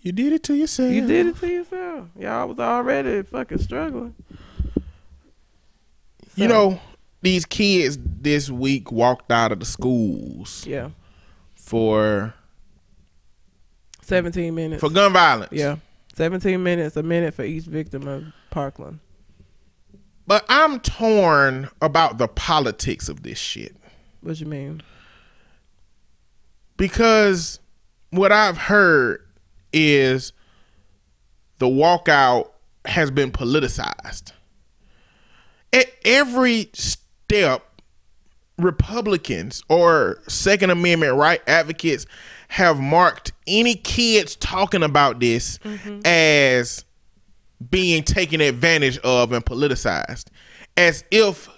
[0.01, 0.91] You did it to yourself.
[0.91, 2.07] You did it to yourself.
[2.19, 4.13] Y'all was already fucking struggling.
[6.35, 6.79] You know,
[7.21, 10.89] these kids this week walked out of the schools Yeah.
[11.55, 12.33] for
[14.01, 14.81] 17 minutes.
[14.81, 15.51] for gun violence.
[15.53, 15.77] yeah.
[16.15, 18.99] 17 minutes, a minute for each victim of Parkland.
[20.27, 23.75] But I'm torn about the politics of this shit.
[24.21, 24.81] What you mean?
[26.77, 27.59] because
[28.09, 29.25] what I've heard
[29.73, 30.33] is
[31.59, 32.49] the walkout
[32.85, 34.31] has been politicized.
[35.73, 37.81] At every step,
[38.57, 42.05] Republicans or Second Amendment right advocates
[42.49, 45.99] have marked any kids talking about this mm-hmm.
[46.05, 46.85] as
[47.69, 50.25] being taken advantage of and politicized
[50.77, 51.49] as if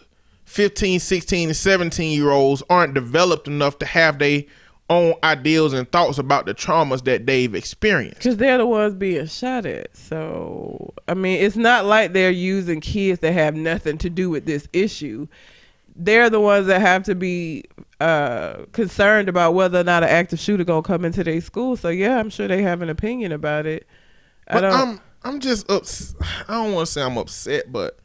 [0.46, 4.44] 15 16 and 17 year olds aren't developed enough to have their
[4.90, 9.26] own ideals and thoughts about the traumas that they've experienced Because they're the ones being
[9.28, 9.96] shot at.
[9.98, 14.46] So, I mean, it's not like they're using kids that have nothing to do with
[14.46, 15.28] this issue.
[15.94, 17.66] They're the ones that have to be
[18.00, 21.76] uh, concerned about whether or not an active shooter going to come into their school.
[21.76, 23.88] So, yeah, I'm sure they have an opinion about it.
[24.48, 24.74] I don't.
[24.74, 26.16] i'm i'm just ups-
[26.48, 28.00] i don't want to say i'm upset but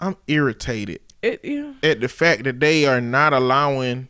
[0.00, 1.72] i'm irritated it, yeah.
[1.82, 4.08] at the fact that they are not allowing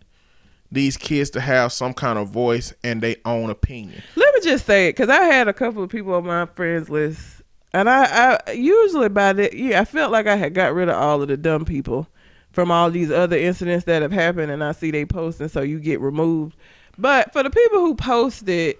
[0.71, 4.65] these kids to have some kind of voice and their own opinion Let me just
[4.65, 7.43] say it because I had a couple of people on my friends list
[7.75, 10.97] And I, I usually by the yeah, I felt like I had got rid of
[10.97, 12.07] all of the dumb people
[12.53, 15.81] from all these other incidents that have happened, and I see they posting, so you
[15.81, 16.57] get removed.
[16.99, 18.77] But for the people who posted,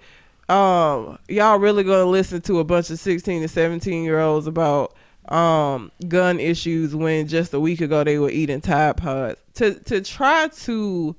[0.49, 4.95] um, y'all really gonna listen to a bunch of sixteen to seventeen year olds about
[5.29, 10.01] um gun issues when just a week ago they were eating Tide Pods to to
[10.01, 11.15] try to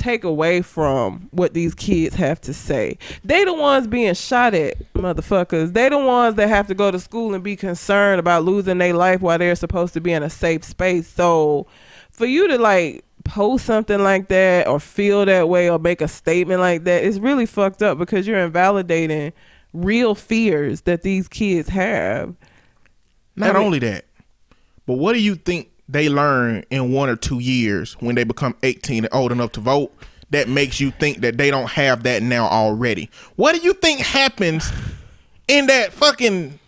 [0.00, 2.96] take away from what these kids have to say.
[3.22, 5.74] They the ones being shot at, motherfuckers.
[5.74, 8.94] They the ones that have to go to school and be concerned about losing their
[8.94, 11.06] life while they're supposed to be in a safe space.
[11.06, 11.66] So
[12.10, 16.08] for you to like post something like that or feel that way or make a
[16.08, 19.32] statement like that, it's really fucked up because you're invalidating
[19.72, 22.34] real fears that these kids have.
[23.36, 24.04] Not I mean- only that,
[24.86, 28.54] but what do you think they learn in one or two years when they become
[28.62, 29.92] 18 and old enough to vote
[30.30, 33.10] that makes you think that they don't have that now already?
[33.36, 34.70] What do you think happens
[35.48, 36.58] in that fucking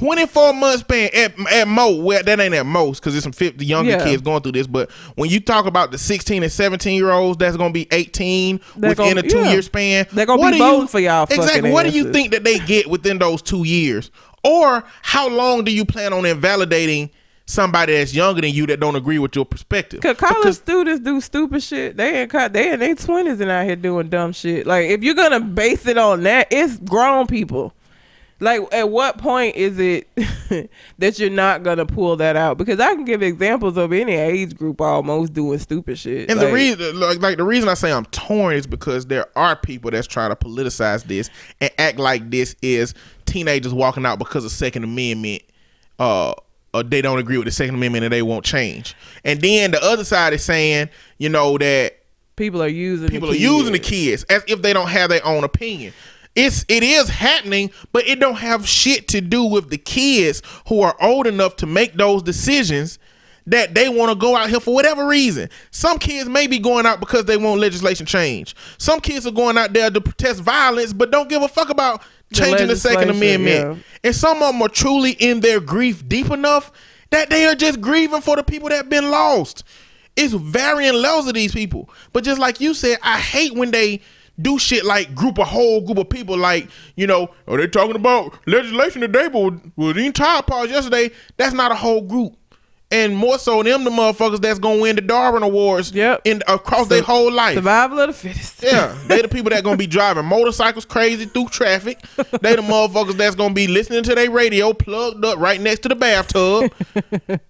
[0.00, 2.00] 24 months span at, at most?
[2.02, 4.04] Well, that ain't at most because there's some 50 younger Yeah.
[4.04, 4.66] kids going through this.
[4.66, 7.86] But when you talk about the 16 and 17 year olds that's going to be
[7.90, 9.52] 18 They're within gonna- a two yeah.
[9.52, 11.70] year span, They're gonna be voting for y'all Exactly.
[11.70, 14.10] What do you think that they get within those two years?
[14.42, 17.10] Or how long do you plan on invalidating
[17.44, 20.00] somebody that's younger than you that don't agree with your perspective?
[20.00, 21.98] Cause college Because- students do stupid shit.
[21.98, 24.66] They in they in their twenties and out here doing dumb shit.
[24.66, 27.74] Like if you're gonna base it on that, it's grown people.
[28.40, 30.08] Like at what point is it
[30.98, 32.56] that you're not gonna pull that out?
[32.56, 36.30] Because I can give examples of any age group almost doing stupid shit.
[36.30, 39.56] And the reason, like, like the reason I say I'm torn is because there are
[39.56, 41.28] people that's trying to politicize this
[41.60, 42.94] and act like this is
[43.26, 45.42] teenagers walking out because of Second Amendment.
[45.98, 46.32] Uh,
[46.72, 48.94] uh, they don't agree with the Second Amendment and they won't change.
[49.24, 50.88] And then the other side is saying,
[51.18, 51.98] you know, that
[52.36, 55.24] people are using people the are using the kids as if they don't have their
[55.26, 55.92] own opinion.
[56.34, 60.80] It's it is happening, but it don't have shit to do with the kids who
[60.80, 62.98] are old enough to make those decisions
[63.46, 65.48] that they want to go out here for whatever reason.
[65.70, 68.54] Some kids may be going out because they want legislation change.
[68.78, 72.02] Some kids are going out there to protest violence, but don't give a fuck about
[72.32, 73.76] changing the Second Amendment.
[73.76, 73.82] yeah.
[74.04, 76.70] And some of them are truly in their grief deep enough
[77.10, 79.64] that they are just grieving for the people that have been lost.
[80.16, 81.90] It's varying levels of these people.
[82.12, 84.00] But just like you said, I hate when they
[84.42, 87.96] do shit like group a whole group of people like, you know, are they talking
[87.96, 92.36] about legislation today, but with the entire pause yesterday, that's not a whole group.
[92.92, 96.22] And more so them the motherfuckers that's gonna win the Darwin Awards Yep.
[96.24, 97.54] in across their whole life.
[97.54, 98.62] Survival of the fittest.
[98.64, 102.00] Yeah, they the people that gonna be driving motorcycles crazy through traffic.
[102.16, 105.88] They the motherfuckers that's gonna be listening to their radio plugged up right next to
[105.88, 106.72] the bathtub.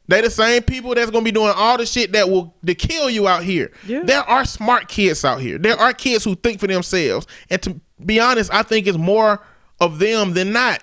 [0.09, 3.09] they the same people that's gonna be doing all the shit that will to kill
[3.09, 3.73] you out here.
[3.87, 4.03] Yeah.
[4.05, 5.57] There are smart kids out here.
[5.57, 7.27] There are kids who think for themselves.
[7.49, 9.43] And to be honest, I think it's more
[9.81, 10.81] of them than not.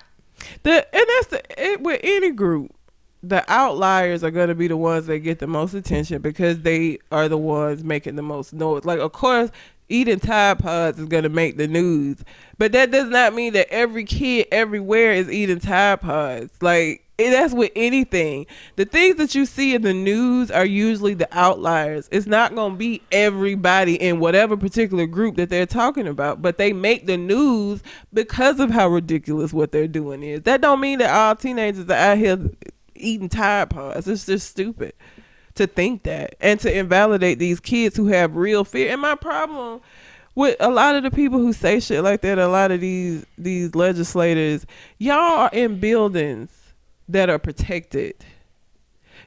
[0.64, 2.74] The and that's the it, with any group,
[3.22, 6.98] the outliers are going to be the ones that get the most attention because they
[7.10, 8.84] are the ones making the most noise.
[8.84, 9.50] Like, of course,
[9.88, 12.24] eating Tide Pods is going to make the news,
[12.58, 16.52] but that does not mean that every kid everywhere is eating Tide Pods.
[16.60, 17.04] Like.
[17.18, 18.46] that's with anything.
[18.76, 22.08] The things that you see in the news are usually the outliers.
[22.12, 26.58] It's not going to be everybody in whatever particular group that they're talking about, but
[26.58, 27.82] they make the news
[28.12, 30.42] because of how ridiculous what they're doing is.
[30.42, 32.38] That don't mean that all teenagers are out here
[33.00, 34.08] eating Tide Pods.
[34.08, 34.92] It's just stupid
[35.54, 38.92] to think that and to invalidate these kids who have real fear.
[38.92, 39.80] And my problem
[40.34, 43.26] with a lot of the people who say shit like that, a lot of these
[43.36, 44.64] these legislators,
[44.98, 46.72] y'all are in buildings
[47.08, 48.14] that are protected.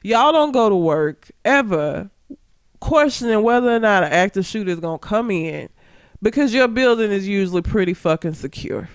[0.02, 2.10] Y'all don't go to work ever
[2.80, 5.68] questioning whether or not an active shooter is gonna come in
[6.22, 8.88] because your building is usually pretty fucking secure.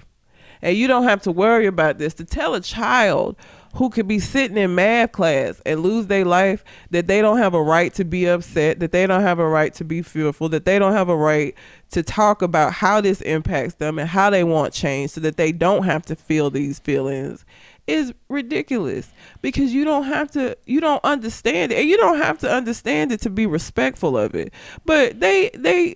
[0.61, 2.15] And you don't have to worry about this.
[2.15, 3.35] To tell a child
[3.77, 7.53] who could be sitting in math class and lose their life that they don't have
[7.53, 10.65] a right to be upset, that they don't have a right to be fearful, that
[10.65, 11.55] they don't have a right
[11.91, 15.51] to talk about how this impacts them and how they want change so that they
[15.51, 17.45] don't have to feel these feelings
[17.85, 22.37] is ridiculous because you don't have to you don't understand it and you don't have
[22.37, 25.95] to understand it to be respectful of it but they they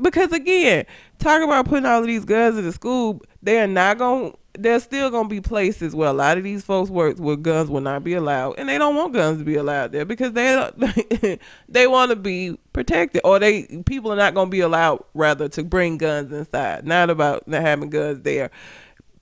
[0.00, 0.86] because again,
[1.18, 4.32] talk about putting all of these guns in the school, they're not going.
[4.32, 7.70] to There's still gonna be places where a lot of these folks work where guns
[7.70, 11.38] will not be allowed, and they don't want guns to be allowed there because they
[11.68, 15.64] they want to be protected, or they people are not gonna be allowed rather to
[15.64, 16.86] bring guns inside.
[16.86, 18.50] Not about not having guns there.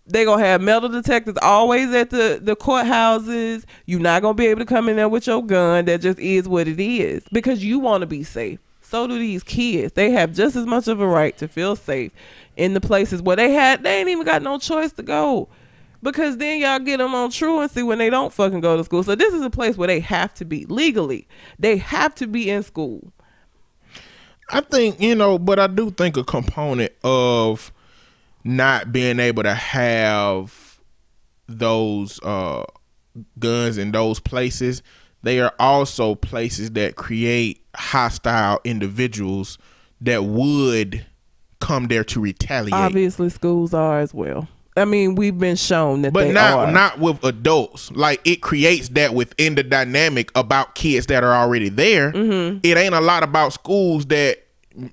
[0.07, 3.65] They gonna have metal detectors always at the the courthouses.
[3.87, 5.85] You're not gonna be able to come in there with your gun.
[5.85, 8.59] That just is what it is because you want to be safe.
[8.81, 9.93] So do these kids.
[9.93, 12.11] They have just as much of a right to feel safe
[12.59, 15.49] in the places where they had they ain't even got no choice to go.
[16.03, 19.03] because then y'all get them on truancy when they don't fucking go to school.
[19.03, 21.27] So this is a place where they have to be legally.
[21.59, 23.13] They have to be in school.
[24.51, 27.73] I think you know, but I do think a component of
[28.45, 30.81] not being able to have
[31.47, 32.65] those uh,
[33.39, 34.83] guns in those places,
[35.23, 39.59] they are also places that create hostile individuals
[40.01, 41.05] that would
[41.61, 42.75] come there to retaliate.
[42.75, 44.49] Obviously, schools are as well.
[44.77, 46.73] I mean, we've been shown that but they not are.
[46.73, 47.91] not with adults.
[47.93, 52.13] Like it creates that within the dynamic about kids that are already there.
[52.13, 52.61] Mm-hmm.
[52.63, 54.45] It ain't a lot about schools that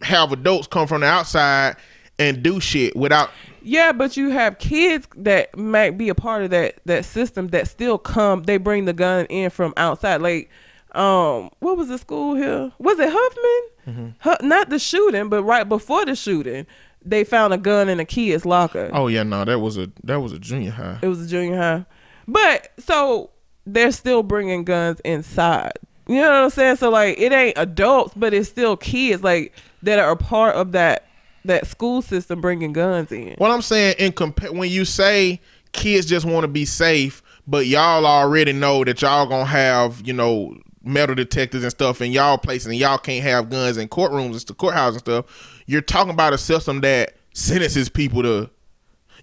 [0.01, 1.75] have adults come from the outside
[2.17, 3.29] and do shit without.
[3.61, 7.67] Yeah, but you have kids that might be a part of that that system that
[7.67, 8.43] still come.
[8.43, 10.21] They bring the gun in from outside.
[10.21, 10.49] Like,
[10.95, 12.71] um, what was the school here?
[12.79, 14.15] Was it Huffman?
[14.21, 16.65] Hu- not the shooting, but right before the shooting,
[17.03, 18.89] they found a gun in a kid's locker.
[18.93, 20.99] Oh yeah, no, that was a that was a junior high.
[21.01, 21.85] It was a junior high.
[22.27, 23.29] But so
[23.65, 25.73] they're still bringing guns inside.
[26.07, 26.75] You know what I'm saying?
[26.77, 29.53] So like it ain't adults, but it's still kids like
[29.83, 31.07] that are a part of that
[31.45, 33.35] that school system bringing guns in.
[33.37, 35.39] What I'm saying in compa- when you say
[35.73, 40.13] kids just want to be safe, but y'all already know that y'all gonna have you
[40.13, 44.31] know metal detectors and stuff in y'all places, and y'all can't have guns in courtrooms
[44.31, 45.63] and the courthouse and stuff.
[45.65, 48.49] You're talking about a system that sentences people to.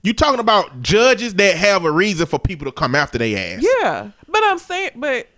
[0.03, 3.65] You talking about judges that have a reason for people to come after their ass.
[3.81, 5.29] Yeah, but I'm saying, but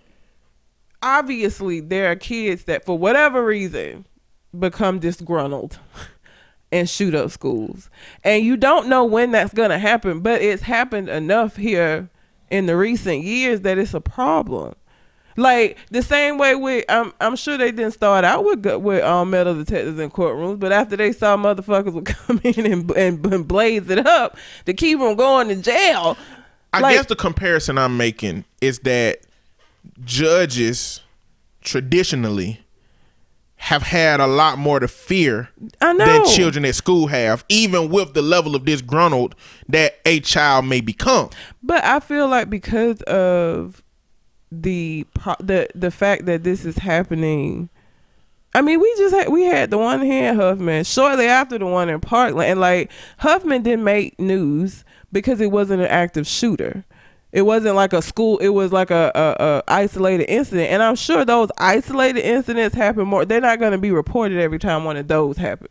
[1.02, 4.06] obviously there are kids that, for whatever reason,
[4.58, 5.78] become disgruntled
[6.72, 7.90] and shoot up schools,
[8.22, 10.20] and you don't know when that's gonna happen.
[10.20, 12.08] But it's happened enough here
[12.50, 14.74] in the recent years that it's a problem.
[15.36, 19.30] Like the same way with, I'm I'm sure they didn't start out with with um,
[19.30, 23.48] metal detectors in courtrooms, but after they saw motherfuckers would come in and, and, and
[23.48, 24.36] blaze it up
[24.66, 26.16] to keep them going to jail.
[26.72, 29.18] I Like- guess the comparison I'm making is that
[30.04, 31.00] judges
[31.62, 32.60] traditionally
[33.56, 35.48] have had a lot more to fear
[35.80, 39.34] than children at school have, even with the level of disgruntled
[39.68, 41.30] that a child may become.
[41.62, 43.82] But I feel like because of
[44.62, 45.06] the
[45.40, 47.68] the the fact that this is happening,
[48.54, 51.66] I mean, we just had we had the one here in Huffman shortly after the
[51.66, 56.84] one in Parkland, and like Huffman didn't make news because it wasn't an active shooter.
[57.32, 58.38] It wasn't like a school.
[58.38, 63.08] It was like a, a, a isolated incident, and I'm sure those isolated incidents happen
[63.08, 63.24] more.
[63.24, 65.68] They're not going to be reported every time one of those happen.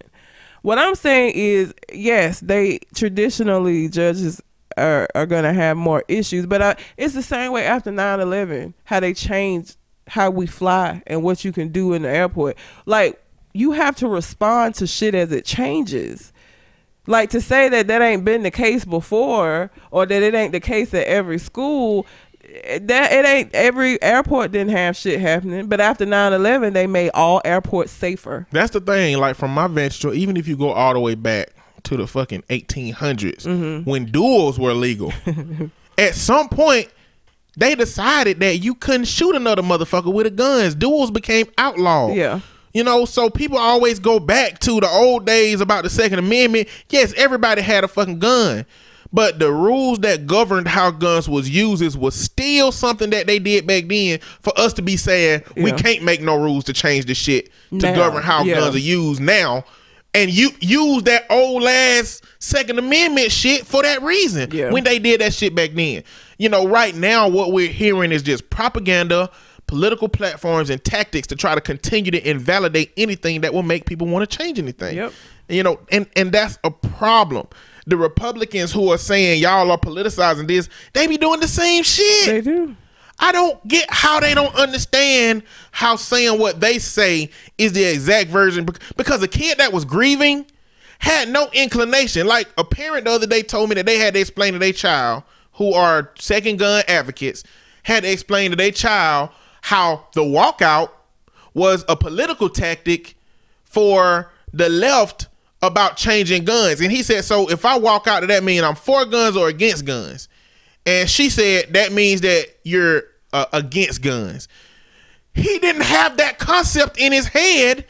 [0.61, 4.41] What I'm saying is, yes, they traditionally judges
[4.77, 8.99] are are gonna have more issues, but I, it's the same way after 9/11, how
[8.99, 9.77] they changed
[10.07, 12.57] how we fly and what you can do in the airport.
[12.85, 13.21] Like
[13.53, 16.33] you have to respond to shit as it changes.
[17.05, 20.59] Like to say that that ain't been the case before, or that it ain't the
[20.59, 22.05] case at every school.
[22.81, 27.41] That it ain't every airport didn't have shit happening, but after 9/11, they made all
[27.43, 28.47] airports safer.
[28.51, 29.17] That's the thing.
[29.17, 31.49] Like from my point, even if you go all the way back
[31.83, 33.89] to the fucking 1800s, Mm-hmm.
[33.89, 35.13] when duels were legal,
[35.97, 36.89] at some point
[37.55, 40.73] they decided that you couldn't shoot another motherfucker with a guns.
[40.75, 42.15] Duels became outlawed.
[42.15, 42.39] Yeah.
[42.73, 46.67] You know, so people always go back to the old days about the Second Amendment.
[46.89, 48.65] Yes, everybody had a fucking gun.
[49.11, 53.67] But the rules that governed how guns was used was still something that they did
[53.67, 57.13] back then for us to be saying we can't make no rules to change the
[57.13, 58.55] shit to Now, govern how yeah.
[58.55, 59.65] guns are used now.
[60.13, 64.51] And you use that old ass Second Amendment shit for that reason.
[64.51, 64.71] Yeah.
[64.71, 66.03] When they did that shit back then.
[66.37, 69.29] You know, right now what we're hearing is just propaganda,
[69.65, 74.07] political platforms, and tactics to try to continue to invalidate anything that will make people
[74.07, 74.95] want to change anything.
[74.97, 75.13] Yep.
[75.49, 77.47] You know, and and that's a problem.
[77.85, 82.27] The Republicans who are saying y'all are politicizing this, they be doing the same shit.
[82.27, 82.75] They do.
[83.19, 88.29] I don't get how they don't understand how saying what they say is the exact
[88.29, 88.67] version
[88.97, 90.45] because a kid that was grieving
[90.99, 92.27] had no inclination.
[92.27, 94.73] Like a parent the other day told me that they had to explain to their
[94.73, 95.23] child
[95.53, 97.43] who are second gun advocates
[97.83, 99.29] had to explain to their child
[99.61, 100.89] how the walkout
[101.53, 103.15] was a political tactic
[103.63, 105.27] for the left
[105.61, 106.81] about changing guns.
[106.81, 109.47] And he said, so if I walk out, does that mean I'm for guns or
[109.47, 110.27] against guns?
[110.85, 114.47] And she said that means that you're uh, against guns.
[115.33, 117.85] He didn't have that concept in his head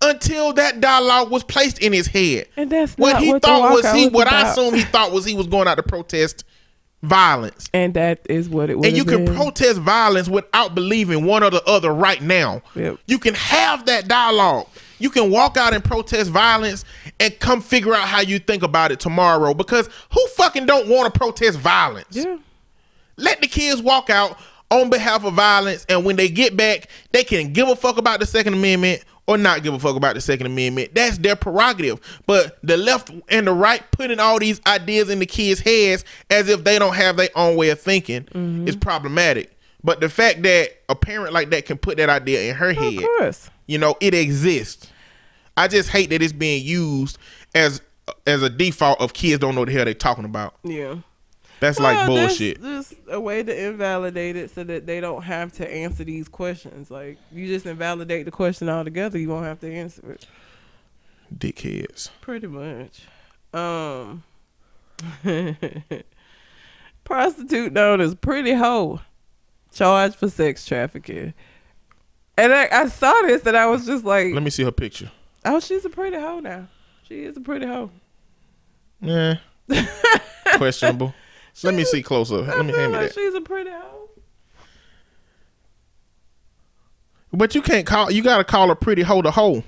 [0.00, 2.48] until that dialogue was placed in his head.
[2.56, 4.06] And that's what not he what thought was he.
[4.06, 6.44] was What I assume he thought was he was going out to protest
[7.02, 7.68] violence.
[7.72, 8.86] And that is what it was.
[8.86, 12.62] And you can protest violence without believing one or the other right now.
[12.74, 12.98] Yep.
[13.06, 14.66] You can have that dialogue.
[14.98, 16.84] You can walk out and protest violence
[17.20, 19.54] and come figure out how you think about it tomorrow.
[19.54, 22.16] Because who fucking don't want to protest violence?
[22.16, 22.38] Yeah.
[23.16, 24.38] Let the kids walk out
[24.70, 28.20] on behalf of violence, and when they get back, they can give a fuck about
[28.20, 30.94] the Second Amendment or not give a fuck about the Second Amendment.
[30.94, 32.00] That's their prerogative.
[32.26, 36.48] But the left and the right putting all these ideas in the kids' heads as
[36.48, 38.66] if they don't have their own way of thinking mm-hmm.
[38.66, 39.54] is problematic.
[39.84, 42.84] But the fact that a parent like that can put that idea in her head.
[42.84, 43.50] Of head, course.
[43.68, 44.90] You know, it exists.
[45.56, 47.18] I just hate that it's being used
[47.54, 47.80] as
[48.26, 50.54] as a default of kids don't know the hell they're talking about.
[50.64, 50.96] Yeah.
[51.60, 52.62] That's like Well, that's bullshit.
[52.62, 56.90] Just a way to invalidate it so that they don't have to answer these questions.
[56.90, 60.26] Like you just invalidate the question altogether, you won't have to answer it.
[61.36, 62.10] Dickheads.
[62.20, 63.02] Pretty much.
[63.52, 64.22] Um
[67.04, 69.00] prostitute known as Pretty Hoe
[69.72, 71.34] charged for sex trafficking.
[72.38, 75.10] And I, I saw this and I was just like, Let me see her picture.
[75.44, 76.68] oh, she's a pretty hoe now.
[77.08, 77.90] She is a pretty hoe.
[79.00, 79.36] Yeah.
[80.56, 81.14] Questionable.
[81.62, 82.36] Let me see closer.
[82.44, 83.14] I Let me feel hand me like that.
[83.14, 84.08] she's a pretty hoe.
[87.32, 88.10] But you can't call.
[88.10, 89.62] You gotta call her pretty hoe to hoe.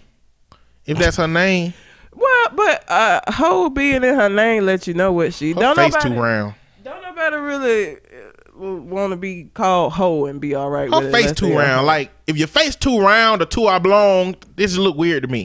[0.87, 1.75] If that's her name,
[2.15, 5.77] Well, but uh, hoe being in her name let you know what she her don't
[5.77, 6.55] face nobody, too round.
[6.83, 7.97] Don't nobody really
[8.61, 11.87] want to be called hoe and be all right Her with face unless too round.
[11.87, 15.45] Like if your face too round or too oblong, this look weird to me.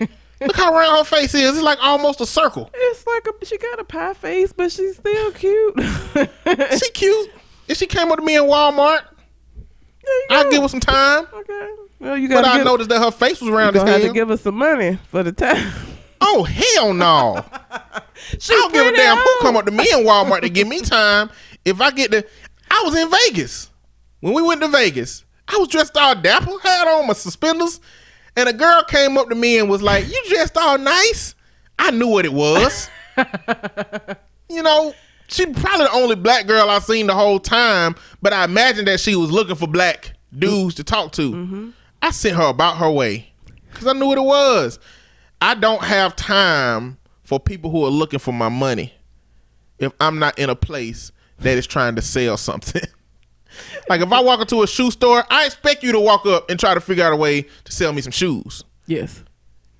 [0.40, 1.54] look how round her face is.
[1.54, 2.70] It's like almost a circle.
[2.74, 5.74] It's like a, she got a pie face, but she's still cute.
[6.78, 7.30] She cute.
[7.68, 9.00] If she came up to me in Walmart,
[10.30, 11.26] I'd give her some time.
[11.32, 11.70] Okay.
[11.98, 14.28] Well, you gotta I give, noticed that her face was round gonna have to give
[14.28, 15.72] her some money for the time.
[16.20, 17.44] Oh hell no!
[18.38, 20.66] She I don't give a damn who come up to me in Walmart to give
[20.66, 21.30] me time.
[21.64, 22.26] If I get the,
[22.70, 23.70] I was in Vegas
[24.20, 25.24] when we went to Vegas.
[25.48, 27.80] I was dressed all dapper, had on my suspenders,
[28.36, 31.34] and a girl came up to me and was like, "You dressed all nice."
[31.78, 32.88] I knew what it was.
[34.48, 34.94] you know,
[35.28, 39.00] she probably the only black girl I seen the whole time, but I imagined that
[39.00, 41.32] she was looking for black dudes to talk to.
[41.32, 41.70] Mm-hmm.
[42.02, 43.32] I sent her about her way
[43.70, 44.78] because I knew what it was.
[45.40, 48.92] I don't have time for people who are looking for my money
[49.78, 52.82] if I'm not in a place that is trying to sell something.
[53.88, 56.58] like if I walk into a shoe store, I expect you to walk up and
[56.58, 58.64] try to figure out a way to sell me some shoes.
[58.86, 59.22] Yes.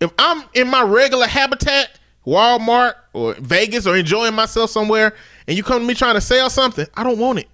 [0.00, 5.14] If I'm in my regular habitat, Walmart or Vegas or enjoying myself somewhere,
[5.46, 7.48] and you come to me trying to sell something, I don't want it.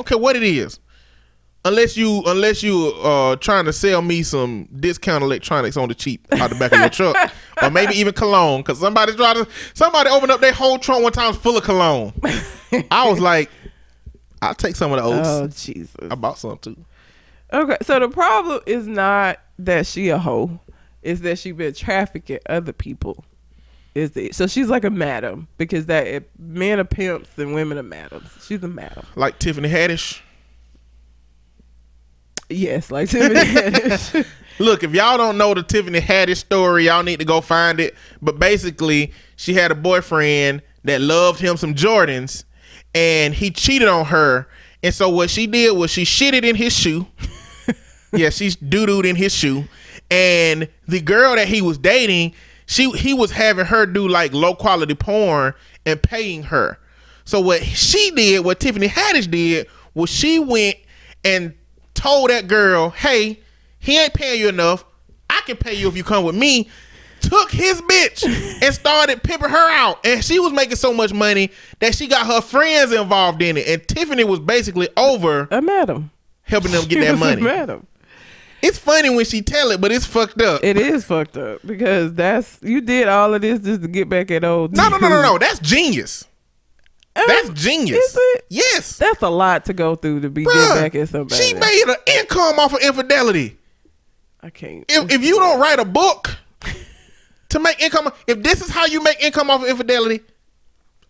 [0.00, 0.78] Okay, what it is.
[1.66, 6.26] Unless you unless you uh trying to sell me some discount electronics on the cheap
[6.32, 7.32] out the back of your truck,
[7.62, 11.12] or maybe even cologne, because somebody tried to somebody opened up their whole trunk one
[11.12, 12.12] time full of cologne.
[12.90, 13.50] I was like,
[14.42, 15.26] I'll take some of those.
[15.26, 15.94] Oh Jesus.
[16.10, 16.76] I bought some too.
[17.52, 20.60] Okay, so the problem is not that she a hoe,
[21.02, 23.24] is that she been trafficking other people.
[23.94, 24.34] Is it?
[24.34, 28.28] So she's like a madam because that if men are pimps and women are madams.
[28.44, 29.06] She's a madam.
[29.14, 30.20] Like Tiffany Haddish.
[32.54, 34.26] Yes, like Tiffany Haddish.
[34.58, 37.94] Look, if y'all don't know the Tiffany Haddish story, y'all need to go find it.
[38.22, 42.44] But basically, she had a boyfriend that loved him some Jordans,
[42.94, 44.48] and he cheated on her.
[44.82, 47.06] And so what she did was she shitted in his shoe.
[48.12, 49.64] yeah, she's doo dooed in his shoe.
[50.10, 52.34] And the girl that he was dating,
[52.66, 55.54] she he was having her do like low quality porn
[55.84, 56.78] and paying her.
[57.24, 60.76] So what she did, what Tiffany Haddish did, was she went
[61.24, 61.54] and
[62.04, 63.40] told that girl, "Hey,
[63.78, 64.84] he ain't paying you enough.
[65.30, 66.68] I can pay you if you come with me."
[67.20, 68.22] Took his bitch
[68.62, 71.50] and started pimping her out, and she was making so much money
[71.80, 73.66] that she got her friends involved in it.
[73.66, 76.10] And Tiffany was basically over a madam.
[76.42, 77.40] helping them get She that money.
[77.40, 77.86] madam.
[78.60, 80.62] It's funny when she tell it, but it's fucked up.
[80.62, 84.30] It is fucked up because that's you did all of this just to get back
[84.30, 84.76] at old.
[84.76, 85.38] no, no, no, no, no.
[85.38, 86.26] That's genius.
[87.14, 88.16] That's genius.
[88.48, 88.98] Yes.
[88.98, 91.40] That's a lot to go through to be Bruh, back at somebody.
[91.42, 93.56] She made an income off of infidelity.
[94.40, 94.84] I can't.
[94.88, 96.36] If, if you don't write a book
[97.50, 100.20] to make income, if this is how you make income off of infidelity,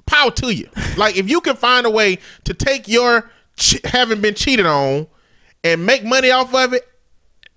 [0.07, 0.69] power to you.
[0.97, 5.09] Like if you can find a way to take your ch- having been cheated on
[5.65, 6.89] and make money off of it,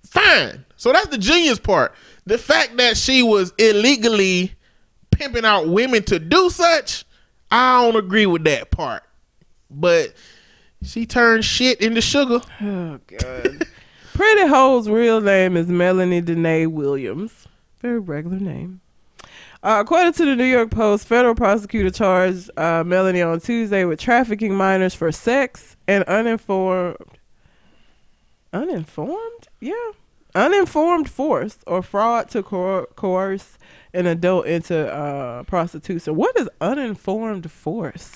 [0.04, 0.64] fine.
[0.74, 1.94] So that's the genius part.
[2.26, 4.54] The fact that she was illegally
[5.12, 7.04] pimping out women to do such,
[7.50, 9.02] I don't agree with that part.
[9.70, 10.14] But
[10.82, 12.40] she turned shit into sugar.
[12.60, 13.66] Oh God.
[14.14, 17.46] Pretty Ho's real name is Melanie Danae Williams.
[17.80, 18.80] Very regular name.
[19.62, 23.98] Uh, according to the New York Post, federal prosecutor charged uh, Melanie on Tuesday with
[23.98, 26.96] trafficking minors for sex and uninformed.
[28.52, 29.48] Uninformed?
[29.60, 29.90] Yeah.
[30.34, 33.58] uninformed force or fraud to coer- coerce
[33.94, 36.16] an adult into uh, prostitution.
[36.16, 38.14] What is uninformed force?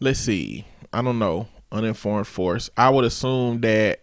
[0.00, 0.66] Let's see.
[0.92, 1.48] I don't know.
[1.72, 2.70] Uninformed force.
[2.76, 4.00] I would assume that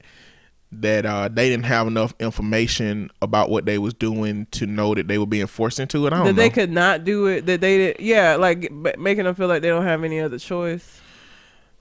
[0.74, 5.08] that uh, they didn't have enough information about what they was doing to know that
[5.08, 6.14] they were being forced into it.
[6.14, 6.26] I don't know.
[6.32, 6.42] That know.
[6.42, 7.46] they could not do it.
[7.46, 8.00] That they did.
[8.00, 11.02] Yeah, like making them feel like they don't have any other choice.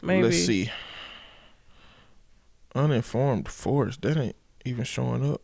[0.03, 0.25] Maybe.
[0.25, 0.71] Let's see.
[2.75, 3.97] Uninformed force.
[3.99, 5.43] That ain't even showing up.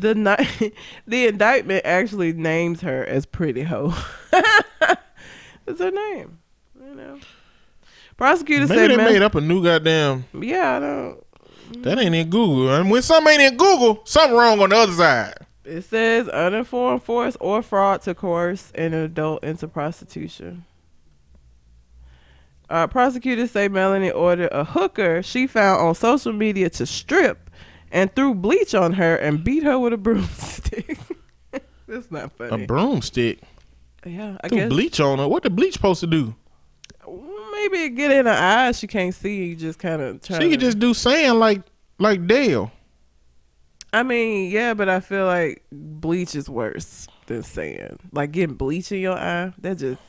[0.00, 0.72] The ni-
[1.06, 3.94] the indictment actually names her as Pretty Hoe.
[4.30, 6.38] That's her name.
[6.80, 7.20] You know.
[8.16, 10.24] Prosecutors Maybe said, they made up a new goddamn.
[10.32, 12.74] "Yeah, I don't." That ain't in Google.
[12.74, 15.34] And when something ain't in Google, something wrong on the other side.
[15.64, 20.64] It says uninformed force or fraud to coerce an adult into prostitution.
[22.70, 27.47] Uh, prosecutors say Melanie ordered a hooker she found on social media to strip
[27.90, 30.98] and threw bleach on her and beat her with a broomstick.
[31.86, 32.64] That's not funny.
[32.64, 33.40] A broomstick.
[34.04, 35.28] yeah, I Threw guess bleach on her.
[35.28, 36.34] What the bleach supposed to do?
[37.58, 38.78] maybe it get in her eyes.
[38.78, 39.46] She can't see.
[39.46, 40.20] You just kind of.
[40.24, 41.62] She could to- just do sand like
[41.98, 42.70] like Dale.
[43.92, 47.98] I mean, yeah, but I feel like bleach is worse than sand.
[48.12, 50.00] Like getting bleach in your eye, that just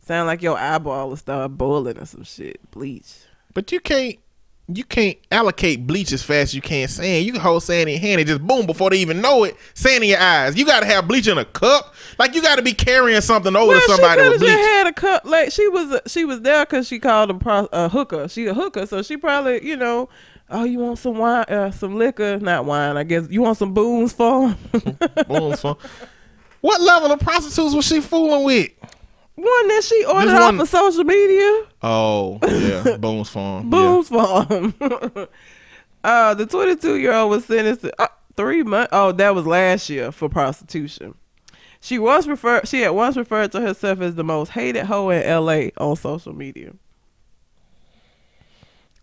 [0.00, 2.58] sound like your eyeball will start boiling or some shit.
[2.72, 3.18] Bleach.
[3.54, 4.18] But you can't
[4.70, 7.24] you can't allocate bleach as fast as you can sand.
[7.24, 9.56] You can hold sand in your hand and just boom before they even know it,
[9.74, 10.56] sand in your eyes.
[10.56, 11.94] You gotta have bleach in a cup.
[12.18, 14.50] Like you gotta be carrying something over Well, to she somebody could with bleach.
[14.52, 15.24] just had a cup.
[15.24, 18.28] Like she was, she was there because she called a, pro, a hooker.
[18.28, 20.08] She a hooker, so she probably, you know,
[20.50, 23.26] oh, you want some wine, uh, some liquor, not wine, I guess.
[23.30, 24.54] You want some booze for?
[25.28, 25.76] Boom, son.
[26.60, 28.70] What level of prostitutes was she fooling with?
[29.38, 31.66] One that she ordered off one- of social media.
[31.82, 33.70] Oh, yeah, Boone's Farm.
[33.70, 34.74] Booms Farm.
[36.04, 38.90] uh, the 22 year old was sentenced to uh, three months.
[38.92, 41.14] Oh, that was last year for prostitution.
[41.80, 42.66] She once referred.
[42.66, 45.72] She had once referred to herself as the most hated hoe in L.A.
[45.76, 46.72] on social media.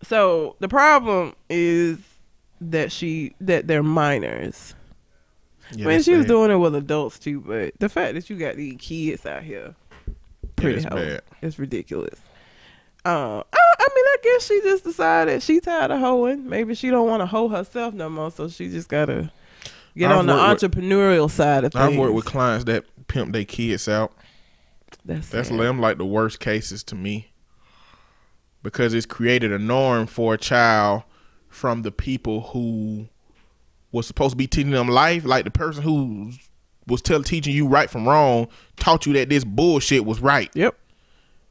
[0.03, 1.97] So the problem is
[2.61, 4.75] that she that they're minors.
[5.71, 8.37] Yeah, I mean, she was doing it with adults too, but the fact that you
[8.37, 9.73] got these kids out here,
[10.55, 11.21] pretty hoe, bad.
[11.41, 12.19] it's ridiculous.
[13.05, 16.49] Uh, I, I mean, I guess she just decided she tired of hoeing.
[16.49, 19.31] Maybe she don't want to hoe herself no more, so she just gotta
[19.95, 21.83] get I've on the worked with- entrepreneurial side of things.
[21.83, 24.11] I've worked with clients that pimp their kids out.
[25.05, 27.31] that's That's them like the worst cases to me.
[28.63, 31.03] Because it's created a norm for a child
[31.47, 33.07] from the people who
[33.91, 35.23] was supposed to be teaching them life.
[35.23, 36.31] Like the person who
[36.87, 38.47] was tell, teaching you right from wrong
[38.77, 40.49] taught you that this bullshit was right.
[40.53, 40.77] Yep.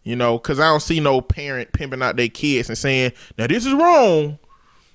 [0.02, 3.46] You know, because I don't see no parent pimping out their kids and saying, now
[3.46, 4.38] this is wrong,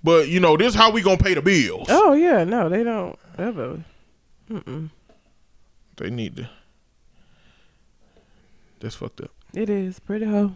[0.03, 1.87] but you know, this is how we going to pay the bills.
[1.89, 3.83] Oh yeah, no, they don't ever.
[4.49, 4.89] Mm-mm.
[5.97, 6.49] They need to.
[8.79, 9.31] That's fucked up.
[9.53, 10.55] It is pretty hoe.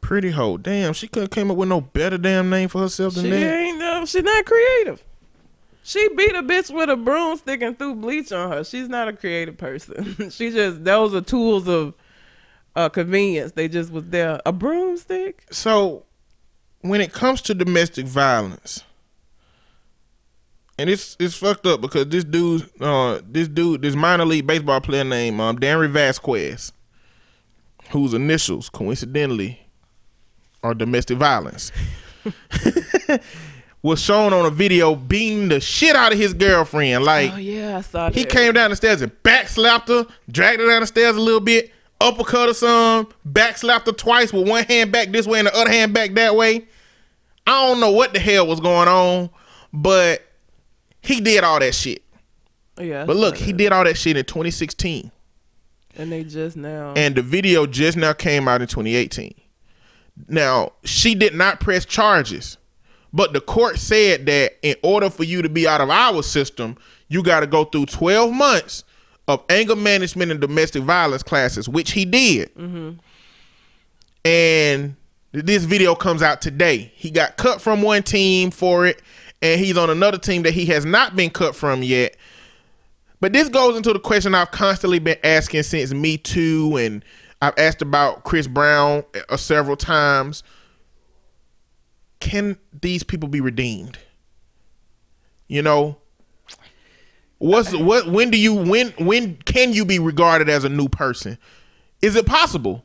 [0.00, 0.58] Pretty hoe.
[0.58, 3.36] Damn, she could have came up with no better damn name for herself than that.
[3.36, 3.54] She that.
[3.54, 4.04] ain't no.
[4.04, 5.02] She not creative.
[5.86, 8.64] She beat a bitch with a broomstick and threw bleach on her.
[8.64, 10.30] She's not a creative person.
[10.30, 11.94] she just those are tools of
[12.74, 13.52] uh, convenience.
[13.52, 14.40] They just was there.
[14.44, 15.46] A broomstick.
[15.52, 16.02] So,
[16.80, 18.82] when it comes to domestic violence,
[20.76, 24.80] and it's it's fucked up because this dude, uh, this dude, this minor league baseball
[24.80, 26.72] player named um, Danry Vasquez,
[27.90, 29.68] whose initials coincidentally
[30.64, 31.70] are domestic violence,
[33.86, 37.04] was shown on a video beating the shit out of his girlfriend.
[37.04, 38.14] Like oh yeah, I saw that.
[38.18, 41.40] he came down the stairs and backslapped her, dragged her down the stairs a little
[41.40, 45.54] bit, uppercut her some, backslapped her twice with one hand back this way and the
[45.56, 46.66] other hand back that way.
[47.46, 49.30] I don't know what the hell was going on,
[49.72, 50.22] but
[51.00, 52.02] he did all that shit.
[52.78, 55.12] Yeah, But look, he did all that shit in 2016.
[55.96, 56.92] and they just now.
[56.96, 59.32] And the video just now came out in 2018.
[60.28, 62.58] Now, she did not press charges,
[63.12, 66.76] but the court said that in order for you to be out of our system,
[67.08, 68.84] you got to go through 12 months
[69.28, 72.50] of anger management and domestic violence classes, which he did.
[74.24, 74.96] And
[75.32, 76.92] this video comes out today.
[76.94, 79.02] He got cut from one team for it,
[79.42, 82.16] and he's on another team that he has not been cut from yet.
[83.20, 87.04] But this goes into the question I've constantly been asking since Me Too, and
[87.40, 90.42] I've asked about Chris Brown uh, several times.
[92.26, 93.98] Can these people be redeemed?
[95.46, 95.98] You know,
[97.38, 98.08] what's what?
[98.08, 101.38] When do you when when can you be regarded as a new person?
[102.02, 102.84] Is it possible,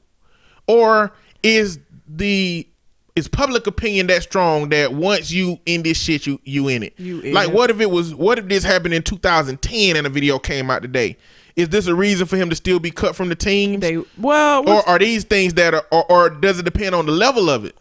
[0.68, 1.12] or
[1.42, 2.68] is the
[3.16, 6.94] is public opinion that strong that once you in this shit, you you in it?
[7.00, 7.56] You like, it.
[7.56, 8.14] what if it was?
[8.14, 11.18] What if this happened in 2010 and a video came out today?
[11.56, 13.80] Is this a reason for him to still be cut from the team?
[13.80, 17.12] They well, or are these things that are, or, or does it depend on the
[17.12, 17.76] level of it?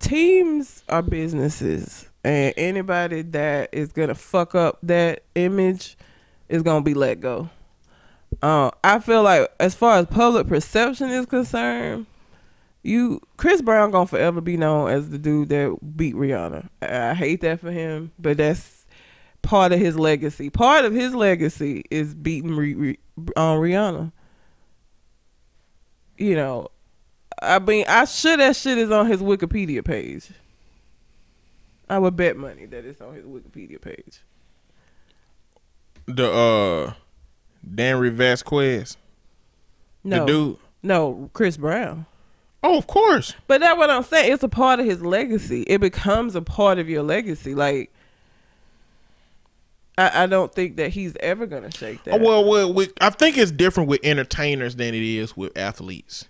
[0.00, 5.96] Teams are businesses, and anybody that is gonna fuck up that image
[6.48, 7.48] is gonna be let go.
[8.42, 12.06] Uh, I feel like as far as public perception is concerned,
[12.82, 16.68] you Chris Brown gonna forever be known as the dude that beat Rihanna.
[16.82, 18.86] I hate that for him, but that's
[19.42, 20.50] part of his legacy.
[20.50, 22.98] Part of his legacy is beating Ri-
[23.36, 24.12] on Rihanna.
[26.16, 26.68] You know,
[27.42, 30.28] I mean, I sure that shit is on his Wikipedia page.
[31.88, 34.20] I would bet money that it's on his Wikipedia page.
[36.06, 36.92] The uh,
[37.68, 38.96] Danry Vasquez,
[40.04, 40.56] No, the dude.
[40.82, 42.06] no, Chris Brown.
[42.62, 43.34] Oh, of course.
[43.46, 44.32] But that's what I'm saying.
[44.32, 45.62] It's a part of his legacy.
[45.62, 47.54] It becomes a part of your legacy.
[47.54, 47.90] Like,
[49.96, 52.20] I, I don't think that he's ever gonna shake that.
[52.20, 56.26] Well, well, with, I think it's different with entertainers than it is with athletes.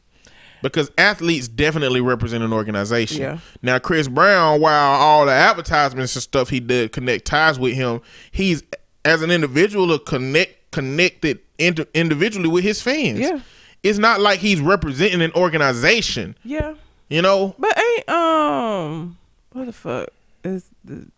[0.63, 3.23] Because athletes definitely represent an organization.
[3.23, 3.39] Yeah.
[3.63, 8.01] Now, Chris Brown, while all the advertisements and stuff he did connect ties with him,
[8.31, 8.63] he's
[9.05, 13.19] as an individual a connect connected inter, individually with his fans.
[13.21, 13.41] Yeah.
[13.83, 16.37] It's not like he's representing an organization.
[16.45, 16.75] yeah,
[17.09, 19.17] You know, but ain't um,
[19.53, 20.09] what the fuck
[20.45, 21.09] is the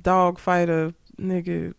[0.00, 1.74] dog fighter nigga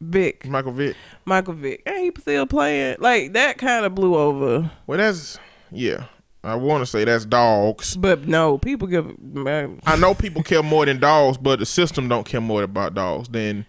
[0.00, 0.96] Vic Michael Vick.
[1.24, 1.82] Michael Vick?
[1.86, 2.96] Ain't he still playing?
[3.00, 4.70] Like that kind of blew over.
[4.86, 5.38] Well, that's
[5.74, 6.06] yeah.
[6.44, 7.96] I want to say that's dogs.
[7.96, 9.18] But no, people give.
[9.18, 12.94] Man, I know people care more than dogs, but the system don't care more about
[12.94, 13.64] dogs than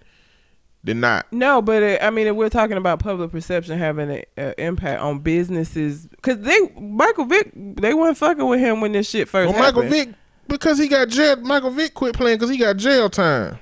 [0.84, 1.26] than not.
[1.32, 6.06] No, but it, I mean, we're talking about public perception having an impact on businesses,
[6.08, 9.84] because they Michael Vick, they weren't fucking with him when this shit first Well, Michael
[9.84, 10.08] happened.
[10.08, 10.16] Vick
[10.48, 11.38] because he got jail.
[11.38, 13.58] Michael Vick quit playing because he got jail time.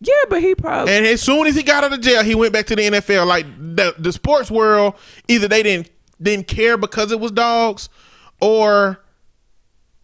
[0.00, 2.52] yeah, but he probably And as soon as he got out of jail, he went
[2.52, 3.26] back to the NFL.
[3.26, 4.94] Like the the sports world,
[5.28, 5.88] either they didn't
[6.22, 7.88] didn't care because it was dogs,
[8.40, 9.00] or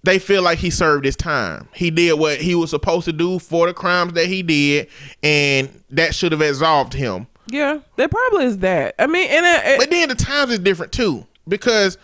[0.05, 1.69] they feel like he served his time.
[1.75, 4.89] He did what he was supposed to do for the crimes that he did,
[5.23, 7.27] and that should have absolved him.
[7.49, 8.95] yeah, there probably is that.
[8.99, 11.99] I mean, and it, it- But then the times is different too because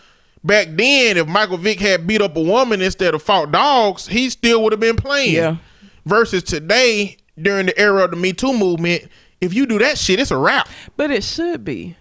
[0.44, 4.30] back then, if Michael Vick had beat up a woman instead of fought dogs, he
[4.30, 5.34] still would have been playing.
[5.34, 5.56] Yeah.
[6.04, 9.04] Versus today, during the era of the Me Too movement,
[9.40, 10.68] if you do that shit, it's a wrap.
[10.96, 11.96] but it should be.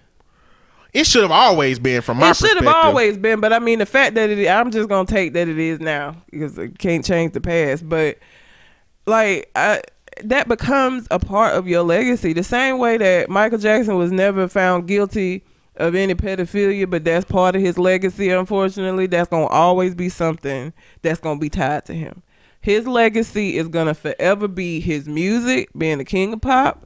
[0.93, 3.79] It should have always been from my it should have always been, but I mean,
[3.79, 7.05] the fact that it, I'm just gonna take that it is now because it can't
[7.05, 7.87] change the past.
[7.87, 8.19] But
[9.05, 9.81] like, I,
[10.23, 12.33] that becomes a part of your legacy.
[12.33, 15.43] The same way that Michael Jackson was never found guilty
[15.77, 18.29] of any pedophilia, but that's part of his legacy.
[18.29, 22.21] Unfortunately, that's gonna always be something that's gonna be tied to him.
[22.59, 26.85] His legacy is gonna forever be his music, being the king of pop.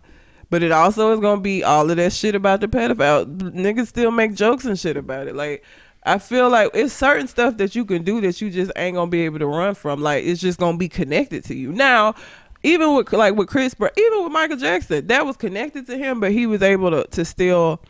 [0.50, 3.26] But it also is gonna be all of that shit about the pedophile.
[3.26, 5.36] Niggas still make jokes and shit about it.
[5.36, 5.64] Like
[6.04, 9.10] I feel like it's certain stuff that you can do that you just ain't gonna
[9.10, 10.02] be able to run from.
[10.02, 11.72] Like it's just gonna be connected to you.
[11.72, 12.14] Now,
[12.62, 16.32] even with like with Chris, even with Michael Jackson, that was connected to him, but
[16.32, 17.82] he was able to to still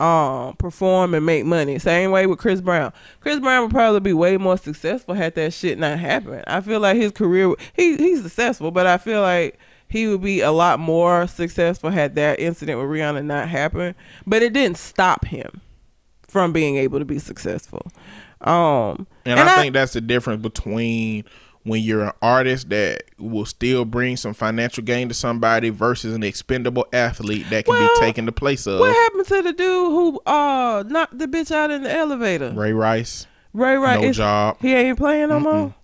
[0.00, 1.78] um perform and make money.
[1.78, 2.92] Same way with Chris Brown.
[3.20, 6.44] Chris Brown would probably be way more successful had that shit not happened.
[6.46, 10.40] I feel like his career he he's successful, but I feel like he would be
[10.40, 13.94] a lot more successful had that incident with Rihanna not happened.
[14.26, 15.60] But it didn't stop him
[16.26, 17.90] from being able to be successful.
[18.40, 21.24] Um And, I, think that's the difference between
[21.64, 26.22] when you're an artist that will still bring some financial gain to somebody versus an
[26.22, 29.90] expendable athlete that can Well, be taken the place of what happened to the dude
[29.90, 32.52] who uh knocked the bitch out in the elevator?
[32.54, 33.26] Ray Rice.
[33.52, 34.00] Ray Rice.
[34.00, 34.56] no is- job.
[34.60, 35.74] He ain't playing no more.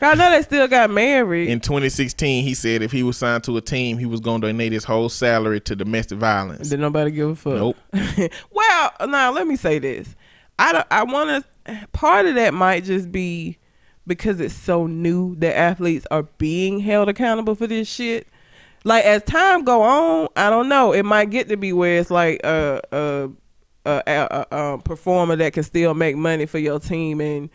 [0.00, 1.48] I know they still got married.
[1.48, 4.48] In 2016, he said if he was signed to a team, he was going to
[4.48, 6.68] donate his whole salary to domestic violence.
[6.68, 7.54] Did nobody give a fuck?
[7.54, 7.76] Nope.
[8.50, 10.14] well, now let me say this.
[10.58, 11.88] I don't, I want to.
[11.92, 13.58] Part of that might just be
[14.06, 18.28] because it's so new that athletes are being held accountable for this shit.
[18.84, 20.92] Like as time go on, I don't know.
[20.92, 23.30] It might get to be where it's like a a
[23.84, 27.50] a, a, a, a performer that can still make money for your team and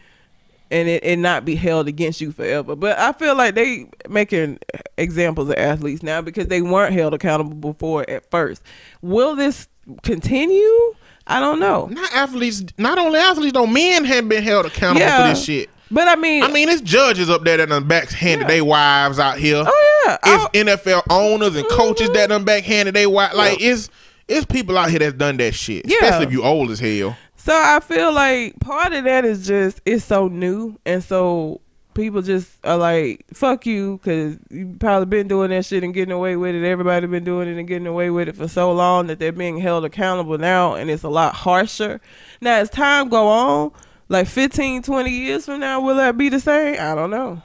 [0.72, 2.76] and it, it not be held against you forever.
[2.76, 4.60] But I feel like they making
[4.98, 8.64] examples of athletes now because they weren't held accountable before at first.
[9.02, 9.68] Will this
[10.04, 10.94] continue?
[11.28, 11.86] I don't know.
[11.88, 15.22] Not athletes, not only athletes, though, men have been held accountable Yeah.
[15.28, 15.70] for this shit.
[15.94, 18.56] But I mean, I mean, it's judges up there that done backhanded Yeah.
[18.56, 19.64] their wives out here.
[19.66, 22.14] oh yeah, It's I- NFL owners and coaches Mhm.
[22.14, 23.34] that done backhanded their wife.
[23.34, 23.72] Like Yeah.
[23.74, 23.90] it's
[24.28, 25.84] it's people out here that's done that shit.
[25.86, 25.98] Yeah.
[26.02, 27.18] Especially if you old as hell.
[27.44, 31.60] So I feel like part of that is just it's so new, and so
[31.96, 36.12] people just are like, "Fuck you," because you probably been doing that shit and getting
[36.12, 36.64] away with it.
[36.64, 39.58] Everybody been doing it and getting away with it for so long that they're being
[39.58, 42.00] held accountable now, and it's a lot harsher.
[42.42, 43.72] Now, as time go on,
[44.08, 46.76] like 15, 20 years from now, will that be the same?
[46.80, 47.42] I don't know.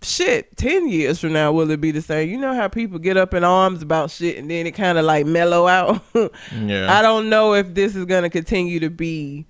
[0.00, 2.28] Shit, 10 years from now, will it be the same?
[2.28, 5.04] You know how people get up in arms about shit and then it kind of
[5.04, 6.02] like mellow out?
[6.52, 6.92] Yeah.
[6.92, 9.46] I don't know if this is going to continue to be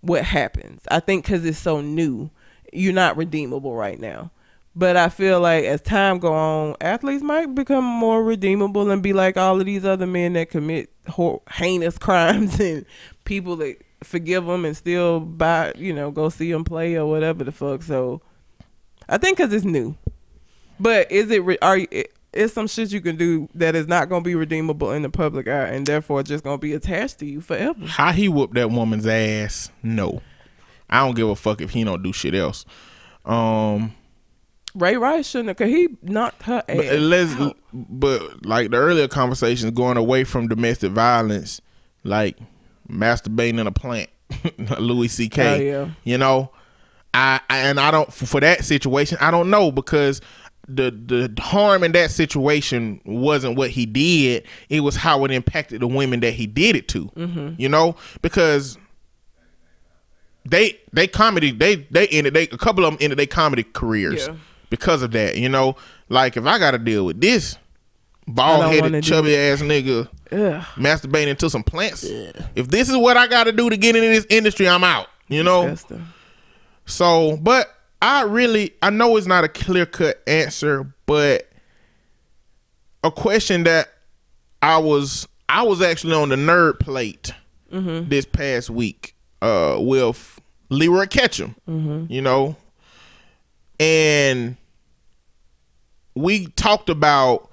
[0.00, 0.82] what happens.
[0.90, 2.30] I think because it's so new,
[2.72, 4.30] you're not redeemable right now.
[4.76, 9.12] But I feel like as time go on, athletes might become more redeemable and be
[9.12, 10.90] like all of these other men that commit
[11.52, 12.84] heinous crimes and
[13.24, 17.44] people that forgive them and still buy, you know, go see them play or whatever
[17.44, 17.82] the fuck.
[17.82, 18.20] So
[19.08, 19.96] I think because it's new.
[20.80, 21.42] But is it?
[21.44, 21.88] Re- are you?
[21.90, 25.10] It, it's some shit you can do that is not gonna be redeemable in the
[25.10, 27.86] public eye, and therefore just gonna be attached to you forever.
[27.86, 29.70] How he whooped that woman's ass?
[29.82, 30.20] No,
[30.90, 32.64] I don't give a fuck if he don't do shit else.
[33.24, 33.94] Um,
[34.74, 36.76] Ray Rice shouldn't have, cause he knocked her ass.
[36.76, 37.56] but let's, out.
[37.72, 41.60] but like the earlier conversations, going away from domestic violence,
[42.02, 42.36] like
[42.88, 44.10] masturbating in a plant,
[44.78, 45.42] Louis C.K.
[45.42, 45.90] Oh, yeah.
[46.02, 46.50] You know,
[47.14, 49.16] I, I and I don't for that situation.
[49.20, 50.20] I don't know because
[50.66, 54.46] the the harm in that situation wasn't what he did.
[54.68, 57.06] It was how it impacted the women that he did it to.
[57.10, 57.54] Mm-hmm.
[57.58, 58.76] You know, because
[60.46, 64.26] they they comedy they they ended they a couple of them ended their comedy careers
[64.26, 64.36] Yeah.
[64.70, 65.36] because of that.
[65.36, 65.76] You know,
[66.08, 67.56] like if I got to deal with this
[68.26, 70.64] bald headed chubby ass nigga Ugh.
[70.76, 72.04] masturbating to some plants.
[72.54, 75.08] If this is what I got to do to get into this industry, I'm out.
[75.28, 75.68] You know.
[75.68, 76.06] Disgusting.
[76.86, 81.48] So, but I really I know it's not a clear cut answer, but
[83.02, 83.88] a question that
[84.62, 87.32] I was I was actually on the nerd plate
[88.08, 90.38] this past week uh with
[90.68, 91.56] Leroy Ketchum.
[92.10, 92.56] You know,
[93.80, 94.56] and
[96.14, 97.50] we talked about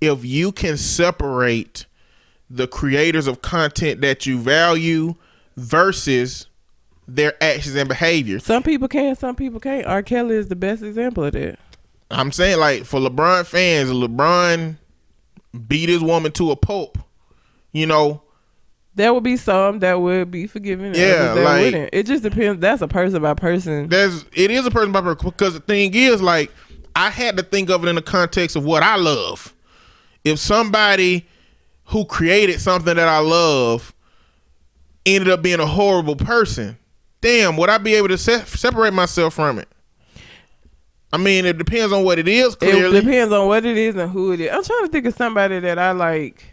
[0.00, 1.86] if you can separate
[2.50, 5.14] the creators of content that you value
[5.56, 6.46] versus
[7.08, 8.38] their actions and behavior.
[8.38, 9.86] Some people can, some people can't.
[9.86, 10.02] R.
[10.02, 11.58] Kelly is the best example of that.
[12.10, 14.76] I'm saying like for LeBron fans, LeBron
[15.66, 16.98] beat his woman to a pulp.
[17.72, 18.22] You know,
[18.94, 20.94] There would be some that would be forgiven.
[20.94, 21.90] Yeah, like- wouldn't.
[21.92, 22.60] It just depends.
[22.60, 23.88] That's a person by person.
[23.88, 26.50] there's it is a person by person because the thing is like
[26.94, 29.54] I had to think of it in the context of what I love.
[30.24, 31.26] If somebody
[31.84, 33.94] who created something that I love
[35.04, 36.78] ended up being a horrible person,
[37.26, 39.68] damn, would I be able to se- separate myself from it?
[41.12, 42.54] I mean, it depends on what it is.
[42.56, 44.50] Clearly, it depends on what it is and who it is.
[44.52, 46.44] I'm trying to think of somebody that I like.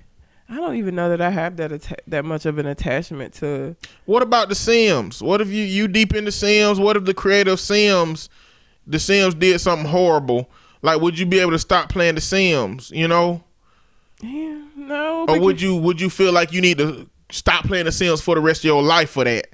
[0.49, 3.75] I don't even know that I have that atta- that much of an attachment to.
[4.05, 5.21] What about the Sims?
[5.21, 6.79] What if you you deep into Sims?
[6.79, 8.29] What if the creator of Sims,
[8.87, 10.49] the Sims did something horrible?
[10.81, 12.91] Like, would you be able to stop playing the Sims?
[12.91, 13.43] You know,
[14.21, 15.25] Yeah, no.
[15.27, 18.35] or would you would you feel like you need to stop playing the Sims for
[18.35, 19.47] the rest of your life for that?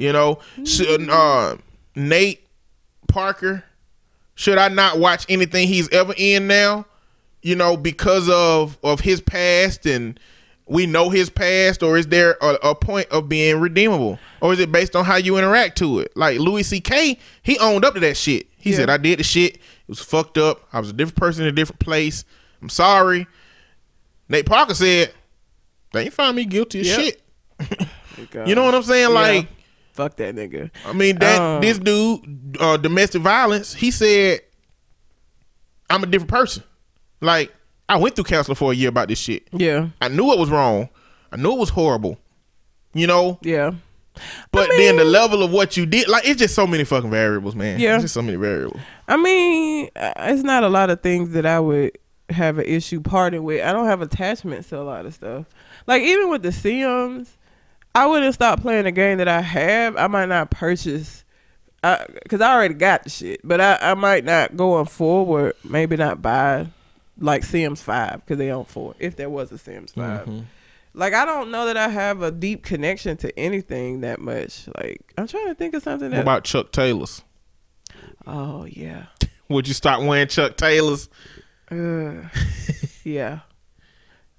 [0.00, 1.56] You know, should uh,
[1.94, 2.46] Nate
[3.08, 3.64] Parker?
[4.34, 6.86] Should I not watch anything he's ever in now?
[7.42, 10.18] You know, because of of his past and
[10.66, 14.60] we know his past, or is there a, a point of being redeemable, or is
[14.60, 16.16] it based on how you interact to it?
[16.16, 18.46] Like Louis C.K., he owned up to that shit.
[18.56, 18.76] He Yeah.
[18.76, 19.56] said, "I did the shit.
[19.56, 20.66] It was fucked up.
[20.72, 22.24] I was a different person in a different place.
[22.62, 23.26] I'm sorry."
[24.28, 25.12] Nate Parker said,
[25.92, 27.00] "They ain't find me guilty of Yep.
[27.00, 27.22] shit."
[28.46, 29.08] You know what I'm saying?
[29.08, 29.14] Yeah.
[30.00, 30.70] Fuck that nigga.
[30.86, 33.74] I mean, that Um, this dude, uh, domestic violence.
[33.74, 34.40] He said,
[35.90, 36.62] "I'm a different person."
[37.20, 37.52] Like,
[37.86, 39.46] I went through counseling for a year about this shit.
[39.52, 40.88] Yeah, I knew it was wrong.
[41.30, 42.18] I knew it was horrible.
[42.94, 43.72] You know, yeah.
[44.52, 47.54] but then the level of what you did, like, it's just so many fucking variables,
[47.54, 47.78] man.
[47.78, 47.96] Yeah.
[47.96, 48.80] it's just so many variables.
[49.06, 51.92] I mean, uh, it's not a lot of things that I would
[52.30, 53.62] have an issue parting with.
[53.62, 55.44] I don't have attachments to a lot of stuff.
[55.86, 57.36] Like even with the Sims,
[57.94, 59.96] I wouldn't stop playing the game that I have.
[59.96, 61.24] I might not purchase,
[61.82, 63.40] because I, already got the shit.
[63.42, 65.54] But I, I might not going forward.
[65.64, 66.68] Maybe not buy
[67.18, 68.94] like Sims Five because they own four.
[68.98, 70.40] If there was a Sims 5 Mm-hmm.
[70.92, 74.68] Like I don't know that I have a deep connection to anything that much.
[74.76, 77.22] Like I'm trying to think of something What about Chuck Taylors?
[78.26, 79.06] oh yeah.
[79.48, 81.08] Would you stop wearing Chuck Taylors?
[81.70, 82.22] Uh,
[83.04, 83.40] yeah.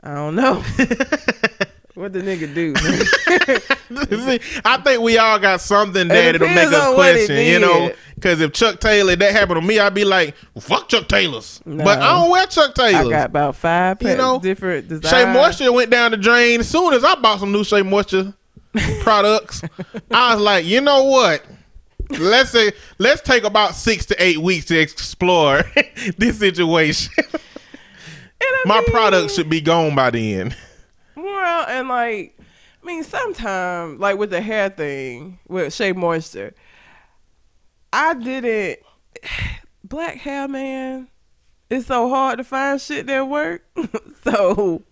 [0.04, 0.64] I don't know.
[1.96, 2.76] what the nigga do?
[2.76, 7.46] See, I think we all got something that it'll make us on what it question,
[7.46, 7.92] you know.
[8.16, 11.62] Because if Chuck Taylor that happened to me, I'd be like, well, "Fuck Chuck Taylors,"
[11.66, 11.84] No.
[11.84, 15.10] but I don't wear Chuck I got about five You know, different designs.
[15.10, 16.62] Shea Moisture went down the drain.
[16.62, 18.34] As soon as I bought some new Shea Moisture
[19.02, 19.62] products,
[20.10, 21.44] I was like, you know what?
[22.20, 25.64] let's say let's take about six to eight weeks to explore
[26.18, 27.14] this situation.
[28.66, 30.56] My mean, product should be gone by then.
[31.42, 32.38] Well, and like,
[32.84, 36.54] I mean, sometimes, like with the hair thing, with Shea Moisture,
[37.92, 38.80] I didn't.
[39.84, 41.08] Black hair, man,
[41.70, 43.66] it's so hard to find shit that work.
[44.24, 44.84] so,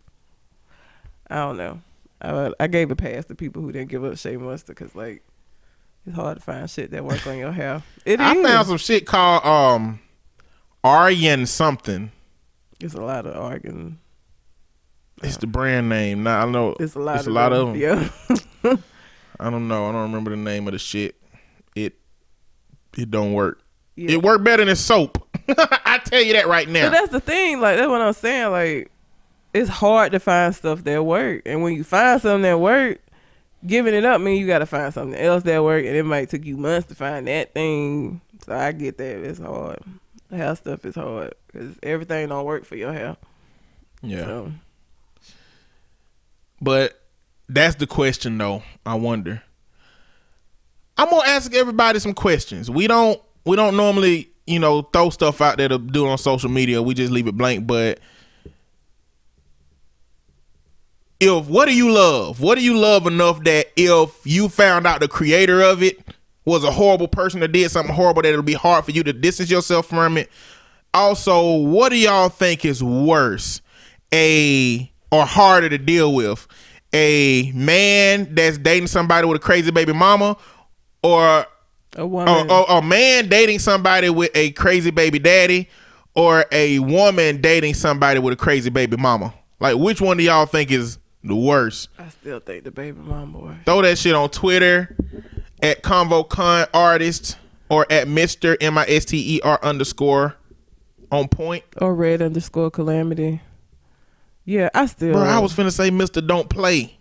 [1.29, 1.81] I don't know.
[2.19, 5.21] I, I gave a pass to people who didn't give up Shea Moisture because, like,
[6.07, 7.83] it's hard to find shit that work on your hair.
[8.05, 8.45] It I is.
[8.45, 9.99] found some shit called um
[10.83, 12.11] Aryan something.
[12.79, 13.99] It's a lot of arguing.
[15.23, 16.23] It's the brand name.
[16.23, 17.17] Now I know It's a lot.
[17.17, 17.69] It's of a lot them.
[17.69, 18.09] of 'em.
[18.63, 18.75] Yeah.
[19.39, 19.87] I don't know.
[19.87, 21.15] I don't remember the name of the shit.
[21.75, 21.95] It
[22.97, 23.61] it don't work.
[23.95, 24.11] yeah.
[24.11, 25.27] It worked better than soap.
[25.47, 26.89] I tell you that right But now.
[26.89, 28.51] that's the thing, like that's what I'm saying.
[28.51, 28.91] Like,
[29.53, 32.99] it's hard to find stuff that work, and when you find something that work,
[33.65, 36.29] giving it up means you got to find something else that work, and it might
[36.29, 38.21] take you months to find that thing.
[38.45, 39.79] So I get that it's hard.
[40.31, 43.17] Hair stuff is hard because everything don't work for your hair.
[44.01, 44.25] Yeah.
[44.25, 44.51] So
[46.61, 47.01] But
[47.47, 48.63] that's the question though.
[48.85, 49.43] I wonder.
[50.97, 52.69] I'm gonna ask everybody some questions.
[52.69, 56.49] We don't we don't normally, you know, throw stuff out there to do on social
[56.49, 56.81] media.
[56.81, 57.65] We just leave it blank.
[57.65, 57.99] But
[61.19, 62.41] if what do you love?
[62.41, 65.99] What do you love enough that if you found out the creator of it
[66.45, 69.13] was a horrible person that did something horrible, that it'll be hard for you to
[69.13, 70.29] distance yourself from it.
[70.93, 73.61] Also, what do y'all think is worse?
[74.13, 76.47] A or harder to deal with?
[76.93, 80.37] A man that's dating somebody with a crazy baby mama
[81.03, 81.45] or
[81.97, 85.69] a a, woman, a, a man dating somebody with a crazy baby daddy
[86.15, 89.33] or a woman dating somebody with a crazy baby mama?
[89.59, 91.89] Like which one do y'all think is the worst?
[91.97, 93.55] I still think the baby mom boy.
[93.65, 94.95] Throw that shit on Twitter
[95.61, 97.37] at Convo Con Artist
[97.69, 98.55] or at Mr.
[98.61, 100.35] M I S T E R underscore
[101.11, 101.63] on point.
[101.77, 103.41] Or red underscore calamity.
[104.49, 105.13] Yeah, I still.
[105.13, 106.25] Bro, I was finna say Mr.
[106.25, 106.97] Don't Play.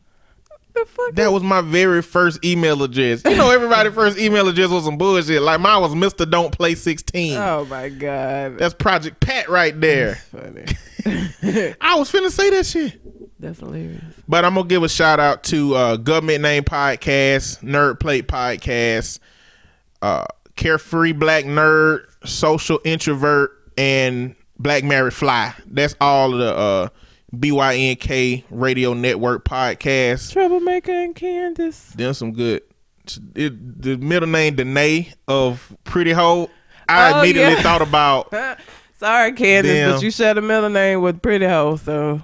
[0.75, 1.15] the fuck.
[1.15, 3.23] That was my very first email address.
[3.25, 5.41] You know, everybody first email address was some bullshit.
[5.41, 6.31] Like mine was Mr.
[6.31, 7.39] Don't Play 16.
[7.39, 10.17] oh my god, That's Project Pat right there.
[10.31, 10.67] funny.
[11.81, 13.01] I was finna say that shit.
[13.41, 14.05] That's hilarious.
[14.29, 19.21] But I'm gonna give a shout out to uh, Government Name Podcast, Nerd Plate Podcast,
[20.03, 25.55] uh, Carefree Black Nerd, Social Introvert, and Black Married Fly.
[25.67, 26.89] That's all of the uh,
[27.35, 30.33] BYNK Radio Network podcast.
[30.33, 31.91] Troublemaker and Candace.
[31.91, 32.63] Them some good.
[33.35, 36.51] It, the middle name Danae of Pretty Hoe.
[36.89, 37.63] I Oh, immediately yeah.
[37.63, 38.33] thought about
[38.99, 39.93] Sorry, Candace, Damn.
[39.93, 42.23] but you shared a middle name with Pretty Hoe, so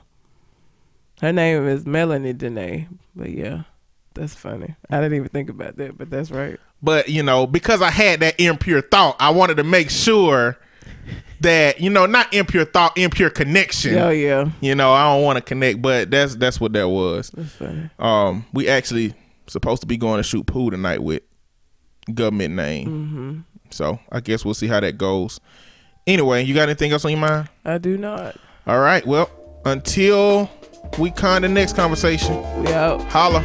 [1.21, 2.99] her name is Melanie Dene.
[3.15, 3.63] But yeah,
[4.15, 4.75] that's funny.
[4.91, 6.59] I didn't even think about that, but that's right.
[6.83, 10.59] But you know, because I had that impure thought, I wanted to make sure
[11.45, 13.97] that you know, not impure thought, impure connection.
[13.97, 17.31] Oh yeah, You know, I don't want to connect, but that's that's what that was.
[17.31, 17.89] that's funny.
[17.99, 19.15] Um, we actually
[19.47, 21.23] supposed to be going to shoot pool tonight with
[22.12, 22.87] government name.
[22.87, 23.39] hmm
[23.71, 25.41] So I guess we'll see how that goes.
[26.07, 27.49] Anyway, you got anything else on your mind?
[27.65, 28.37] I do not.
[28.66, 29.07] All right.
[29.07, 29.31] Well,
[29.65, 30.51] until
[30.99, 33.01] we con the next conversation, We out.
[33.05, 33.41] holla.